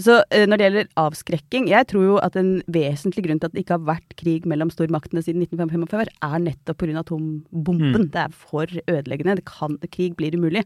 Så 0.00 0.18
eh, 0.32 0.44
når 0.48 0.58
det 0.58 0.66
gjelder 0.66 0.90
avskrekking, 1.00 1.68
jeg 1.70 1.88
tror 1.90 2.04
jo 2.06 2.16
at 2.24 2.36
en 2.40 2.52
vesentlig 2.72 3.26
grunn 3.26 3.40
til 3.42 3.50
at 3.50 3.54
det 3.54 3.64
ikke 3.64 3.76
har 3.76 3.86
vært 3.90 4.16
krig 4.20 4.46
mellom 4.48 4.70
stormaktene 4.72 5.22
siden 5.24 5.44
1945, 5.44 6.12
er 6.24 6.44
nettopp 6.46 6.80
pga. 6.80 7.02
atombomben. 7.02 8.08
Det 8.12 8.22
er 8.24 8.36
for 8.36 8.66
ødeleggende. 8.86 9.36
Det 9.40 9.46
kan, 9.48 9.76
krig 9.92 10.16
blir 10.16 10.36
umulig. 10.38 10.64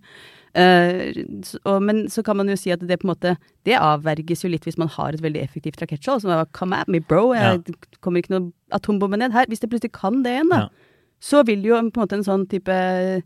Uh, 0.56 1.12
så, 1.44 1.58
og, 1.68 1.82
men 1.84 2.06
så 2.08 2.22
kan 2.24 2.38
man 2.38 2.48
jo 2.48 2.56
si 2.56 2.70
at 2.72 2.80
det 2.80 2.96
på 3.02 3.04
en 3.04 3.10
måte 3.10 3.34
Det 3.68 3.74
avverges 3.76 4.40
jo 4.40 4.48
litt 4.48 4.64
hvis 4.64 4.78
man 4.80 4.88
har 4.88 5.12
et 5.12 5.20
veldig 5.20 5.42
effektivt 5.42 5.82
rakettskjold. 5.82 6.22
Som 6.24 6.32
er 6.32 6.46
come 6.56 6.78
at 6.78 6.88
me, 6.88 7.02
bro. 7.02 7.32
Jeg, 7.36 7.64
ja. 7.66 7.96
kommer 8.00 8.22
ikke 8.22 8.36
noe 8.36 8.52
atombombe 8.76 9.18
ned 9.20 9.34
her. 9.36 9.50
Hvis 9.50 9.64
det 9.64 9.72
plutselig 9.72 9.96
kan 9.96 10.22
det 10.24 10.38
igjen, 10.38 10.52
da. 10.54 10.66
Ja. 10.66 10.92
Så 11.26 11.42
vil 11.48 11.64
jo 11.64 11.76
på 11.76 12.00
en 12.00 12.04
måte 12.04 12.18
en 12.18 12.26
sånn 12.26 12.44
type 12.50 12.72
eh, 12.72 13.22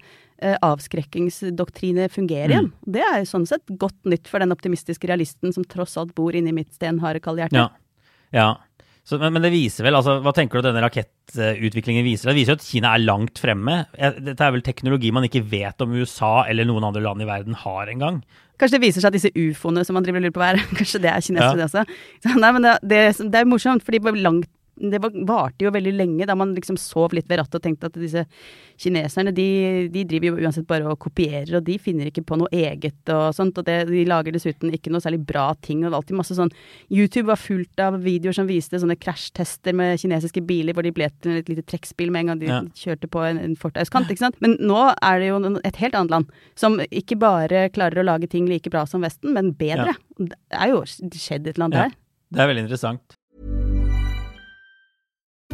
avskrekkingsdoktrine 0.63 2.09
fungerer 2.13 2.55
igjen. 2.55 2.71
Det 2.87 3.03
er 3.05 3.21
jo 3.23 3.29
sånn 3.31 3.47
sett 3.49 3.67
godt 3.81 3.99
nytt 4.09 4.29
for 4.31 4.43
den 4.43 4.53
optimistiske 4.55 5.09
realisten 5.11 5.53
som 5.57 5.67
tross 5.69 5.97
alt 6.01 6.15
bor 6.17 6.37
inni 6.37 6.53
mitt 6.57 6.73
stenharde 6.77 7.21
kalde 7.25 7.45
hjerte. 7.45 7.57
Ja. 7.61 7.69
ja. 8.37 8.49
Så, 9.05 9.17
men, 9.19 9.33
men 9.33 9.43
det 9.43 9.51
viser 9.55 9.83
vel, 9.87 9.97
altså, 9.97 10.19
Hva 10.23 10.31
tenker 10.37 10.61
du 10.61 10.67
denne 10.69 10.83
rakettutviklingen 10.85 12.05
viser? 12.07 12.31
Det 12.31 12.37
viser 12.37 12.53
jo 12.55 12.59
at 12.61 12.67
Kina 12.69 12.93
er 12.95 13.03
langt 13.03 13.41
fremme. 13.41 13.81
Eh, 13.97 14.19
Dette 14.29 14.45
er 14.45 14.53
vel 14.55 14.63
teknologi 14.67 15.11
man 15.15 15.27
ikke 15.27 15.43
vet 15.51 15.81
om 15.83 15.97
USA 15.97 16.45
eller 16.51 16.69
noen 16.69 16.85
andre 16.91 17.03
land 17.03 17.25
i 17.25 17.29
verden 17.29 17.57
har 17.63 17.91
engang. 17.91 18.21
Kanskje 18.61 18.77
det 18.77 18.85
viser 18.85 19.01
seg 19.03 19.09
at 19.11 19.17
disse 19.17 19.33
ufoene 19.33 19.87
som 19.89 19.97
man 19.97 20.05
driver 20.05 20.21
og 20.21 20.27
lurer 20.29 20.37
på 20.37 20.43
hva 20.45 20.51
er, 20.53 20.61
kanskje 20.79 21.01
det 21.03 21.11
er 21.15 21.25
kinesere 21.25 21.57
Ja. 21.57 21.59
det 21.59 21.69
også. 21.71 21.85
Så, 22.23 22.35
nei, 22.45 22.53
men 22.57 22.67
det, 22.69 22.77
det, 22.93 23.03
det 23.33 23.41
er 23.41 23.49
morsomt, 23.49 23.87
fordi 23.89 24.03
langt 24.21 24.51
det 24.81 24.99
var, 25.05 25.11
varte 25.29 25.67
jo 25.67 25.71
veldig 25.75 25.93
lenge 25.93 26.27
da 26.27 26.35
man 26.39 26.55
liksom 26.57 26.79
sov 26.81 27.13
litt 27.13 27.29
ved 27.29 27.39
rattet 27.43 27.59
og 27.61 27.63
tenkte 27.67 27.91
at 27.91 27.99
disse 28.01 28.23
kineserne, 28.81 29.33
de, 29.37 29.89
de 29.93 30.05
driver 30.09 30.31
jo 30.31 30.47
uansett 30.47 30.67
bare 30.71 30.89
og 30.89 30.99
kopierer, 31.03 31.53
og 31.59 31.65
de 31.67 31.77
finner 31.83 32.09
ikke 32.09 32.25
på 32.25 32.39
noe 32.41 32.49
eget 32.57 33.13
og 33.13 33.35
sånt. 33.37 33.59
Og 33.61 33.67
det, 33.67 33.77
de 33.91 34.05
lager 34.09 34.33
dessuten 34.33 34.73
ikke 34.73 34.93
noe 34.95 35.03
særlig 35.05 35.21
bra 35.29 35.51
ting. 35.61 35.83
Og 35.83 35.91
det 35.91 35.93
var 35.93 36.01
alltid 36.01 36.17
masse 36.23 36.37
sånn 36.39 36.53
YouTube 36.89 37.29
var 37.29 37.41
fullt 37.43 37.83
av 37.85 37.99
videoer 38.05 38.39
som 38.39 38.49
viste 38.49 38.81
sånne 38.81 38.97
krasjtester 39.01 39.77
med 39.77 40.01
kinesiske 40.01 40.41
biler 40.49 40.77
hvor 40.77 40.87
de 40.87 40.95
ble 40.97 41.11
til 41.21 41.37
et 41.43 41.53
lite 41.53 41.67
trekkspill 41.69 42.11
med 42.15 42.25
en 42.25 42.33
gang 42.33 42.41
de 42.41 42.51
Ja. 42.51 42.61
kjørte 42.75 43.07
på 43.13 43.21
en, 43.29 43.39
en 43.39 43.55
fortauskant, 43.61 44.09
ikke 44.11 44.25
sant. 44.25 44.41
Men 44.41 44.57
nå 44.65 44.81
er 44.97 45.21
det 45.21 45.29
jo 45.29 45.39
et 45.63 45.77
helt 45.85 45.95
annet 45.95 46.11
land 46.17 46.33
som 46.59 46.81
ikke 46.89 47.19
bare 47.21 47.69
klarer 47.75 48.01
å 48.01 48.09
lage 48.09 48.31
ting 48.33 48.49
like 48.49 48.71
bra 48.73 48.87
som 48.89 49.05
Vesten, 49.05 49.35
men 49.37 49.53
bedre. 49.53 49.95
Det 50.19 50.35
er 50.51 50.73
jo 50.73 50.83
skjedd 50.89 51.47
et 51.47 51.57
eller 51.57 51.69
annet 51.69 51.77
Ja. 51.77 51.89
der. 51.89 51.97
Det 52.31 52.41
er 52.41 52.47
veldig 52.55 52.65
interessant. 52.69 53.17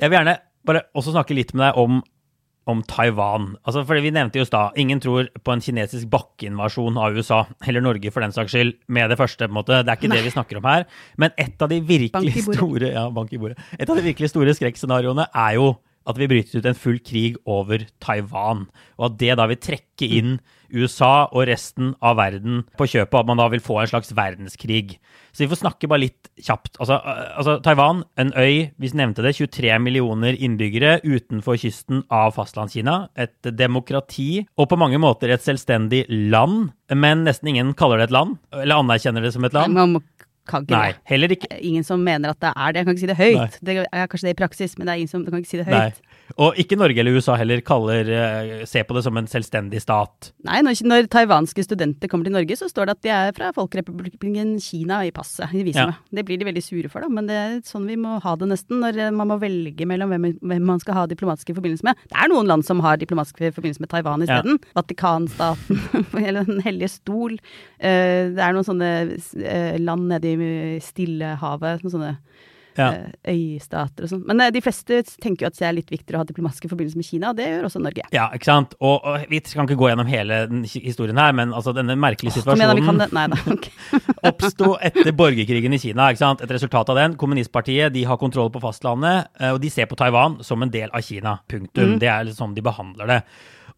Jeg 0.00 0.10
vil 0.10 0.18
gjerne 0.18 0.38
bare 0.66 0.84
også 0.96 1.14
snakke 1.14 1.36
litt 1.36 1.52
med 1.54 1.66
deg 1.66 1.78
om, 1.80 2.00
om 2.70 2.82
Taiwan. 2.88 3.52
Altså, 3.62 3.84
fordi 3.86 4.06
Vi 4.06 4.12
nevnte 4.16 4.40
jo 4.40 4.46
i 4.46 4.82
ingen 4.82 5.00
tror 5.00 5.28
på 5.44 5.54
en 5.54 5.62
kinesisk 5.64 6.08
bakkeinvasjon 6.10 6.98
av 6.98 7.16
USA, 7.16 7.44
eller 7.66 7.84
Norge 7.84 8.10
for 8.10 8.24
den 8.24 8.34
saks 8.34 8.52
skyld, 8.54 8.74
med 8.88 9.10
det 9.10 9.18
første. 9.20 9.46
på 9.46 9.52
en 9.52 9.58
måte. 9.60 9.82
Det 9.84 9.92
er 9.92 10.00
ikke 10.00 10.14
det 10.14 10.24
vi 10.24 10.34
snakker 10.34 10.58
om 10.58 10.64
her. 10.64 10.86
Men 11.16 11.30
et 11.38 11.62
av 11.62 11.68
de 11.68 11.80
virkelig 11.80 12.46
store 12.48 12.92
ja. 12.94 13.08
Et 13.78 13.90
av 13.90 13.96
de 13.96 14.08
virkelig 14.08 14.32
store 14.32 14.54
skrekkscenarioene 14.56 15.28
er 15.30 15.58
jo 15.60 15.74
at 16.04 16.20
vi 16.20 16.28
bryter 16.30 16.60
ut 16.60 16.68
en 16.68 16.78
full 16.78 17.00
krig 17.04 17.38
over 17.48 17.86
Taiwan, 18.04 18.66
og 18.98 19.10
at 19.10 19.18
det 19.22 19.38
da 19.40 19.48
vil 19.50 19.60
trekke 19.60 20.08
inn 20.18 20.36
USA 20.74 21.28
og 21.30 21.46
resten 21.48 21.92
av 22.04 22.18
verden 22.18 22.62
på 22.78 22.88
kjøpet, 22.90 23.16
at 23.20 23.28
man 23.28 23.40
da 23.40 23.46
vil 23.52 23.62
få 23.62 23.78
en 23.80 23.90
slags 23.90 24.10
verdenskrig. 24.16 24.98
Så 25.34 25.44
vi 25.44 25.48
får 25.50 25.60
snakke 25.62 25.90
bare 25.90 26.04
litt 26.04 26.30
kjapt. 26.40 26.76
Altså, 26.82 26.98
øh, 26.98 27.22
altså 27.38 27.56
Taiwan, 27.64 28.02
en 28.20 28.32
øy, 28.34 28.70
vi 28.78 28.90
nevnte 28.98 29.24
det, 29.24 29.36
23 29.38 29.78
millioner 29.82 30.34
innbyggere 30.34 30.98
utenfor 31.04 31.58
kysten 31.60 32.04
av 32.12 32.34
fastlandskina. 32.36 33.08
Et 33.16 33.52
demokrati, 33.54 34.44
og 34.58 34.70
på 34.70 34.78
mange 34.80 35.00
måter 35.02 35.32
et 35.34 35.44
selvstendig 35.44 36.04
land, 36.10 36.72
men 36.94 37.24
nesten 37.28 37.54
ingen 37.54 37.74
kaller 37.78 38.02
det 38.02 38.10
et 38.10 38.18
land, 38.18 38.38
eller 38.54 38.82
anerkjenner 38.82 39.24
det 39.24 39.34
som 39.36 39.46
et 39.46 39.56
land. 39.56 39.74
Man 39.74 39.96
må 39.96 40.04
kan 40.46 40.64
ikke 40.66 40.74
Nei, 40.76 40.88
det. 40.92 41.00
heller 41.08 41.32
ikke 41.36 41.48
Ingen 41.64 41.84
som 41.86 42.02
mener 42.04 42.30
at 42.34 42.40
det 42.40 42.50
er 42.54 42.72
det. 42.72 42.80
Jeg 42.82 42.86
kan 42.86 42.94
ikke 42.94 43.04
si 43.04 43.10
det 43.12 43.16
høyt. 43.20 43.58
Det 43.64 43.76
er 43.86 44.08
kanskje 44.12 44.28
det 44.28 44.34
i 44.34 44.40
praksis, 44.42 44.74
men 44.78 44.86
det 44.86 44.92
er 44.94 45.00
ingen 45.02 45.08
som 45.12 45.24
kan 45.24 45.40
ikke 45.40 45.50
si 45.54 45.60
det 45.62 45.66
Nei. 45.72 45.84
høyt. 45.88 46.00
Og 46.40 46.56
ikke 46.60 46.76
Norge 46.80 46.98
eller 47.02 47.16
USA 47.18 47.34
heller 47.36 47.60
kaller 47.60 48.08
eh, 48.08 48.64
ser 48.68 48.84
på 48.88 48.94
det 48.96 49.02
som 49.04 49.16
en 49.20 49.26
selvstendig 49.28 49.80
stat. 49.84 50.30
Nei, 50.48 50.62
når, 50.64 50.78
når 50.88 51.08
taiwanske 51.12 51.64
studenter 51.66 52.08
kommer 52.08 52.24
til 52.28 52.32
Norge, 52.32 52.56
så 52.56 52.68
står 52.70 52.88
det 52.88 52.94
at 52.96 53.02
de 53.04 53.12
er 53.12 53.32
fra 53.36 53.50
Folkerepublikken 53.56 54.54
Kina 54.64 55.02
i 55.04 55.10
passet. 55.12 55.52
i 55.52 55.62
visumet. 55.66 55.98
Det 56.14 56.24
blir 56.24 56.40
de 56.40 56.48
veldig 56.48 56.62
sure 56.64 56.88
for, 56.92 57.04
da, 57.04 57.08
men 57.12 57.28
det 57.28 57.36
er 57.36 57.58
sånn 57.68 57.84
vi 57.88 57.96
må 58.00 58.16
ha 58.24 58.34
det 58.40 58.48
nesten. 58.48 58.80
Når 58.84 59.00
eh, 59.04 59.10
man 59.12 59.28
må 59.32 59.36
velge 59.42 59.84
mellom 59.88 60.12
hvem, 60.14 60.28
hvem 60.40 60.64
man 60.72 60.80
skal 60.80 60.96
ha 61.00 61.06
diplomatiske 61.10 61.56
forbindelser 61.56 61.90
med. 61.90 62.00
Det 62.08 62.16
er 62.24 62.32
noen 62.32 62.48
land 62.48 62.64
som 62.68 62.80
har 62.84 62.96
diplomatiske 63.00 63.52
forbindelser 63.56 63.84
med 63.84 63.92
Taiwan 63.92 64.24
Ja. 64.24 64.40
isteden. 64.40 64.60
Vatikanstaten, 64.76 65.80
eller 66.24 66.44
Den 66.48 66.60
hellige 66.64 66.88
stol. 66.88 67.36
Eh, 67.78 68.32
det 68.32 68.40
er 68.40 68.56
noen 68.56 68.64
sånne 68.66 68.90
land 69.84 70.08
nede 70.08 70.32
i 70.32 70.33
Stillehavet, 70.84 71.82
noen 71.84 71.94
sånne 71.94 72.16
Ja. 72.76 72.88
eh, 72.90 73.10
øystater 73.30 74.02
og 74.02 74.10
sånn. 74.10 74.24
Men 74.26 74.40
eh, 74.40 74.50
de 74.50 74.60
fleste 74.60 74.96
tenker 75.22 75.44
jo 75.44 75.46
at 75.46 75.54
det 75.60 75.66
er 75.68 75.76
litt 75.76 75.90
viktigere 75.92 76.18
å 76.18 76.22
ha 76.24 76.26
diplomatiske 76.26 76.66
forbindelser 76.68 76.98
med 76.98 77.06
Kina, 77.06 77.28
og 77.30 77.36
det 77.38 77.46
gjør 77.46 77.68
også 77.68 77.80
Norge. 77.84 78.02
Ja, 78.10 78.24
ikke 78.34 78.48
sant? 78.48 78.74
Og, 78.80 78.98
og 79.06 79.28
vi 79.30 79.38
kan 79.46 79.68
ikke 79.68 79.78
gå 79.78 79.92
gjennom 79.92 80.10
hele 80.10 80.40
historien 80.66 81.16
her, 81.22 81.30
men 81.38 81.52
altså 81.54 81.70
denne 81.76 81.94
merkelige 81.94 82.34
situasjonen 82.40 82.98
oppsto 84.28 84.74
etter 84.82 85.12
borgerkrigen 85.14 85.72
i 85.76 85.78
Kina. 85.78 86.10
ikke 86.10 86.18
sant? 86.24 86.42
Et 86.42 86.50
resultat 86.50 86.90
av 86.90 86.98
den. 86.98 87.14
Kommunistpartiet 87.20 87.94
de 87.94 88.02
har 88.10 88.18
kontroll 88.18 88.50
på 88.50 88.62
fastlandet, 88.66 89.28
eh, 89.38 89.52
og 89.54 89.60
de 89.62 89.70
ser 89.70 89.86
på 89.86 89.94
Taiwan 89.96 90.40
som 90.42 90.62
en 90.66 90.70
del 90.74 90.90
av 90.90 91.00
Kina. 91.06 91.38
Punktum. 91.46 91.98
Det 92.02 92.10
er 92.10 92.24
litt 92.26 92.38
sånn 92.40 92.54
de 92.58 92.64
behandler 92.64 93.06
det. 93.06 93.22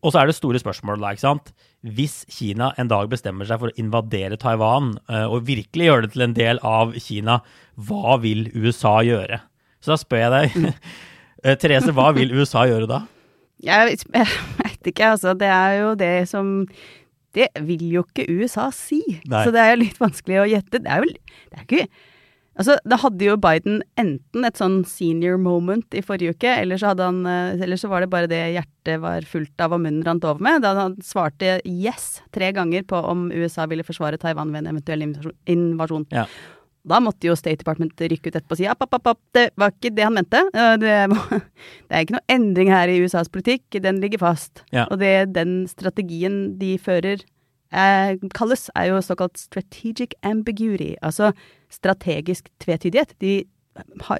Og 0.05 0.13
så 0.13 0.21
er 0.23 0.27
det 0.29 0.37
store 0.37 0.61
spørsmålet 0.61 1.01
da, 1.05 1.13
ikke 1.13 1.25
sant. 1.25 1.53
Hvis 1.85 2.25
Kina 2.33 2.73
en 2.81 2.89
dag 2.91 3.11
bestemmer 3.13 3.47
seg 3.49 3.61
for 3.61 3.71
å 3.71 3.79
invadere 3.81 4.39
Taiwan, 4.41 4.95
eh, 5.11 5.27
og 5.27 5.47
virkelig 5.47 5.91
gjøre 5.91 6.07
det 6.07 6.13
til 6.15 6.25
en 6.27 6.37
del 6.37 6.61
av 6.67 6.97
Kina, 7.03 7.41
hva 7.77 8.17
vil 8.23 8.49
USA 8.57 8.99
gjøre? 9.07 9.43
Så 9.85 9.93
da 9.93 10.01
spør 10.01 10.25
jeg 10.25 10.35
deg, 10.35 10.73
eh, 11.45 11.59
Therese, 11.61 11.95
hva 11.95 12.11
vil 12.17 12.35
USA 12.35 12.65
gjøre 12.71 12.89
da? 12.91 13.03
Jeg, 13.63 14.01
jeg 14.19 14.33
vet 14.63 14.93
ikke, 14.93 15.13
altså. 15.15 15.37
Det 15.39 15.53
er 15.53 15.79
jo 15.83 15.95
det 15.99 16.15
som 16.33 16.53
Det 17.37 17.51
vil 17.69 17.83
jo 17.93 18.03
ikke 18.07 18.25
USA 18.33 18.71
si. 18.73 19.03
Nei. 19.29 19.45
Så 19.45 19.53
det 19.53 19.61
er 19.61 19.75
jo 19.75 19.81
litt 19.85 19.99
vanskelig 20.01 20.41
å 20.41 20.49
gjette. 20.49 20.81
Det 20.81 20.89
er 20.89 21.05
jo 21.05 21.11
det 21.13 21.59
er 21.59 21.67
ikke 21.67 21.89
Altså, 22.57 22.79
da 22.89 22.97
hadde 23.03 23.27
jo 23.27 23.37
Biden 23.41 23.83
enten 24.01 24.47
et 24.49 24.57
sånn 24.57 24.79
senior 24.89 25.37
moment 25.41 25.93
i 25.97 26.03
forrige 26.05 26.33
uke, 26.37 26.55
eller 26.63 26.81
så, 26.81 26.95
han, 26.97 27.21
eh, 27.29 27.61
eller 27.67 27.77
så 27.81 27.91
var 27.93 28.03
det 28.03 28.11
bare 28.13 28.31
det 28.31 28.41
hjertet 28.55 29.03
var 29.03 29.27
fullt 29.29 29.61
av 29.61 29.75
og 29.77 29.83
munnen 29.85 30.05
rant 30.07 30.25
over 30.25 30.41
med, 30.43 30.63
da 30.65 30.73
han 30.79 30.97
svarte 31.05 31.59
yes 31.69 32.23
tre 32.33 32.53
ganger 32.57 32.87
på 32.89 32.97
om 32.97 33.29
USA 33.35 33.67
ville 33.69 33.85
forsvare 33.85 34.21
Taiwan 34.23 34.55
ved 34.55 34.65
en 34.65 34.73
eventuell 34.73 35.05
invasjon- 35.05 35.37
invasjon. 35.53 36.09
Ja. 36.17 36.25
Da 36.87 37.01
måtte 37.03 37.27
jo 37.27 37.35
State 37.37 37.61
Department 37.65 37.99
rykke 37.99 38.31
ut 38.31 38.37
etterpå 38.39 38.55
og 38.55 38.61
si 38.61 38.69
app, 38.71 38.83
app, 38.87 38.95
app, 38.95 39.13
app, 39.13 39.21
det 39.35 39.49
var 39.59 39.75
ikke 39.75 39.91
det 39.93 40.05
han 40.07 40.15
mente. 40.15 40.43
Det, 40.55 40.97
det 41.91 41.91
er 41.91 42.05
ikke 42.05 42.17
noe 42.17 42.29
endring 42.31 42.71
her 42.73 42.89
i 42.89 43.01
USAs 43.03 43.29
politikk, 43.29 43.65
den 43.83 43.99
ligger 44.01 44.23
fast. 44.23 44.63
Ja. 44.71 44.87
Og 44.87 45.03
det 45.03 45.33
den 45.35 45.65
strategien 45.69 46.55
de 46.61 46.77
fører 46.79 47.27
eh, 47.73 48.17
kalles, 48.37 48.69
er 48.77 48.91
jo 48.93 49.03
såkalt 49.05 49.39
strategic 49.41 50.17
ambiguity, 50.23 50.95
altså 51.03 51.33
strategisk 51.73 52.51
tvetydighet. 52.63 53.15
De, 53.23 53.43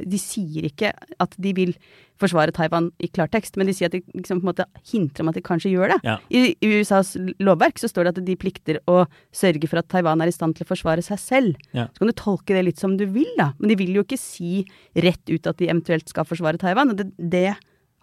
de 0.05 0.19
sier 0.21 0.67
ikke 0.69 0.93
at 0.93 1.37
de 1.41 1.53
vil 1.57 1.77
forsvare 2.21 2.53
Taiwan 2.57 2.89
i 3.03 3.09
klartekst, 3.13 3.59
men 3.61 3.69
de 3.69 3.75
sier 3.77 3.91
at 3.91 3.97
de 3.97 4.01
liksom 4.17 4.41
på 4.41 4.47
en 4.47 4.51
måte 4.51 4.67
hintrer 4.89 5.25
om 5.25 5.31
at 5.31 5.37
de 5.37 5.45
kanskje 5.45 5.73
gjør 5.75 5.95
det. 5.95 5.99
Ja. 6.07 6.17
I, 6.33 6.55
I 6.65 6.71
USAs 6.81 7.15
lovverk 7.45 7.81
så 7.81 7.91
står 7.93 8.09
det 8.09 8.15
at 8.15 8.27
de 8.29 8.39
plikter 8.41 8.81
å 8.89 9.05
sørge 9.37 9.69
for 9.69 9.83
at 9.83 9.89
Taiwan 9.93 10.25
er 10.25 10.33
i 10.33 10.35
stand 10.35 10.57
til 10.57 10.67
å 10.67 10.71
forsvare 10.71 11.05
seg 11.05 11.21
selv. 11.21 11.63
Ja. 11.77 11.89
Så 11.93 12.03
kan 12.03 12.13
du 12.13 12.17
tolke 12.17 12.57
det 12.57 12.65
litt 12.71 12.83
som 12.83 12.97
du 12.99 13.05
vil, 13.13 13.29
da. 13.39 13.51
Men 13.61 13.73
de 13.73 13.79
vil 13.83 13.97
jo 13.99 14.05
ikke 14.07 14.21
si 14.21 14.65
rett 14.97 15.33
ut 15.33 15.51
at 15.51 15.61
de 15.61 15.69
eventuelt 15.69 16.09
skal 16.13 16.29
forsvare 16.29 16.61
Taiwan. 16.63 16.95
Og 16.95 17.01
det, 17.01 17.11
det 17.21 17.51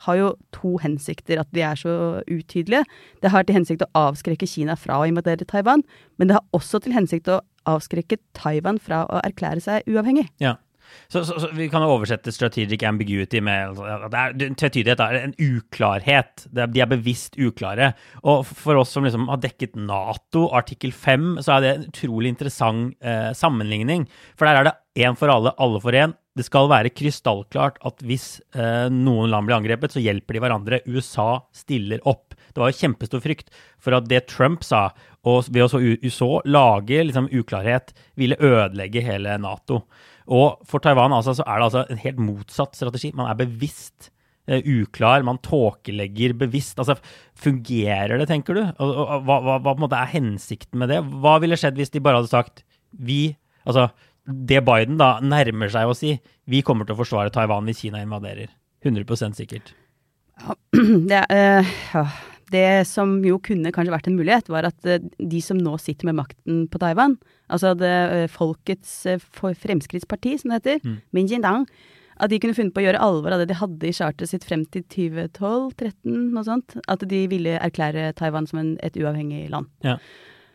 har 0.05 0.19
jo 0.19 0.33
to 0.55 0.75
hensikter, 0.83 1.41
at 1.41 1.49
de 1.55 1.63
er 1.65 1.79
så 1.79 1.95
utydelige. 2.27 2.83
Det 3.23 3.31
har 3.33 3.47
til 3.47 3.59
hensikt 3.59 3.85
å 3.85 3.91
avskrekke 4.09 4.49
Kina 4.49 4.75
fra 4.79 4.99
å 4.99 5.07
invadere 5.09 5.47
Taiwan, 5.47 5.85
men 6.17 6.29
det 6.29 6.37
har 6.39 6.45
også 6.55 6.83
til 6.83 6.95
hensikt 6.95 7.31
å 7.31 7.41
avskrekke 7.69 8.19
Taiwan 8.37 8.81
fra 8.83 9.05
å 9.07 9.23
erklære 9.23 9.63
seg 9.63 9.89
uavhengig. 9.89 10.27
Ja. 10.43 10.57
Så, 11.07 11.23
så, 11.25 11.37
så 11.39 11.49
vi 11.55 11.67
kan 11.71 11.83
oversette 11.85 12.31
strategic 12.33 12.83
ambiguity 12.87 13.41
med 13.43 13.71
altså, 13.71 13.85
at 13.87 14.37
det 14.37 14.83
er, 14.83 15.03
er 15.05 15.19
en 15.21 15.35
uklarhet. 15.39 16.45
Er, 16.51 16.71
de 16.71 16.83
er 16.83 16.89
bevisst 16.91 17.37
uklare. 17.39 17.93
Og 18.21 18.45
for 18.47 18.81
oss 18.81 18.93
som 18.95 19.05
liksom 19.07 19.29
har 19.31 19.41
dekket 19.43 19.77
Nato, 19.79 20.47
artikkel 20.55 20.93
5, 20.93 21.37
så 21.45 21.57
er 21.57 21.63
det 21.63 21.73
en 21.73 21.87
utrolig 21.89 22.33
interessant 22.33 22.93
eh, 23.01 23.31
sammenligning. 23.37 24.07
For 24.37 24.49
der 24.49 24.61
er 24.61 24.69
det 24.69 25.07
én 25.07 25.17
for 25.19 25.33
alle, 25.33 25.55
alle 25.61 25.81
for 25.83 25.97
én. 25.97 26.15
Det 26.33 26.45
skal 26.47 26.65
være 26.71 26.89
krystallklart 26.89 27.75
at 27.85 27.99
hvis 28.01 28.39
eh, 28.57 28.87
noen 28.89 29.29
land 29.29 29.45
blir 29.45 29.59
angrepet, 29.59 29.93
så 29.93 30.01
hjelper 30.01 30.33
de 30.33 30.41
hverandre. 30.41 30.79
USA 30.89 31.43
stiller 31.53 32.01
opp. 32.09 32.33
Det 32.53 32.61
var 32.61 32.71
jo 32.71 32.79
kjempestor 32.79 33.21
frykt 33.21 33.51
for 33.81 33.93
at 33.97 34.07
det 34.09 34.23
Trump 34.31 34.65
sa, 34.65 34.87
og 35.29 35.51
ved 35.53 35.65
å 35.65 35.69
så 35.69 35.81
så 36.13 36.29
lage 36.49 37.03
liksom 37.05 37.29
uklarhet, 37.29 37.93
ville 38.17 38.39
ødelegge 38.41 39.03
hele 39.05 39.37
Nato. 39.41 39.83
Og 40.33 40.63
for 40.65 40.81
Taiwan 40.81 41.13
altså, 41.13 41.35
så 41.37 41.45
er 41.45 41.59
det 41.59 41.67
altså 41.67 41.85
en 41.85 42.01
helt 42.01 42.25
motsatt 42.25 42.77
strategi. 42.79 43.13
Man 43.13 43.29
er 43.29 43.37
bevisst 43.37 44.09
eh, 44.47 44.65
uklar, 44.65 45.25
man 45.27 45.41
tåkelegger 45.45 46.33
bevisst. 46.41 46.81
Altså, 46.81 46.97
fungerer 47.45 48.17
det, 48.17 48.29
tenker 48.31 48.57
du? 48.57 48.63
Og, 48.63 48.89
og, 48.89 49.05
og 49.19 49.29
hva, 49.29 49.39
hva, 49.61 49.77
hva 49.85 49.91
er 50.01 50.15
hensikten 50.15 50.81
med 50.81 50.89
det? 50.95 51.03
Hva 51.21 51.37
ville 51.43 51.59
skjedd 51.59 51.77
hvis 51.77 51.93
de 51.93 52.01
bare 52.03 52.23
hadde 52.23 52.33
sagt 52.33 52.65
vi 52.93 53.35
Altså, 53.63 53.85
det 54.25 54.61
Biden 54.63 54.99
da 54.99 55.17
nærmer 55.23 55.71
seg 55.71 55.89
å 55.89 55.95
si, 55.97 56.17
vi 56.47 56.61
kommer 56.65 56.87
til 56.87 56.95
å 56.95 57.01
forsvare 57.01 57.33
Taiwan 57.33 57.67
hvis 57.67 57.83
Kina 57.83 58.03
invaderer. 58.03 58.51
100% 58.83 59.39
sikkert. 59.39 59.73
Det, 61.11 61.19
eh, 61.29 61.75
det 62.51 62.87
som 62.89 63.15
jo 63.25 63.37
kunne 63.43 63.71
kanskje 63.73 63.93
vært 63.93 64.07
en 64.09 64.17
mulighet, 64.17 64.49
var 64.51 64.67
at 64.67 64.87
eh, 64.89 65.03
de 65.17 65.39
som 65.45 65.59
nå 65.59 65.75
sitter 65.81 66.09
med 66.09 66.17
makten 66.17 66.63
på 66.71 66.81
Taiwan, 66.81 67.15
altså 67.53 67.73
det 67.77 67.91
eh, 67.91 68.25
Folkets 68.31 69.03
Fremskrittsparti, 69.31 70.37
som 70.41 70.51
det 70.51 70.61
heter, 70.61 70.81
Mm. 70.83 70.97
Minjindang, 71.15 71.67
at 72.17 72.29
de 72.29 72.39
kunne 72.41 72.55
funnet 72.57 72.73
på 72.75 72.81
å 72.81 72.85
gjøre 72.87 73.01
alvor 73.01 73.33
av 73.33 73.41
det 73.41 73.49
de 73.51 73.57
hadde 73.57 73.87
i 73.89 73.95
charteret 73.95 74.29
sitt 74.29 74.45
frem 74.45 74.65
til 74.73 74.83
2012-2013, 74.93 76.17
noe 76.33 76.45
sånt. 76.45 76.75
At 76.91 77.05
de 77.09 77.23
ville 77.31 77.55
erklære 77.57 78.11
Taiwan 78.19 78.47
som 78.49 78.61
en, 78.61 78.75
et 78.85 78.97
uavhengig 78.99 79.47
land. 79.53 79.69
Ja. 79.85 79.97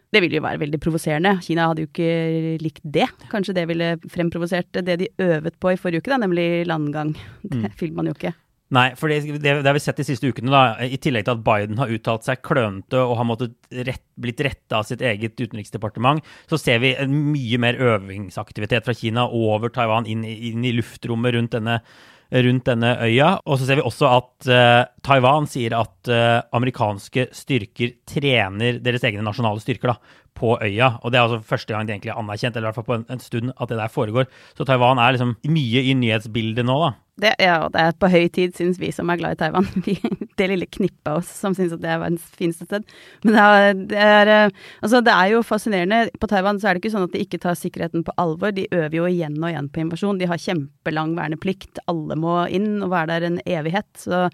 Det 0.09 0.23
ville 0.25 0.39
jo 0.39 0.45
være 0.47 0.63
veldig 0.63 0.81
provoserende. 0.81 1.35
Kina 1.45 1.67
hadde 1.69 1.85
jo 1.85 1.91
ikke 1.91 2.59
likt 2.65 2.81
det. 2.85 3.09
Kanskje 3.29 3.55
det 3.59 3.67
ville 3.69 3.91
fremprovosert 4.09 4.79
det 4.81 4.99
de 5.03 5.09
øvet 5.21 5.59
på 5.61 5.75
i 5.75 5.81
forrige 5.81 6.01
uke, 6.01 6.13
da, 6.15 6.17
nemlig 6.23 6.67
landgang. 6.67 7.15
Det 7.43 7.59
Mm. 7.59 7.77
filmer 7.77 7.97
man 8.03 8.07
jo 8.07 8.15
ikke. 8.17 8.35
Nei, 8.71 8.91
for 9.01 9.09
det, 9.09 9.23
det, 9.41 9.41
det 9.41 9.65
har 9.65 9.73
vi 9.73 9.81
sett 9.81 9.97
de 9.97 10.05
siste 10.05 10.29
ukene, 10.29 10.51
da, 10.53 10.77
i 10.85 10.99
tillegg 11.01 11.25
til 11.25 11.39
at 11.39 11.45
Biden 11.45 11.79
har 11.81 11.89
uttalt 11.89 12.27
seg 12.27 12.43
klønete 12.45 13.01
og 13.01 13.17
har 13.17 13.49
rett, 13.89 14.03
blitt 14.21 14.43
retta 14.45 14.81
av 14.81 14.85
sitt 14.85 15.01
eget 15.01 15.41
utenriksdepartement, 15.41 16.21
så 16.51 16.59
ser 16.61 16.83
vi 16.83 16.91
en 17.01 17.15
mye 17.33 17.57
mer 17.59 17.81
øvingsaktivitet 17.81 18.85
fra 18.85 18.93
Kina 18.93 19.25
over 19.25 19.73
Taiwan 19.73 20.05
inn, 20.07 20.21
inn 20.25 20.65
i 20.69 20.75
luftrommet 20.77 21.33
rundt 21.33 21.57
denne, 21.57 21.81
rundt 22.33 22.67
denne 22.69 22.93
øya. 23.05 23.31
Og 23.47 23.59
så 23.59 23.69
ser 23.69 23.81
vi 23.81 23.87
også 23.87 24.09
at 24.11 24.49
uh, 24.51 24.83
Taiwan 25.05 25.49
sier 25.51 25.77
at 25.79 26.11
uh, 26.13 26.41
amerikanske 26.57 27.29
styrker 27.37 27.95
trener 28.09 28.81
deres 28.85 29.07
egne 29.09 29.25
nasjonale 29.25 29.63
styrker 29.65 29.95
da, 29.95 29.99
på 30.39 30.55
øya. 30.63 30.95
Og 31.03 31.13
det 31.13 31.19
er 31.19 31.27
altså 31.27 31.43
første 31.45 31.75
gang 31.75 31.89
det 31.89 31.97
egentlig 31.97 32.15
er 32.15 32.23
anerkjent, 32.23 32.57
eller 32.57 32.69
i 32.69 32.71
hvert 32.71 32.81
fall 32.81 32.89
på 32.89 32.99
en, 33.01 33.07
en 33.11 33.23
stund, 33.23 33.53
at 33.55 33.69
det 33.69 33.81
der 33.81 33.93
foregår. 33.93 34.31
Så 34.57 34.67
Taiwan 34.69 35.03
er 35.03 35.17
liksom 35.17 35.37
mye 35.51 35.85
i 35.91 35.95
nyhetsbildet 35.99 36.67
nå, 36.67 36.79
da. 36.87 36.95
Det, 37.19 37.33
ja, 37.43 37.57
det 37.75 37.83
er 37.83 37.97
på 37.99 38.11
høy 38.13 38.29
tid, 38.31 38.53
syns 38.55 38.77
vi 38.79 38.93
som 38.95 39.09
er 39.11 39.19
glad 39.19 39.35
i 39.35 39.39
Taiwan. 39.41 39.67
Vi, 39.87 39.97
det 40.39 40.47
lille 40.53 40.69
knippet 40.71 41.11
oss 41.11 41.31
som 41.41 41.55
syns 41.57 41.73
at 41.75 41.83
det 41.83 41.91
er 41.91 41.99
verdens 41.99 42.27
fineste 42.39 42.69
sted. 42.69 42.87
Men 43.25 43.35
det 43.35 43.47
er, 43.47 43.81
det, 43.91 44.05
er, 44.05 44.31
eh, 44.35 44.61
altså 44.87 45.01
det 45.03 45.15
er 45.17 45.33
jo 45.33 45.41
fascinerende. 45.47 46.13
På 46.23 46.29
Taiwan 46.31 46.61
så 46.63 46.69
er 46.69 46.77
det 46.77 46.85
ikke 46.85 46.93
sånn 46.95 47.09
at 47.09 47.17
de 47.17 47.25
ikke 47.25 47.41
tar 47.43 47.59
sikkerheten 47.59 48.05
på 48.07 48.15
alvor. 48.23 48.55
De 48.55 48.69
øver 48.71 48.95
jo 49.01 49.09
igjen 49.11 49.35
og 49.41 49.51
igjen 49.51 49.71
på 49.75 49.83
invasjon. 49.83 50.21
De 50.21 50.31
har 50.31 50.43
kjempelang 50.45 51.17
verneplikt. 51.19 51.83
Alle 51.91 52.19
må 52.23 52.39
inn 52.55 52.77
og 52.87 52.95
være 52.95 53.17
der 53.17 53.29
en 53.33 53.43
evighet. 53.49 53.91
Så, 53.99 54.29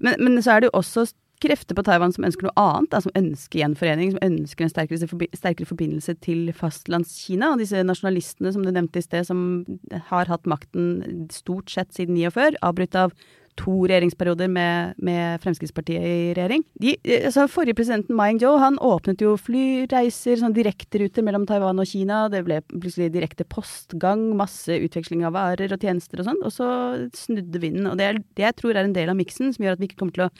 men, 0.00 0.16
men 0.24 0.40
så 0.40 0.56
er 0.56 0.64
det 0.64 0.72
jo 0.72 0.78
også 0.80 1.04
krefter 1.42 1.76
på 1.76 1.84
Taiwan 1.86 2.12
som 2.14 2.26
ønsker 2.26 2.46
noe 2.46 2.56
annet, 2.60 2.90
da, 2.92 3.00
som 3.04 3.14
ønsker 3.18 3.60
gjenforening, 3.60 4.14
som 4.14 4.24
ønsker 4.26 4.66
en 4.66 4.72
sterkere, 4.72 5.28
sterkere 5.36 5.68
forbindelse 5.68 6.16
til 6.24 6.48
fastlandskina. 6.56 7.52
Og 7.52 7.62
disse 7.62 7.82
nasjonalistene 7.86 8.52
som 8.54 8.64
du 8.64 8.70
nevnte 8.72 9.02
i 9.02 9.06
sted, 9.06 9.26
som 9.28 9.64
har 10.10 10.30
hatt 10.30 10.48
makten 10.50 11.28
stort 11.34 11.72
sett 11.72 11.94
siden 11.96 12.18
49, 12.20 12.60
avbrutt 12.64 12.98
av 12.98 13.16
to 13.58 13.74
regjeringsperioder 13.86 14.48
med, 14.50 14.98
med 15.04 15.40
Fremskrittspartiet 15.42 16.02
i 16.02 16.32
regjering. 16.36 16.64
De, 16.80 16.94
altså 17.20 17.46
Forrige 17.50 17.76
presidenten 17.78 18.16
Ma 18.16 18.26
Ying-jeou 18.30 18.58
han 18.60 18.78
åpnet 18.82 19.22
jo 19.22 19.34
flyreiser, 19.40 20.38
sånn 20.40 20.56
direkteruter 20.56 21.24
mellom 21.26 21.46
Taiwan 21.48 21.80
og 21.82 21.88
Kina. 21.88 22.24
Det 22.32 22.42
ble 22.46 22.60
plutselig 22.72 23.12
direkte 23.14 23.46
postgang, 23.48 24.26
masse 24.38 24.74
utveksling 24.74 25.24
av 25.26 25.36
varer 25.36 25.74
og 25.74 25.86
tjenester 25.86 26.22
og 26.22 26.28
sånn. 26.30 26.42
Og 26.42 26.54
så 26.54 26.68
snudde 27.16 27.62
vinden. 27.62 27.88
Og 27.90 27.98
det, 28.00 28.08
er, 28.08 28.20
det 28.38 28.48
jeg 28.48 28.58
tror 28.60 28.74
er 28.74 28.88
en 28.88 28.96
del 28.96 29.12
av 29.12 29.18
miksen 29.18 29.54
som 29.54 29.66
gjør 29.66 29.78
at 29.78 29.82
vi 29.82 29.90
ikke 29.90 30.00
kommer 30.02 30.18
til 30.18 30.26
å 30.26 30.32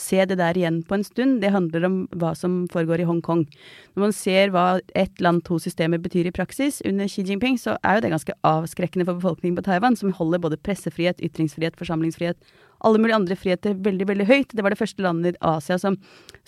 se 0.00 0.22
det 0.24 0.38
der 0.40 0.56
igjen 0.56 0.80
på 0.86 0.96
en 0.96 1.06
stund. 1.06 1.40
Det 1.42 1.52
handler 1.54 1.88
om 1.88 2.00
hva 2.20 2.32
som 2.38 2.62
foregår 2.72 3.02
i 3.02 3.08
Hongkong. 3.10 3.44
Når 3.96 4.06
man 4.06 4.16
ser 4.16 4.54
hva 4.54 4.68
ett 4.98 5.20
land, 5.20 5.42
to 5.46 5.58
systemer 5.62 6.00
betyr 6.02 6.28
i 6.28 6.34
praksis 6.34 6.80
under 6.86 7.10
Xi 7.10 7.24
Jinping, 7.26 7.58
så 7.60 7.76
er 7.84 7.98
jo 7.98 8.06
det 8.06 8.14
ganske 8.14 8.36
avskrekkende 8.46 9.06
for 9.08 9.20
befolkningen 9.20 9.58
på 9.58 9.66
Taiwan, 9.66 9.98
som 9.98 10.14
holder 10.16 10.42
både 10.42 10.60
pressefrihet, 10.60 11.22
ytringsfrihet, 11.24 11.78
forsamlingsfrihet 11.80 12.38
alle 12.86 13.00
mulige 13.00 13.18
andre 13.18 13.36
friheter 13.38 13.76
veldig 13.84 14.06
veldig 14.08 14.26
høyt. 14.28 14.54
Det 14.56 14.64
var 14.64 14.74
det 14.74 14.80
første 14.80 15.04
landet 15.04 15.36
i 15.36 15.42
Asia 15.50 15.78
som, 15.80 15.98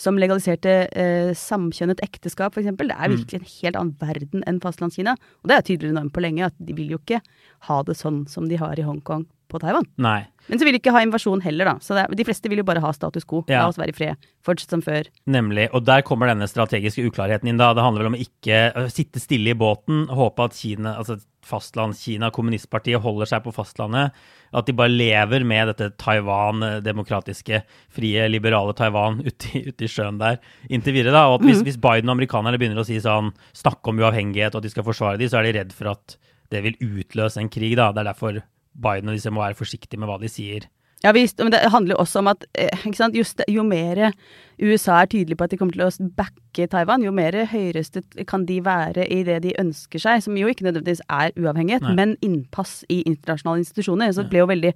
som 0.01 0.19
legaliserte 0.21 0.77
eh, 0.89 1.33
samkjønnet 1.37 2.03
ekteskap, 2.05 2.57
f.eks. 2.57 2.73
Det 2.79 2.89
er 2.97 3.13
virkelig 3.13 3.41
en 3.41 3.51
helt 3.51 3.81
annen 3.83 3.95
verden 4.01 4.47
enn 4.49 4.63
fastlandskina. 4.65 5.17
Og 5.43 5.53
det 5.53 5.59
er 5.59 5.69
tydeligere 5.69 5.99
nå 5.99 6.07
enn 6.07 6.15
på 6.15 6.25
lenge 6.25 6.49
at 6.49 6.57
de 6.59 6.77
vil 6.77 6.95
jo 6.95 7.03
ikke 7.03 7.23
ha 7.69 7.83
det 7.87 7.99
sånn 8.01 8.25
som 8.31 8.49
de 8.51 8.61
har 8.61 8.81
i 8.81 8.87
Hongkong 8.87 9.27
på 9.53 9.61
Taiwan. 9.63 9.87
Nei. 10.03 10.23
Men 10.49 10.59
så 10.59 10.67
vil 10.67 10.75
de 10.75 10.81
ikke 10.81 10.93
ha 10.95 11.03
invasjon 11.05 11.43
heller, 11.45 11.69
da. 11.71 11.75
Så 11.85 11.95
det, 11.95 12.09
de 12.19 12.25
fleste 12.27 12.51
vil 12.51 12.63
jo 12.63 12.67
bare 12.67 12.83
ha 12.83 12.91
status 12.95 13.27
quo. 13.29 13.45
Ja. 13.47 13.63
La 13.63 13.71
oss 13.71 13.79
være 13.79 13.95
i 13.95 13.97
fred. 13.97 14.31
Fortsett 14.43 14.75
som 14.75 14.83
før. 14.83 15.07
Nemlig. 15.31 15.69
Og 15.77 15.85
der 15.87 16.03
kommer 16.07 16.31
denne 16.31 16.49
strategiske 16.51 17.05
uklarheten 17.07 17.51
inn. 17.51 17.61
da. 17.61 17.71
Det 17.77 17.85
handler 17.85 18.05
vel 18.05 18.11
om 18.11 18.19
ikke 18.19 18.63
å 18.75 18.87
sitte 18.91 19.23
stille 19.23 19.55
i 19.55 19.59
båten, 19.59 20.09
håpe 20.11 20.49
at 20.49 20.59
Kina, 20.59 20.97
altså 20.99 21.21
fastlandskina, 21.47 22.31
kommunistpartiet, 22.35 23.03
holder 23.03 23.31
seg 23.31 23.45
på 23.47 23.55
fastlandet. 23.55 24.19
At 24.55 24.67
de 24.67 24.75
bare 24.77 24.93
lever 24.93 25.47
med 25.47 25.71
dette 25.73 25.93
Taiwan, 26.03 26.63
øh, 26.67 26.81
demokratiske, 26.85 27.63
frie, 27.95 28.27
liberale 28.31 28.75
Taiwan 28.79 29.23
ute 29.23 29.63
ute 29.71 29.87
i 29.87 29.91
sjøen 29.91 30.19
der 30.21 30.41
inntil 30.71 30.99
videre. 30.99 31.15
da. 31.15 31.29
Og 31.31 31.41
at 31.41 31.47
hvis, 31.47 31.63
hvis 31.67 31.81
Biden 31.81 32.11
og 32.11 32.19
amerikanerne 32.19 32.59
begynner 32.59 32.83
å 32.83 32.87
si 32.87 32.99
sånn, 33.03 33.33
snakke 33.57 33.91
om 33.91 34.03
uavhengighet 34.03 34.55
og 34.55 34.63
at 34.63 34.69
de 34.69 34.75
skal 34.75 34.87
forsvare 34.87 35.23
dem, 35.23 35.31
så 35.31 35.41
er 35.41 35.49
de 35.49 35.59
redd 35.61 35.77
for 35.77 35.95
at 35.95 36.17
det 36.53 36.63
vil 36.67 36.77
utløse 36.83 37.41
en 37.41 37.49
krig. 37.53 37.77
da. 37.77 37.93
Det 37.93 38.03
er 38.03 38.11
derfor 38.13 38.43
Biden 38.73 39.11
og 39.11 39.19
disse 39.19 39.33
må 39.33 39.43
være 39.43 39.59
forsiktige 39.59 40.01
med 40.01 40.11
hva 40.11 40.19
de 40.23 40.31
sier. 40.33 40.69
Ja 41.03 41.11
visst, 41.15 41.41
men 41.43 41.51
det 41.51 41.65
handler 41.73 41.97
jo 41.97 42.03
også 42.05 42.21
om 42.21 42.31
at 42.31 42.45
eh, 42.55 42.85
sant? 42.95 43.17
Just, 43.19 43.43
jo 43.51 43.65
mer 43.67 44.13
USA 44.61 45.01
er 45.03 45.11
tydelig 45.13 45.39
på 45.39 45.47
at 45.47 45.53
de 45.53 45.59
kommer 45.61 45.77
til 45.77 45.85
å 45.87 46.09
backe 46.19 46.67
Taiwan, 46.71 47.05
jo 47.05 47.13
mer 47.15 47.35
høyrøstet 47.49 48.19
kan 48.29 48.45
de 48.49 48.59
være 48.65 49.07
i 49.09 49.23
det 49.25 49.39
de 49.47 49.55
ønsker 49.61 50.03
seg, 50.03 50.21
som 50.25 50.37
jo 50.37 50.51
ikke 50.51 50.67
nødvendigvis 50.67 51.01
er 51.09 51.33
uavhengighet, 51.41 51.87
Nei. 51.87 51.95
men 51.97 52.15
innpass 52.25 52.83
i 52.93 53.01
internasjonale 53.09 53.63
institusjoner. 53.63 54.13
Så 54.13 54.25
det 54.25 54.33
ble 54.35 54.43
jo 54.43 54.51
veldig 54.51 54.73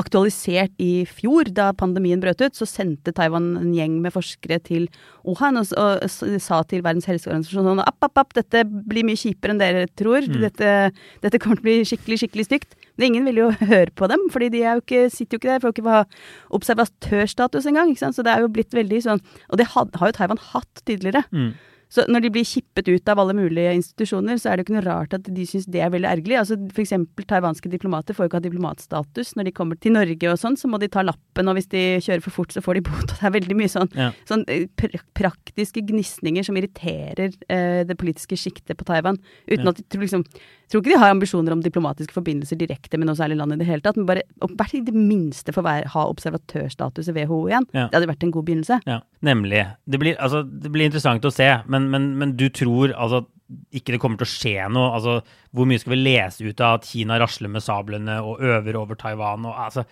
aktualisert 0.00 0.74
i 0.82 1.06
fjor, 1.06 1.52
da 1.54 1.70
pandemien 1.76 2.22
brøt 2.22 2.42
ut. 2.42 2.58
Så 2.58 2.66
sendte 2.68 3.14
Taiwan 3.14 3.52
en 3.60 3.72
gjeng 3.76 4.00
med 4.02 4.14
forskere 4.16 4.58
til 4.66 4.88
Wuhan 5.26 5.60
og, 5.60 5.70
og, 5.78 6.02
og 6.02 6.36
sa 6.42 6.62
til 6.66 6.82
Verdens 6.82 7.08
helseorganisasjon 7.10 7.70
sånn 7.70 7.84
app, 7.84 8.00
app, 8.06 8.18
app, 8.24 8.34
dette 8.36 8.64
blir 8.66 9.06
mye 9.06 9.20
kjipere 9.20 9.54
enn 9.54 9.62
dere 9.62 9.86
tror. 9.94 10.26
Dette, 10.26 10.74
dette 11.22 11.42
kommer 11.42 11.60
til 11.60 11.64
å 11.64 11.68
bli 11.68 11.90
skikkelig, 11.92 12.22
skikkelig 12.24 12.48
stygt. 12.48 12.78
Men 12.98 13.12
ingen 13.12 13.30
vil 13.30 13.42
jo 13.44 13.48
høre 13.72 13.94
på 13.96 14.10
dem, 14.10 14.26
fordi 14.34 14.50
de 14.56 14.64
er 14.64 14.76
jo 14.76 14.84
ikke, 14.84 15.04
sitter 15.14 15.36
jo 15.36 15.42
ikke 15.42 15.52
der, 15.52 15.62
får 15.62 15.76
ikke 15.76 15.86
ha 15.88 16.02
observatørstatus 16.58 17.70
engang. 17.70 17.94
Så 18.00 18.26
det 18.26 18.34
er 18.34 18.44
jo 18.44 18.52
blitt 18.52 18.74
veldig 18.76 19.02
sånn 19.06 19.19
Og 19.48 19.60
det 19.60 19.70
had, 19.74 19.92
har 20.00 20.10
jo 20.10 20.16
Taiwan 20.16 20.42
hatt 20.52 20.84
tidligere. 20.86 21.24
Mm. 21.32 21.52
Så 21.90 22.04
når 22.06 22.22
de 22.22 22.30
blir 22.30 22.46
kippet 22.46 22.86
ut 22.88 23.08
av 23.10 23.18
alle 23.18 23.34
mulige 23.34 23.72
institusjoner, 23.74 24.38
så 24.38 24.52
er 24.52 24.56
det 24.56 24.62
jo 24.62 24.68
ikke 24.68 24.76
noe 24.78 24.86
rart 24.86 25.14
at 25.16 25.26
de 25.26 25.46
syns 25.48 25.66
det 25.66 25.80
er 25.82 25.90
veldig 25.90 26.06
ergerlig. 26.06 26.36
Altså 26.38 26.56
for 26.70 26.84
eksempel 26.84 27.26
taiwanske 27.26 27.68
diplomater 27.72 28.14
får 28.14 28.24
jo 28.24 28.30
ikke 28.30 28.38
ha 28.38 28.44
diplomatstatus 28.46 29.34
når 29.36 29.48
de 29.50 29.54
kommer 29.56 29.74
til 29.82 29.96
Norge 29.96 30.30
og 30.30 30.38
sånn, 30.38 30.56
så 30.60 30.70
må 30.70 30.78
de 30.78 30.86
ta 30.88 31.02
lappen, 31.02 31.50
og 31.50 31.58
hvis 31.58 31.66
de 31.72 31.82
kjører 31.98 32.22
for 32.22 32.30
fort, 32.30 32.54
så 32.54 32.62
får 32.62 32.78
de 32.78 32.84
bot. 32.86 33.10
Og 33.10 33.18
det 33.18 33.26
er 33.26 33.34
veldig 33.40 33.56
mye 33.58 33.72
sånn, 33.74 33.90
Ja. 33.98 34.12
sånn 34.28 34.44
eh, 34.48 34.66
pr 34.78 34.94
praktiske 35.18 35.82
gnisninger 35.84 36.46
som 36.46 36.56
irriterer 36.56 37.34
eh, 37.50 37.82
det 37.84 37.98
politiske 37.98 38.38
sjiktet 38.38 38.78
på 38.78 38.86
Taiwan, 38.88 39.18
uten 39.50 39.66
Ja. 39.66 39.74
at 39.74 39.82
de 39.82 39.84
tror 39.90 40.06
liksom 40.06 40.24
tror 40.70 40.84
ikke 40.84 40.92
de 40.94 40.98
har 41.02 41.10
ambisjoner 41.10 41.50
om 41.50 41.62
diplomatiske 41.64 42.14
forbindelser 42.14 42.54
direkte 42.60 42.96
med 42.96 43.08
noe 43.08 43.18
særlig 43.18 43.40
land 43.40 43.56
i 43.56 43.56
det 43.58 43.66
hele 43.66 43.82
tatt, 43.82 43.96
men 43.98 44.06
bare 44.06 44.22
hvert 44.54 44.74
i 44.78 44.82
det 44.86 44.94
minste 44.94 45.50
få 45.50 45.64
være- 45.66 45.88
ha 45.90 46.04
observatørstatus 46.06 47.08
i 47.10 47.14
WHO 47.16 47.40
igjen. 47.50 47.66
Ja. 47.74 47.88
Det 47.90 47.98
hadde 47.98 48.10
vært 48.12 48.22
en 48.26 48.30
god 48.36 48.46
begynnelse. 48.46 48.78
Ja, 48.86 49.00
nemlig. 49.26 49.64
Det 49.90 49.98
blir, 49.98 50.14
altså, 50.22 50.44
det 50.46 50.70
blir 50.70 50.86
interessant 50.86 51.26
å 51.26 51.32
se, 51.34 51.48
men, 51.66 51.79
men, 51.88 52.12
men 52.20 52.36
du 52.36 52.48
tror 52.52 52.92
altså 52.92 53.24
ikke 53.74 53.94
det 53.94 53.98
kommer 54.02 54.20
til 54.20 54.28
å 54.28 54.30
skje 54.30 54.68
noe? 54.70 54.92
Altså, 54.94 55.16
hvor 55.56 55.66
mye 55.66 55.80
skal 55.82 55.96
vi 55.96 56.04
lese 56.04 56.46
ut 56.46 56.62
av 56.62 56.78
at 56.78 56.86
Kina 56.86 57.18
rasler 57.18 57.50
med 57.50 57.64
sablene 57.64 58.20
og 58.22 58.42
øver 58.46 58.78
over 58.78 58.98
Taiwan? 58.98 59.48
Og, 59.48 59.56
altså, 59.58 59.86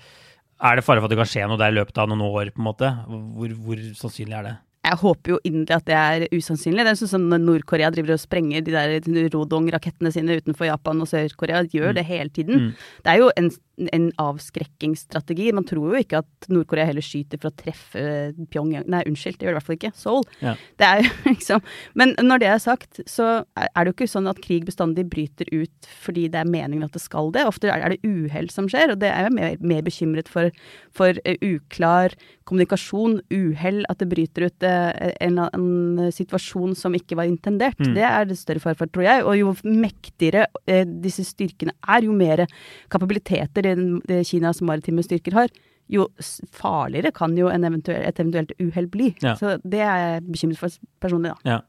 er 0.63 0.79
det 0.79 0.85
fare 0.87 1.03
for 1.03 1.09
at 1.09 1.15
det 1.15 1.19
kan 1.19 1.31
skje 1.31 1.49
noe 1.51 1.59
der 1.61 1.75
i 1.75 1.79
løpet 1.79 1.99
av 1.99 2.11
noen 2.11 2.25
år? 2.29 2.53
på 2.55 2.63
en 2.63 2.69
måte? 2.69 2.93
Hvor, 3.09 3.55
hvor 3.65 3.85
sannsynlig 3.99 4.39
er 4.39 4.47
det? 4.47 4.57
Jeg 4.89 5.01
håper 5.03 5.33
jo 5.35 5.39
inderlig 5.45 5.75
at 5.75 5.89
det 5.89 5.97
er 5.99 6.25
usannsynlig. 6.33 6.85
Det 6.87 6.93
er 6.93 6.99
sånn 7.01 7.11
som 7.11 7.25
når 7.29 7.43
Nord-Korea 7.43 7.91
driver 7.93 8.15
og 8.15 8.23
sprenger 8.23 8.63
de 8.65 8.73
der 8.73 9.33
Rodong-rakettene 9.35 10.13
sine 10.15 10.39
utenfor 10.39 10.69
Japan 10.71 11.03
og 11.03 11.11
Sør-Korea. 11.11 11.65
Gjør 11.75 11.99
det 11.99 12.07
hele 12.09 12.31
tiden. 12.33 12.71
Det 13.05 13.13
er 13.13 13.21
jo 13.21 13.33
en, 13.37 13.51
en 13.93 14.09
avskrekkingsstrategi. 14.21 15.51
Man 15.57 15.67
tror 15.69 15.93
jo 15.93 16.03
ikke 16.03 16.23
at 16.23 16.49
Nord-Korea 16.51 16.89
heller 16.89 17.05
skyter 17.05 17.41
for 17.41 17.53
å 17.53 17.59
treffe 17.59 18.05
Pyongyang 18.53 18.87
Nei, 18.91 19.03
unnskyld, 19.09 19.39
det 19.39 19.47
gjør 19.47 19.53
det 19.53 19.57
i 19.57 19.59
hvert 19.59 19.69
fall 19.69 19.79
ikke. 19.79 19.93
Seoul. 19.99 20.25
Ja. 20.45 20.55
Det 20.81 20.89
er 20.89 21.03
jo 21.05 21.13
liksom 21.33 21.65
Men 21.99 22.15
når 22.23 22.43
det 22.43 22.51
er 22.53 22.63
sagt, 22.63 23.03
så 23.11 23.29
er 23.59 23.79
det 23.79 23.93
jo 23.93 23.97
ikke 23.97 24.11
sånn 24.11 24.31
at 24.31 24.43
krig 24.45 24.67
bestandig 24.69 25.07
bryter 25.11 25.51
ut 25.53 25.91
fordi 26.03 26.27
det 26.33 26.43
er 26.43 26.51
meningen 26.51 26.87
at 26.89 26.97
det 26.97 27.05
skal 27.05 27.33
det. 27.35 27.47
Ofte 27.49 27.71
er 27.73 27.95
det 27.95 28.01
uhell 28.07 28.51
som 28.53 28.69
skjer, 28.71 28.95
og 28.95 29.03
det 29.03 29.13
er 29.13 29.29
jeg 29.29 29.37
mer, 29.37 29.57
mer 29.75 29.87
bekymret 29.87 30.31
for. 30.31 30.53
For 30.99 31.19
eh, 31.29 31.39
uklar 31.45 32.15
kommunikasjon, 32.49 33.19
uhell, 33.31 33.83
at 33.93 34.01
det 34.01 34.09
bryter 34.11 34.47
ut 34.49 34.65
en, 34.65 35.41
en, 35.45 36.01
situasjon 36.15 36.75
som 36.79 36.95
ikke 36.97 37.19
var 37.19 37.29
intendert. 37.29 37.79
Det 37.79 38.05
er 38.05 38.29
det 38.29 38.39
større 38.41 38.63
fare 38.63 38.79
for, 38.79 38.91
tror 38.93 39.05
jeg. 39.05 39.25
Og 39.29 39.37
jo 39.39 39.53
mektigere 39.69 40.47
eh, 40.69 40.87
disse 40.89 41.27
styrkene 41.29 41.75
er, 41.85 42.07
jo 42.09 42.15
mer 42.17 42.45
kapabiliteter 42.93 43.68
det, 43.69 44.03
det 44.09 44.27
Kinas 44.29 44.63
maritime 44.65 45.05
styrker 45.05 45.37
har, 45.37 45.53
jo 45.89 46.07
farligere 46.53 47.13
kan 47.17 47.37
jo 47.39 47.49
en 47.49 47.65
eventuell, 47.65 48.03
et 48.05 48.21
eventuelt 48.21 48.53
uhell 48.61 48.89
bli. 48.93 49.13
Ja. 49.25 49.35
Så 49.41 49.57
det 49.65 49.81
er 49.81 50.03
jeg 50.05 50.27
bekymret 50.29 50.61
for 50.61 50.75
personlig, 51.01 51.33
da. 51.33 51.57
Ja. 51.57 51.61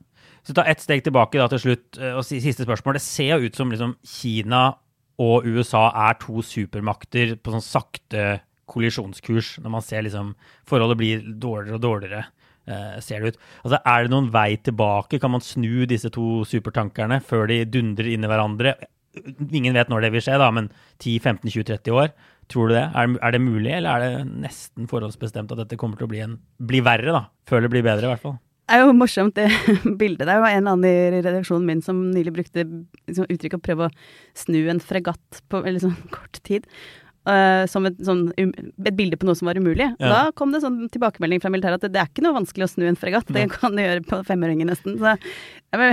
Så 0.44 0.56
ta 0.56 0.66
ett 0.68 0.82
steg 0.84 1.04
tilbake 1.06 1.40
da 1.40 1.48
til 1.52 1.62
slutt, 1.64 2.00
eh, 2.00 2.16
og 2.16 2.26
siste 2.28 2.66
spørsmål. 2.66 2.98
Det 3.00 3.06
ser 3.06 3.38
jo 3.38 3.48
ut 3.48 3.56
som 3.56 3.72
liksom 3.72 3.96
Kina 4.08 4.64
og 5.20 5.48
USA 5.48 5.90
er 6.08 6.20
to 6.20 6.44
supermakter 6.46 7.36
på 7.44 7.52
sånn 7.56 7.64
sakte 7.64 8.28
kollisjonskurs, 8.70 9.58
når 9.64 9.74
man 9.74 9.84
ser 9.84 10.06
liksom 10.06 10.36
forholdet 10.70 11.00
blir 11.00 11.24
dårligere 11.42 11.80
og 11.80 11.84
dårligere. 11.88 12.26
eh, 12.70 13.00
ser 13.02 13.20
det 13.20 13.34
ut. 13.34 13.38
Altså, 13.66 13.80
Er 13.84 14.04
det 14.04 14.12
noen 14.12 14.30
vei 14.32 14.56
tilbake? 14.58 15.20
Kan 15.20 15.32
man 15.32 15.42
snu 15.42 15.88
disse 15.88 16.12
to 16.14 16.44
supertankerne 16.46 17.18
før 17.24 17.48
de 17.48 17.66
dundrer 17.66 18.14
inn 18.14 18.24
i 18.24 18.28
hverandre? 18.30 18.76
Ingen 19.50 19.74
vet 19.74 19.90
når 19.90 20.06
det 20.06 20.12
vil 20.14 20.24
skje, 20.24 20.38
da, 20.42 20.50
men 20.54 20.70
10-15-20-30 21.02 21.96
år. 21.98 22.12
Tror 22.50 22.70
du 22.70 22.76
det? 22.76 22.86
Er, 22.98 23.16
er 23.26 23.34
det 23.36 23.42
mulig, 23.42 23.72
eller 23.78 23.90
er 23.90 24.06
det 24.06 24.44
nesten 24.46 24.90
forholdsbestemt 24.90 25.52
at 25.54 25.64
dette 25.64 25.78
kommer 25.82 26.00
til 26.00 26.08
å 26.08 26.12
bli, 26.12 26.22
en, 26.26 26.38
bli 26.62 26.82
verre, 26.86 27.14
da? 27.14 27.24
Før 27.50 27.66
det 27.66 27.74
blir 27.74 27.86
bedre, 27.86 28.08
i 28.08 28.14
hvert 28.14 28.24
fall. 28.24 28.40
Det 28.70 28.78
er 28.78 28.86
jo 28.86 28.94
morsomt, 28.94 29.38
det 29.38 29.50
bildet. 30.02 30.28
Det 30.30 30.38
var 30.44 30.54
en 30.54 30.70
annen 30.70 30.86
i 30.86 31.22
redaksjonen 31.26 31.66
min 31.66 31.84
som 31.86 32.04
nylig 32.14 32.36
brukte 32.36 32.66
liksom, 32.66 33.26
uttrykk 33.26 33.58
å 33.58 33.62
prøve 33.66 33.88
å 33.88 33.94
snu 34.38 34.60
en 34.70 34.82
fregatt 34.82 35.42
på 35.50 35.64
sånn 35.82 35.98
kort 36.14 36.42
tid. 36.46 36.68
Eh, 37.30 37.64
som 37.70 37.86
et, 37.88 37.98
sånn, 38.06 38.28
um, 38.34 38.52
et 38.86 38.98
bilde 38.98 39.20
på 39.20 39.28
noe 39.28 39.38
som 39.38 39.50
var 39.50 39.60
umulig. 39.60 39.88
Ja. 40.00 40.10
Da 40.10 40.22
kom 40.38 40.54
det 40.54 40.64
sånn 40.64 40.82
tilbakemelding 40.92 41.44
fra 41.44 41.52
militæret 41.54 41.80
at 41.80 41.88
det, 41.88 41.94
det 41.96 42.04
er 42.04 42.12
ikke 42.12 42.26
noe 42.26 42.38
vanskelig 42.40 42.68
å 42.68 42.72
snu 42.74 42.88
en 42.90 43.00
fregatt. 43.00 43.30
Det 43.36 43.46
kan 43.54 43.76
du 43.76 43.84
gjøre 43.84 44.06
på 44.08 44.22
femøringer 44.28 44.70
nesten. 44.70 44.98
Så, 45.02 45.16
ja, 45.70 45.90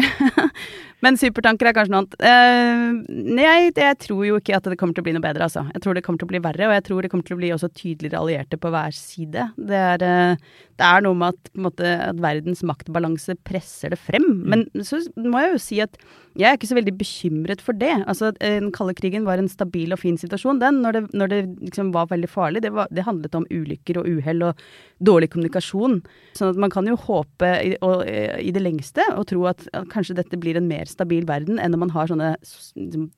men, 1.04 1.18
supertanker 1.20 1.68
er 1.68 1.76
kanskje 1.76 1.94
noe 1.94 2.04
annet. 2.04 2.16
Eh, 2.30 3.16
nei, 3.36 3.58
det, 3.76 3.84
jeg 3.84 4.00
tror 4.06 4.22
jo 4.28 4.40
ikke 4.40 4.56
at 4.58 4.70
det 4.72 4.78
kommer 4.80 4.96
til 4.96 5.04
å 5.04 5.08
bli 5.08 5.16
noe 5.16 5.24
bedre, 5.24 5.48
altså. 5.48 5.66
Jeg 5.74 5.84
tror 5.84 5.98
det 5.98 6.04
kommer 6.06 6.22
til 6.22 6.28
å 6.30 6.32
bli 6.32 6.42
verre, 6.44 6.70
og 6.70 6.76
jeg 6.78 6.86
tror 6.88 7.04
det 7.04 7.12
kommer 7.12 7.28
til 7.28 7.36
å 7.36 7.42
bli 7.42 7.52
også 7.56 7.72
tydeligere 7.72 8.22
allierte 8.22 8.60
på 8.60 8.72
hver 8.72 8.96
side. 8.96 9.50
Det 9.56 9.82
er, 9.92 10.06
eh, 10.06 10.54
det 10.76 10.86
er 10.86 11.04
noe 11.06 11.16
med 11.16 11.34
at, 11.34 11.50
måte, 11.56 11.90
at 12.10 12.20
verdens 12.20 12.62
maktbalanse 12.66 13.36
presser 13.48 13.94
det 13.94 14.00
frem. 14.02 14.26
Men 14.44 14.66
så 14.84 15.00
må 15.16 15.40
jeg 15.40 15.52
jo 15.54 15.62
si 15.62 15.80
at 15.84 15.96
jeg 16.36 16.50
er 16.50 16.58
ikke 16.58 16.68
så 16.68 16.76
veldig 16.76 16.92
bekymret 17.00 17.62
for 17.64 17.76
det. 17.76 17.94
Altså, 18.04 18.28
eh, 18.44 18.58
Den 18.60 18.72
kalde 18.72 18.94
krigen 18.94 19.24
var 19.24 19.40
en 19.40 19.48
stabil 19.48 19.92
og 19.92 20.00
fin 20.02 20.18
situasjon, 20.20 20.60
den, 20.60 20.82
når 20.84 20.92
det, 20.92 21.02
når 21.16 21.30
det 21.32 21.40
liksom 21.64 21.92
var 21.94 22.10
veldig 22.10 22.28
farlig. 22.28 22.62
Det, 22.62 22.72
var, 22.76 22.88
det 22.92 23.06
handlet 23.06 23.34
om 23.34 23.46
ulykker 23.48 24.02
og 24.02 24.08
uhell 24.08 24.44
og 24.50 24.60
dårlig 25.00 25.30
kommunikasjon. 25.32 26.02
Sånn 26.36 26.52
at 26.52 26.60
man 26.60 26.72
kan 26.72 26.88
jo 26.88 26.98
håpe 27.00 27.48
i, 27.64 27.72
og, 27.80 28.04
i 28.04 28.52
det 28.52 28.62
lengste 28.62 29.04
og 29.16 29.26
tro 29.32 29.46
at, 29.48 29.64
at 29.72 29.88
kanskje 29.92 30.18
dette 30.20 30.36
blir 30.40 30.60
en 30.60 30.68
mer 30.68 30.84
stabil 30.90 31.24
verden 31.28 31.60
enn 31.60 31.72
når 31.72 31.84
man 31.86 31.94
har 31.96 32.12
sånne 32.12 32.34
liksom, 32.42 33.08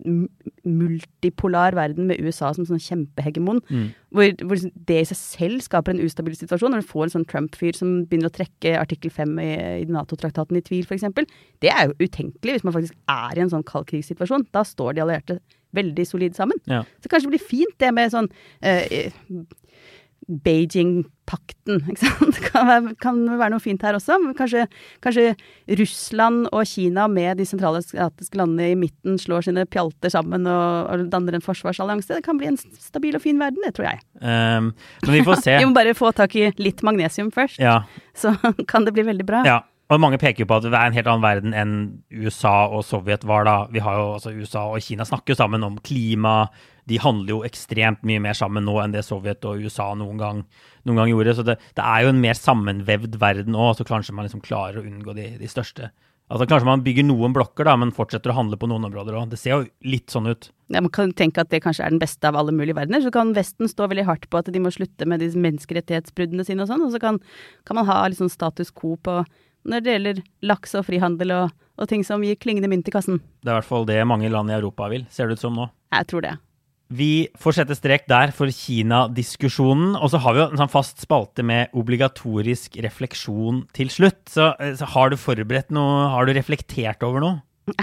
multipolar 0.62 1.74
verden 1.74 2.06
med 2.06 2.22
USA 2.22 2.52
som 2.54 2.68
sånn 2.68 2.82
kjempehegemon. 2.82 3.64
Hvor, 4.14 4.30
hvor 4.46 4.62
det 4.88 5.02
i 5.02 5.08
seg 5.10 5.18
selv 5.18 5.66
skaper 5.66 5.96
en 5.96 6.06
ustabil 6.06 6.38
situasjon. 6.38 6.70
Når 6.72 6.86
du 6.86 6.92
får 6.92 7.08
en 7.08 7.16
sånn 7.18 7.28
Trump-fyr 7.48 7.76
som 7.76 7.94
begynner 8.08 8.30
å 8.30 8.34
trekke 8.34 8.74
artikkel 8.78 9.12
5 9.14 9.38
i, 9.42 9.50
i 9.82 9.86
Nato-traktaten 9.92 10.58
i 10.58 10.64
tvil, 10.64 10.86
f.eks. 10.86 11.06
Det 11.62 11.70
er 11.72 11.88
jo 11.88 12.08
utenkelig 12.08 12.58
hvis 12.58 12.66
man 12.66 12.76
faktisk 12.76 12.96
er 13.08 13.38
i 13.38 13.44
en 13.44 13.52
sånn 13.52 13.66
kald 13.66 13.88
krigssituasjon. 13.90 14.48
Da 14.54 14.64
står 14.66 14.96
de 14.96 15.04
allierte 15.04 15.38
veldig 15.76 16.06
solid 16.08 16.36
sammen. 16.36 16.60
Ja. 16.68 16.84
Så 17.02 17.10
kanskje 17.10 17.28
det 17.28 17.36
blir 17.36 17.48
fint 17.48 17.74
det 17.82 17.90
med 17.92 18.12
sånn 18.14 18.30
eh, 18.64 19.12
Beijing-pakten. 20.28 21.80
Det 21.88 22.40
kan 22.52 22.66
være, 22.68 22.92
kan 23.02 23.20
være 23.38 23.52
noe 23.54 23.62
fint 23.62 23.82
her 23.84 23.96
også. 23.98 24.16
men 24.22 24.34
Kanskje, 24.38 24.66
kanskje 25.04 25.32
Russland 25.80 26.48
og 26.52 26.66
Kina 26.68 27.06
med 27.10 27.38
de 27.40 27.46
sentralasiatiske 27.48 28.38
landene 28.40 28.70
i 28.72 28.76
midten 28.78 29.18
slår 29.20 29.46
sine 29.48 29.64
pjalter 29.70 30.12
sammen 30.12 30.46
og, 30.50 30.90
og 30.92 31.06
danner 31.12 31.38
en 31.38 31.44
forsvarsallianse. 31.44 32.18
Det 32.18 32.24
kan 32.26 32.38
bli 32.40 32.50
en 32.52 32.60
stabil 32.60 33.16
og 33.18 33.24
fin 33.24 33.40
verden, 33.40 33.62
det 33.66 33.74
tror 33.78 33.90
jeg. 33.90 34.02
Um, 34.22 34.70
men 35.06 35.16
vi 35.18 35.24
får 35.26 35.42
se. 35.46 35.58
Vi 35.62 35.68
må 35.70 35.76
bare 35.76 35.96
få 35.98 36.12
tak 36.16 36.36
i 36.40 36.48
litt 36.60 36.84
magnesium 36.86 37.32
først, 37.34 37.60
Ja. 37.62 37.80
så 38.16 38.34
kan 38.70 38.86
det 38.88 38.94
bli 38.96 39.06
veldig 39.08 39.26
bra. 39.28 39.42
Ja, 39.48 39.60
og 39.88 40.02
mange 40.04 40.18
peker 40.20 40.44
jo 40.44 40.48
på 40.50 40.58
at 40.60 40.66
det 40.68 40.74
er 40.76 40.90
en 40.90 40.96
helt 40.96 41.06
annen 41.08 41.24
verden 41.24 41.54
enn 41.56 41.76
USA 42.12 42.66
og 42.68 42.82
Sovjet 42.84 43.22
var 43.28 43.46
da. 43.48 43.54
Vi 43.72 43.80
har 43.80 43.96
jo 43.96 44.08
altså 44.18 44.34
USA 44.36 44.66
og 44.68 44.82
Kina 44.84 45.06
snakker 45.08 45.32
jo 45.32 45.38
sammen 45.40 45.64
om 45.64 45.78
klima. 45.80 46.42
De 46.88 46.98
handler 47.02 47.34
jo 47.34 47.44
ekstremt 47.46 48.02
mye 48.08 48.22
mer 48.24 48.36
sammen 48.38 48.66
nå 48.66 48.78
enn 48.82 48.94
det 48.94 49.04
Sovjet 49.06 49.44
og 49.48 49.62
USA 49.62 49.90
noen 49.98 50.20
gang, 50.20 50.42
noen 50.88 51.02
gang 51.02 51.12
gjorde. 51.12 51.36
Så 51.38 51.46
det, 51.46 51.58
det 51.78 51.84
er 51.84 52.04
jo 52.04 52.12
en 52.12 52.22
mer 52.22 52.38
sammenvevd 52.38 53.18
verden 53.20 53.54
nå, 53.56 53.70
så 53.76 53.86
kanskje 53.88 54.16
man 54.16 54.28
liksom 54.28 54.44
klarer 54.44 54.80
å 54.80 54.86
unngå 54.86 55.16
de, 55.18 55.32
de 55.40 55.50
største. 55.50 55.92
Altså 56.28 56.44
Kanskje 56.44 56.68
man 56.68 56.82
bygger 56.84 57.06
noen 57.08 57.32
blokker, 57.32 57.64
da, 57.64 57.74
men 57.80 57.94
fortsetter 57.96 58.34
å 58.34 58.36
handle 58.36 58.58
på 58.60 58.68
noen 58.68 58.84
områder 58.90 59.16
òg. 59.16 59.30
Det 59.32 59.38
ser 59.40 59.54
jo 59.54 59.60
litt 59.88 60.12
sånn 60.12 60.28
ut. 60.28 60.50
Ja, 60.68 60.82
man 60.84 60.92
kan 60.92 61.14
tenke 61.16 61.40
at 61.40 61.48
det 61.52 61.62
kanskje 61.64 61.86
er 61.86 61.94
den 61.94 62.02
beste 62.02 62.28
av 62.28 62.36
alle 62.36 62.52
mulige 62.52 62.76
verdener. 62.76 63.00
Så 63.00 63.12
kan 63.14 63.32
Vesten 63.36 63.70
stå 63.70 63.88
veldig 63.88 64.04
hardt 64.04 64.28
på 64.28 64.40
at 64.40 64.50
de 64.52 64.60
må 64.60 64.72
slutte 64.74 65.08
med 65.08 65.24
disse 65.24 65.40
menneskerettighetsbruddene 65.40 66.44
sine 66.44 66.66
og 66.66 66.68
sånn, 66.68 66.84
og 66.84 66.92
så 66.92 67.00
kan, 67.00 67.20
kan 67.64 67.80
man 67.80 67.88
ha 67.88 68.02
sånn 68.12 68.32
status 68.32 68.72
quo 68.76 68.98
på 69.00 69.22
når 69.68 69.84
det 69.84 69.94
gjelder 69.94 70.20
laks 70.52 70.76
og 70.78 70.84
frihandel 70.86 71.32
og, 71.34 71.56
og 71.80 71.88
ting 71.90 72.04
som 72.06 72.24
gir 72.24 72.36
klingende 72.40 72.70
mynt 72.72 72.88
i 72.88 72.94
kassen. 72.94 73.22
Det 73.40 73.48
er 73.48 73.56
i 73.56 73.60
hvert 73.62 73.70
fall 73.72 73.88
det 73.88 73.98
mange 74.08 74.28
land 74.32 74.52
i 74.52 74.56
Europa 74.58 74.90
vil, 74.92 75.08
ser 75.12 75.28
det 75.28 75.38
ut 75.38 75.46
som 75.46 75.56
nå. 75.56 75.70
Jeg 75.96 76.12
tror 76.12 76.24
det. 76.28 76.36
Vi 76.88 77.28
får 77.36 77.58
sette 77.58 77.76
strek 77.76 78.06
der 78.08 78.32
for 78.32 78.48
Kina-diskusjonen. 78.52 79.92
Og 79.98 80.12
så 80.12 80.20
har 80.24 80.34
vi 80.34 80.42
jo 80.42 80.48
en 80.48 80.60
sånn 80.60 80.72
fast 80.72 81.04
spalte 81.04 81.44
med 81.44 81.74
obligatorisk 81.76 82.78
refleksjon 82.84 83.66
til 83.76 83.92
slutt. 83.92 84.22
Så, 84.32 84.50
så 84.56 84.88
har 84.94 85.12
du 85.12 85.18
forberedt 85.20 85.74
noe? 85.74 86.08
Har 86.14 86.28
du 86.28 86.32
reflektert 86.36 87.04
over 87.06 87.24
noe? 87.24 87.38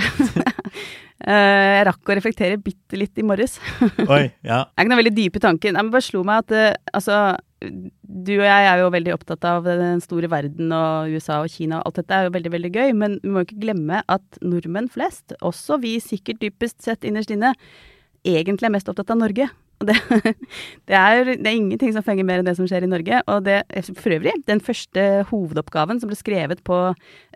Eh, 1.26 1.32
jeg 1.32 1.86
rakk 1.88 2.10
å 2.12 2.16
reflektere 2.18 2.58
bitte 2.62 2.98
litt 3.00 3.18
i 3.18 3.24
morges. 3.26 3.56
Oi, 4.04 4.28
ja. 4.46 4.66
Det 4.68 4.76
er 4.76 4.84
ikke 4.84 4.92
noe 4.92 5.00
veldig 5.00 5.14
dype 5.16 5.42
tanken. 5.42 5.78
Jeg 5.80 5.94
bare 5.94 6.06
slo 6.06 6.22
meg 6.28 6.44
at 6.44 6.54
eh, 6.54 6.76
altså 6.92 7.20
Du 7.64 8.34
og 8.36 8.44
jeg 8.46 8.68
er 8.68 8.82
jo 8.82 8.92
veldig 8.94 9.14
opptatt 9.16 9.48
av 9.50 9.66
den 9.66 10.04
store 10.04 10.30
verden 10.30 10.76
og 10.76 11.16
USA 11.16 11.40
og 11.42 11.50
Kina 11.50 11.80
og 11.80 11.88
alt 11.88 12.02
dette 12.02 12.20
er 12.20 12.28
jo 12.28 12.36
veldig, 12.36 12.52
veldig 12.58 12.72
gøy, 12.76 12.94
men 13.00 13.18
vi 13.24 13.32
må 13.32 13.42
jo 13.42 13.48
ikke 13.48 13.64
glemme 13.64 14.04
at 14.12 14.40
nordmenn 14.44 14.92
flest, 14.92 15.34
også 15.40 15.80
vi 15.82 15.96
sikkert 16.04 16.44
dypest 16.44 16.84
sett 16.86 17.08
innerst 17.08 17.34
inne, 17.34 17.56
egentlig 18.26 18.68
er 18.70 18.76
mest 18.76 18.90
opptatt 18.92 19.14
av 19.14 19.22
Norge. 19.22 19.48
Det, 19.84 19.96
det, 20.88 20.96
er, 20.96 21.32
det 21.36 21.50
er 21.50 21.56
ingenting 21.58 21.92
som 21.96 22.06
fenger 22.06 22.28
mer 22.28 22.42
enn 22.42 22.48
det 22.48 22.56
som 22.58 22.68
skjer 22.70 22.86
i 22.86 22.90
Norge. 22.90 23.22
Og 23.32 23.44
det, 23.48 23.60
for 24.00 24.16
øvrig, 24.16 24.34
den 24.48 24.64
første 24.64 25.26
hovedoppgaven 25.32 26.00
som 26.02 26.12
ble 26.12 26.18
skrevet 26.20 26.64
på 26.68 26.80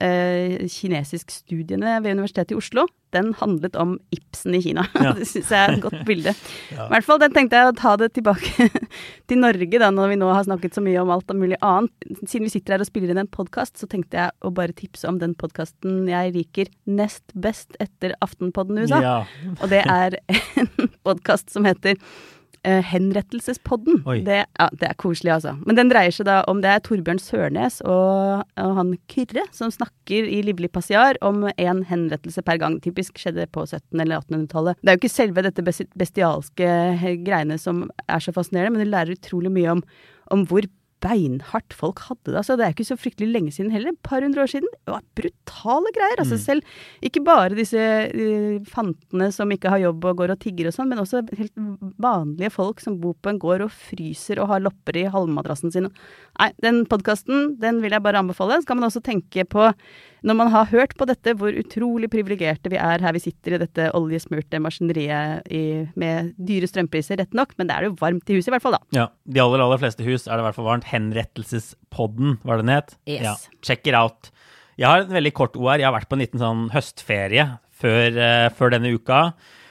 eh, 0.01 0.55
kinesiskstudiene 0.71 1.99
ved 2.03 2.15
Universitetet 2.15 2.55
i 2.55 2.59
Oslo, 2.59 2.87
den 3.15 3.31
handlet 3.39 3.75
om 3.79 3.97
Ibsen 4.15 4.55
i 4.55 4.61
Kina. 4.63 4.85
Ja. 4.99 5.13
det 5.15 5.27
syns 5.29 5.49
jeg 5.53 5.59
er 5.59 5.75
et 5.77 5.83
godt 5.83 6.01
bilde. 6.09 6.33
I 6.75 6.87
hvert 6.91 7.07
fall 7.07 7.21
den 7.21 7.33
tenkte 7.35 7.59
jeg 7.59 7.71
å 7.71 7.75
ta 7.77 7.95
det 7.99 8.11
tilbake 8.17 8.69
til 9.29 9.41
Norge, 9.41 9.81
da, 9.81 9.91
når 9.95 10.13
vi 10.13 10.19
nå 10.21 10.31
har 10.33 10.47
snakket 10.47 10.77
så 10.77 10.83
mye 10.85 11.01
om 11.01 11.13
alt 11.13 11.31
mulig 11.37 11.59
annet. 11.65 11.93
Siden 12.25 12.47
vi 12.47 12.53
sitter 12.53 12.75
her 12.75 12.83
og 12.85 12.89
spiller 12.89 13.13
inn 13.13 13.21
en 13.23 13.31
podkast, 13.31 13.77
så 13.79 13.89
tenkte 13.89 14.19
jeg 14.21 14.35
å 14.45 14.53
bare 14.55 14.75
tipse 14.77 15.07
om 15.09 15.21
den 15.21 15.35
podkasten 15.39 16.03
jeg 16.09 16.35
liker 16.35 16.73
nest 16.89 17.23
best 17.33 17.77
etter 17.83 18.15
Aftenpodden 18.25 18.83
USA. 18.83 19.01
Ja. 19.03 19.15
Og 19.59 19.69
det 19.71 19.85
er 19.85 20.19
en 20.29 20.91
podkast 21.07 21.53
som 21.53 21.67
heter 21.69 21.97
eh, 22.67 22.81
Henrettelsespodden. 22.85 24.01
Det, 24.25 24.39
ja, 24.45 24.67
det 24.81 24.89
er 24.89 24.97
koselig, 24.99 25.31
altså. 25.37 25.55
Men 25.65 25.77
den 25.79 25.91
dreier 25.91 26.13
seg 26.15 26.27
da 26.29 26.39
om 26.51 26.63
det 26.63 26.71
er 26.73 26.83
Torbjørn 26.85 27.21
Sørnes 27.21 27.79
og, 27.85 28.45
og 28.59 28.75
han 28.79 28.95
Kyrre 29.11 29.45
som 29.55 29.73
snakker 29.73 30.27
i 30.29 30.41
livlig 30.45 30.71
passiar 30.75 31.19
om 31.25 31.45
én 31.55 31.83
henrettelse 31.89 32.43
per 32.45 32.59
gang. 32.61 32.79
Typisk 32.83 33.19
skjedde 33.21 33.47
på 33.53 33.65
1700- 33.67 34.03
eller 34.05 34.23
1800-tallet. 34.23 34.81
Det 34.81 34.91
er 34.91 34.97
jo 34.97 35.03
ikke 35.03 35.13
selve 35.13 35.45
dette 35.45 35.65
bestialske 35.99 36.69
eh, 36.69 37.07
greiene 37.25 37.59
som 37.61 37.87
er 38.07 38.23
så 38.23 38.35
fascinerende, 38.35 38.77
men 38.77 38.85
du 38.85 38.93
lærer 38.93 39.17
utrolig 39.17 39.53
mye 39.53 39.77
om, 39.77 39.85
om 40.33 40.45
hvor 40.49 40.67
beinhardt 41.03 41.75
folk 41.75 42.01
hadde 42.07 42.31
det. 42.31 42.37
Altså, 42.41 42.57
det 42.59 42.65
er 42.65 42.75
ikke 42.75 42.87
så 42.87 42.97
fryktelig 42.99 43.29
lenge 43.31 43.53
siden 43.55 43.71
heller. 43.73 43.93
Et 43.93 44.03
par 44.05 44.23
hundre 44.25 44.43
år 44.43 44.51
siden. 44.51 44.69
Det 44.75 44.93
var 44.93 45.05
brutale 45.17 45.93
greier. 45.95 46.21
Altså, 46.21 46.39
selv 46.41 47.05
ikke 47.05 47.23
bare 47.25 47.55
disse 47.57 47.79
uh, 47.79 48.59
fantene 48.69 49.29
som 49.35 49.51
ikke 49.55 49.71
har 49.73 49.83
jobb 49.85 50.09
og 50.11 50.21
går 50.23 50.35
og 50.35 50.41
tigger 50.43 50.69
og 50.69 50.75
sånn, 50.75 50.91
men 50.91 51.01
også 51.03 51.23
helt 51.39 51.55
vanlige 52.01 52.51
folk 52.53 52.83
som 52.83 52.99
bor 53.01 53.15
på 53.19 53.33
en 53.33 53.41
gård 53.41 53.65
og 53.65 53.73
fryser 53.73 54.41
og 54.43 54.51
har 54.53 54.63
lopper 54.65 54.99
i 54.99 55.07
halmmadrassen 55.11 55.73
sin. 55.73 55.89
Nei, 56.39 56.51
den 56.63 56.83
podkasten, 56.89 57.55
den 57.61 57.81
vil 57.83 57.95
jeg 57.95 58.03
bare 58.05 58.21
anbefale. 58.21 58.59
Så 58.59 58.69
kan 58.69 58.79
man 58.79 58.89
også 58.89 59.03
tenke 59.05 59.45
på, 59.49 59.69
når 60.27 60.35
man 60.35 60.51
har 60.51 60.67
hørt 60.71 60.95
på 60.99 61.07
dette, 61.07 61.33
hvor 61.39 61.55
utrolig 61.55 62.09
privilegerte 62.11 62.71
vi 62.71 62.79
er 62.79 63.03
her 63.03 63.15
vi 63.15 63.23
sitter 63.23 63.55
i 63.55 63.61
dette 63.61 63.89
oljesmurte 63.95 64.59
maskineriet 64.63 65.47
i, 65.53 65.63
med 65.99 66.33
dyre 66.35 66.67
strømpriser, 66.69 67.19
rett 67.21 67.35
nok, 67.37 67.55
men 67.59 67.69
det 67.69 67.77
er 67.77 67.87
jo 67.87 67.95
varmt 67.99 68.29
i 68.29 68.37
huset 68.37 68.51
i 68.51 68.55
hvert 68.55 68.65
fall, 68.65 68.75
da. 68.77 68.83
Ja, 68.95 69.07
De 69.23 69.43
aller 69.43 69.63
aller 69.63 69.81
fleste 69.81 70.05
hus 70.07 70.27
er 70.27 70.35
det 70.35 70.43
i 70.43 70.47
hvert 70.49 70.57
fall 70.57 70.67
varmt. 70.67 70.88
Henrettelsespodden, 70.89 72.37
var 72.43 72.59
det 72.59 72.65
den 72.65 72.75
het? 72.75 72.93
Yes. 73.09 73.23
Ja, 73.25 73.35
check 73.65 73.87
it 73.87 73.97
out. 73.97 74.31
Jeg 74.79 74.87
har 74.87 75.03
en 75.03 75.15
veldig 75.15 75.33
kort 75.35 75.57
OR. 75.59 75.77
Jeg 75.77 75.87
har 75.89 75.95
vært 75.95 76.09
på 76.09 76.15
en 76.17 76.23
liten 76.23 76.41
sånn 76.41 76.67
høstferie 76.73 77.45
før, 77.81 78.15
uh, 78.15 78.47
før 78.55 78.75
denne 78.75 78.93
uka. 78.95 79.21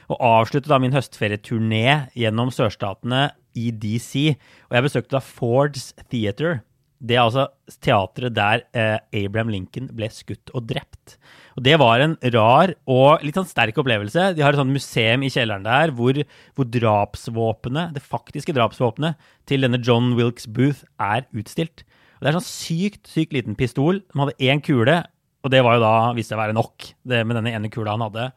Og 0.09 0.23
avsluttet 0.25 0.71
da 0.71 0.79
min 0.81 0.95
høstferieturné 0.95 2.11
gjennom 2.17 2.53
sørstatene 2.55 3.29
i 3.59 3.71
DC. 3.73 4.37
Og 4.69 4.79
jeg 4.79 4.87
besøkte 4.87 5.17
da 5.17 5.25
Fords 5.25 5.91
Theater. 6.09 6.63
Det 6.99 7.15
er 7.15 7.23
altså 7.23 7.47
teatret 7.85 8.35
der 8.35 8.65
eh, 8.75 8.99
Abraham 9.21 9.53
Lincoln 9.53 9.87
ble 9.95 10.09
skutt 10.11 10.51
og 10.51 10.67
drept. 10.67 11.15
Og 11.59 11.63
Det 11.67 11.77
var 11.79 12.03
en 12.03 12.17
rar 12.35 12.73
og 12.91 13.23
litt 13.27 13.39
sånn 13.39 13.49
sterk 13.49 13.79
opplevelse. 13.79 14.33
De 14.35 14.43
har 14.43 14.55
et 14.55 14.61
sånt 14.61 14.75
museum 14.75 15.25
i 15.27 15.31
kjelleren 15.31 15.67
der 15.67 15.93
hvor, 15.95 16.19
hvor 16.59 16.69
drapsvåpenet, 16.75 17.95
det 17.95 18.03
faktiske 18.03 18.55
drapsvåpenet 18.55 19.19
til 19.51 19.67
denne 19.67 19.81
John 19.83 20.13
Wilkes 20.19 20.47
Booth 20.51 20.85
er 21.03 21.27
utstilt. 21.35 21.87
Og 22.19 22.27
Det 22.27 22.31
er 22.31 22.35
en 22.35 22.41
sånn 22.41 22.51
sykt, 22.51 23.07
sykt 23.07 23.35
liten 23.37 23.55
pistol 23.59 24.03
De 24.03 24.19
hadde 24.19 24.39
én 24.43 24.63
kule, 24.63 25.01
og 25.47 25.55
det 25.55 25.63
var 25.63 25.79
jo 25.79 25.85
da, 25.87 25.95
viste 26.19 26.35
seg 26.35 26.41
å 26.41 26.45
være 26.45 26.59
nok, 26.59 26.89
det 27.07 27.23
med 27.27 27.39
denne 27.39 27.55
ene 27.55 27.71
kula 27.71 27.95
han 27.95 28.07
hadde. 28.09 28.31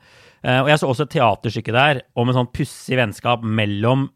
Eh, 0.46 0.60
og 0.62 0.70
jeg 0.70 0.82
så 0.82 0.90
også 0.90 1.06
et 1.08 1.16
teaterstykke 1.18 1.74
der 1.74 2.02
om 2.14 2.30
en 2.30 2.38
sånn 2.38 2.52
pussig 2.54 2.98
vennskap 2.98 3.42
mellom 3.46 4.10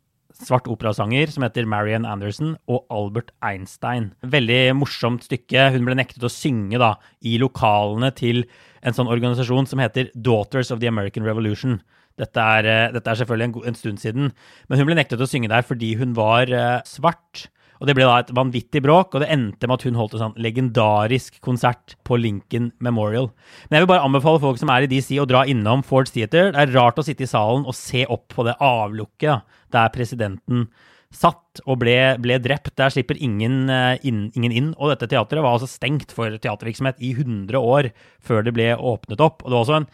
svart 0.43 0.67
operasanger 0.71 1.31
som 1.31 1.45
heter 1.45 1.67
Marian 1.69 2.05
Anderson 2.07 2.55
og 2.71 2.85
Albert 2.93 3.31
Einstein. 3.45 4.11
Veldig 4.25 4.75
morsomt 4.77 5.25
stykke. 5.27 5.69
Hun 5.75 5.87
ble 5.87 5.97
nektet 5.97 6.23
å 6.25 6.31
synge 6.31 6.79
da 6.81 6.95
i 7.23 7.37
lokalene 7.41 8.11
til 8.15 8.43
en 8.85 8.95
sånn 8.95 9.11
organisasjon 9.11 9.69
som 9.69 9.81
heter 9.81 10.11
Daughters 10.15 10.71
of 10.73 10.81
the 10.83 10.91
American 10.91 11.25
Revolution. 11.27 11.79
Dette 12.19 12.39
er, 12.39 12.65
eh, 12.65 12.91
dette 12.95 13.11
er 13.11 13.19
selvfølgelig 13.19 13.47
en, 13.49 13.67
en 13.71 13.75
stund 13.75 13.99
siden, 13.99 14.31
men 14.69 14.79
hun 14.79 14.87
ble 14.87 14.95
nektet 14.95 15.19
å 15.19 15.27
synge 15.27 15.51
der 15.51 15.65
fordi 15.67 15.95
hun 15.99 16.15
var 16.15 16.51
eh, 16.51 16.79
svart. 16.87 17.47
Og 17.81 17.87
Det 17.87 17.95
ble 17.97 18.07
da 18.07 18.19
et 18.21 18.31
vanvittig 18.35 18.81
bråk, 18.85 19.13
og 19.15 19.23
det 19.23 19.29
endte 19.33 19.67
med 19.67 19.75
at 19.77 19.85
hun 19.87 19.99
holdt 19.99 20.15
en 20.15 20.23
sånn 20.23 20.41
legendarisk 20.41 21.41
konsert 21.43 21.97
på 22.07 22.17
Lincoln 22.21 22.71
Memorial. 22.79 23.29
Men 23.67 23.77
jeg 23.77 23.85
vil 23.85 23.91
bare 23.91 24.07
anbefale 24.07 24.41
folk 24.43 24.61
som 24.61 24.71
er 24.71 24.85
i 24.85 24.89
DC 24.91 25.11
å 25.19 25.27
dra 25.27 25.43
innom 25.49 25.83
Ford 25.83 26.07
Theater. 26.07 26.53
Det 26.55 26.61
er 26.63 26.75
rart 26.75 26.99
å 27.01 27.05
sitte 27.05 27.27
i 27.27 27.29
salen 27.29 27.67
og 27.67 27.75
se 27.75 28.05
opp 28.07 28.29
på 28.31 28.47
det 28.47 28.55
avlukket 28.63 29.57
der 29.75 29.91
presidenten 29.91 30.69
satt 31.15 31.61
og 31.65 31.79
ble, 31.83 32.15
ble 32.21 32.39
drept. 32.43 32.73
Der 32.79 32.91
slipper 32.93 33.19
ingen, 33.19 33.69
eh, 33.69 33.99
inn, 34.07 34.31
ingen 34.35 34.51
inn. 34.51 34.73
Og 34.79 34.91
dette 34.91 35.09
teatret 35.11 35.43
var 35.43 35.55
altså 35.55 35.69
stengt 35.69 36.11
for 36.15 36.31
teatervirksomhet 36.31 36.99
i 36.99 37.13
100 37.15 37.59
år 37.59 37.91
før 38.23 38.43
det 38.43 38.55
ble 38.55 38.73
åpnet 38.75 39.23
opp. 39.23 39.43
Og 39.43 39.49
det 39.49 39.55
var 39.55 39.65
også 39.65 39.79
en 39.81 39.89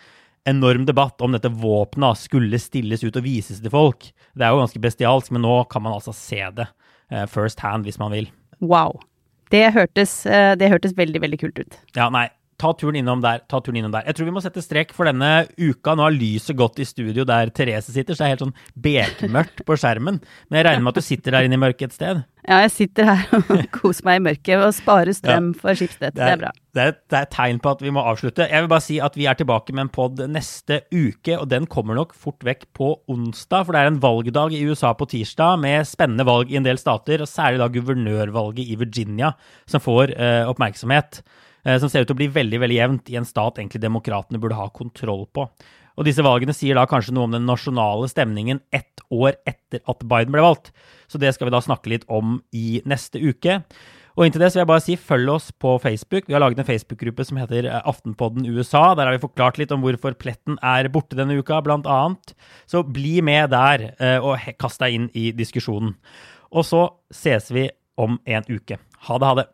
enorm 0.50 0.86
debatt 0.88 1.22
om 1.22 1.36
dette 1.36 1.52
våpenet 1.54 2.18
skulle 2.18 2.58
stilles 2.62 3.04
ut 3.04 3.18
og 3.18 3.26
vises 3.26 3.62
til 3.62 3.74
folk. 3.74 4.10
Det 4.34 4.46
er 4.46 4.54
jo 4.54 4.64
ganske 4.64 4.82
bestialsk, 4.82 5.32
men 5.32 5.46
nå 5.46 5.70
kan 5.70 5.84
man 5.86 5.94
altså 5.94 6.14
se 6.18 6.42
det 6.58 6.68
first 7.28 7.59
hand 7.59 7.88
hvis 7.88 7.99
man 8.01 8.14
vil. 8.14 8.30
Wow. 8.62 8.99
Det 9.51 9.66
hørtes, 9.76 10.26
eh, 10.26 10.53
det 10.55 10.70
hørtes 10.72 10.93
veldig, 10.97 11.22
veldig 11.22 11.39
kult 11.41 11.59
ut. 11.59 11.80
Ja, 11.97 12.07
nei, 12.14 12.30
ta 12.62 12.74
turen 12.78 12.99
innom 13.01 13.24
der. 13.24 13.41
ta 13.49 13.59
turen 13.64 13.82
innom 13.82 13.93
der. 13.93 14.05
Jeg 14.05 14.18
tror 14.18 14.30
vi 14.30 14.36
må 14.36 14.43
sette 14.43 14.62
strek 14.64 14.93
for 14.95 15.09
denne 15.09 15.47
uka. 15.57 15.95
Nå 15.97 16.05
har 16.05 16.16
lyset 16.16 16.57
gått 16.59 16.82
i 16.82 16.88
studio 16.88 17.26
der 17.28 17.49
Therese 17.49 17.93
sitter, 17.93 18.14
så 18.14 18.24
det 18.24 18.28
er 18.28 18.36
helt 18.36 18.45
sånn 18.45 18.57
bekmørkt 18.88 19.64
på 19.68 19.78
skjermen. 19.80 20.22
Men 20.49 20.62
jeg 20.62 20.68
regner 20.70 20.86
med 20.86 20.93
at 20.93 21.01
du 21.01 21.07
sitter 21.07 21.38
der 21.38 21.47
inne 21.47 21.57
i 21.57 21.62
mørket 21.62 21.89
et 21.89 21.97
sted? 21.97 22.22
Ja, 22.47 22.57
jeg 22.64 22.72
sitter 22.74 23.05
her 23.05 23.26
og 23.38 23.66
koser 23.76 24.07
meg 24.07 24.18
i 24.18 24.24
mørket 24.30 24.64
og 24.66 24.74
sparer 24.74 25.14
strøm 25.14 25.51
for 25.57 25.78
Schibsted. 25.78 26.16
Det 26.18 26.26
er 26.26 26.39
bra. 26.41 26.53
Det 26.72 26.84
er, 26.84 26.95
det 27.12 27.18
er 27.18 27.28
et 27.28 27.34
tegn 27.36 27.59
på 27.62 27.74
at 27.76 27.84
vi 27.84 27.91
må 27.93 28.01
avslutte. 28.07 28.47
Jeg 28.49 28.64
vil 28.64 28.72
bare 28.72 28.86
si 28.86 28.97
at 29.03 29.18
vi 29.20 29.28
er 29.30 29.38
tilbake 29.38 29.76
med 29.76 29.86
en 29.86 29.93
pod 29.93 30.24
neste 30.32 30.82
uke, 30.93 31.36
og 31.38 31.49
den 31.51 31.68
kommer 31.70 31.97
nok 31.97 32.16
fort 32.18 32.41
vekk 32.47 32.66
på 32.78 32.93
onsdag. 33.12 33.68
For 33.68 33.76
det 33.76 33.84
er 33.84 33.91
en 33.91 34.01
valgdag 34.01 34.55
i 34.57 34.64
USA 34.70 34.93
på 34.97 35.09
tirsdag 35.12 35.62
med 35.62 35.86
spennende 35.89 36.26
valg 36.28 36.49
i 36.49 36.57
en 36.57 36.66
del 36.66 36.82
stater, 36.82 37.22
og 37.22 37.30
særlig 37.30 37.62
da 37.62 37.70
guvernørvalget 37.74 38.74
i 38.74 38.80
Virginia, 38.80 39.36
som 39.70 39.84
får 39.84 40.16
uh, 40.16 40.49
oppmerksomhet. 40.49 41.22
Eh, 41.66 41.78
som 41.82 41.91
ser 41.91 42.03
ut 42.03 42.09
til 42.12 42.18
å 42.18 42.22
bli 42.22 42.32
veldig 42.32 42.62
veldig 42.64 42.80
jevnt 42.80 43.14
i 43.14 43.20
en 43.20 43.28
stat 43.28 43.59
egentlig 43.59 43.84
demokratene 43.84 44.41
burde 44.41 44.59
ha 44.59 44.68
kontroll 44.74 45.28
på. 45.34 45.47
Og 45.99 46.07
disse 46.07 46.24
valgene 46.26 46.55
sier 46.55 46.78
da 46.78 46.88
kanskje 46.89 47.14
noe 47.16 47.28
om 47.28 47.34
den 47.36 47.47
nasjonale 47.47 48.07
stemningen 48.09 48.62
ett 48.74 49.03
år 49.12 49.36
etter 49.49 49.82
at 49.91 50.05
Biden 50.07 50.34
ble 50.34 50.43
valgt. 50.43 50.72
Så 51.12 51.20
det 51.22 51.34
skal 51.36 51.49
vi 51.49 51.55
da 51.55 51.64
snakke 51.64 51.91
litt 51.91 52.05
om 52.09 52.39
i 52.55 52.80
neste 52.88 53.20
uke. 53.20 53.59
Og 54.18 54.26
inntil 54.26 54.43
det 54.43 54.49
så 54.51 54.59
vil 54.59 54.64
jeg 54.66 54.72
bare 54.72 54.84
si 54.84 54.95
følg 54.99 55.32
oss 55.32 55.51
på 55.64 55.78
Facebook. 55.84 56.26
Vi 56.28 56.36
har 56.36 56.43
laget 56.43 56.59
en 56.59 56.68
Facebook-gruppe 56.68 57.24
som 57.28 57.39
heter 57.39 57.68
eh, 57.70 57.88
Aftenpodden 57.88 58.47
USA. 58.49 58.91
Der 58.95 59.07
har 59.07 59.16
vi 59.16 59.24
forklart 59.24 59.59
litt 59.62 59.72
om 59.72 59.84
hvorfor 59.86 60.18
pletten 60.20 60.57
er 60.66 60.89
borte 60.91 61.20
denne 61.20 61.38
uka, 61.39 61.62
blant 61.64 61.88
annet. 61.88 62.34
Så 62.68 62.84
bli 62.84 63.20
med 63.24 63.53
der, 63.55 63.91
eh, 64.03 64.18
og 64.20 64.43
kast 64.59 64.84
deg 64.84 64.97
inn 64.97 65.07
i 65.16 65.30
diskusjonen. 65.36 65.95
Og 66.51 66.68
så 66.68 66.84
ses 67.16 67.47
vi 67.55 67.70
om 68.01 68.20
en 68.28 68.47
uke. 68.51 68.82
Ha 69.07 69.18
det, 69.22 69.32
ha 69.32 69.39
det. 69.39 69.47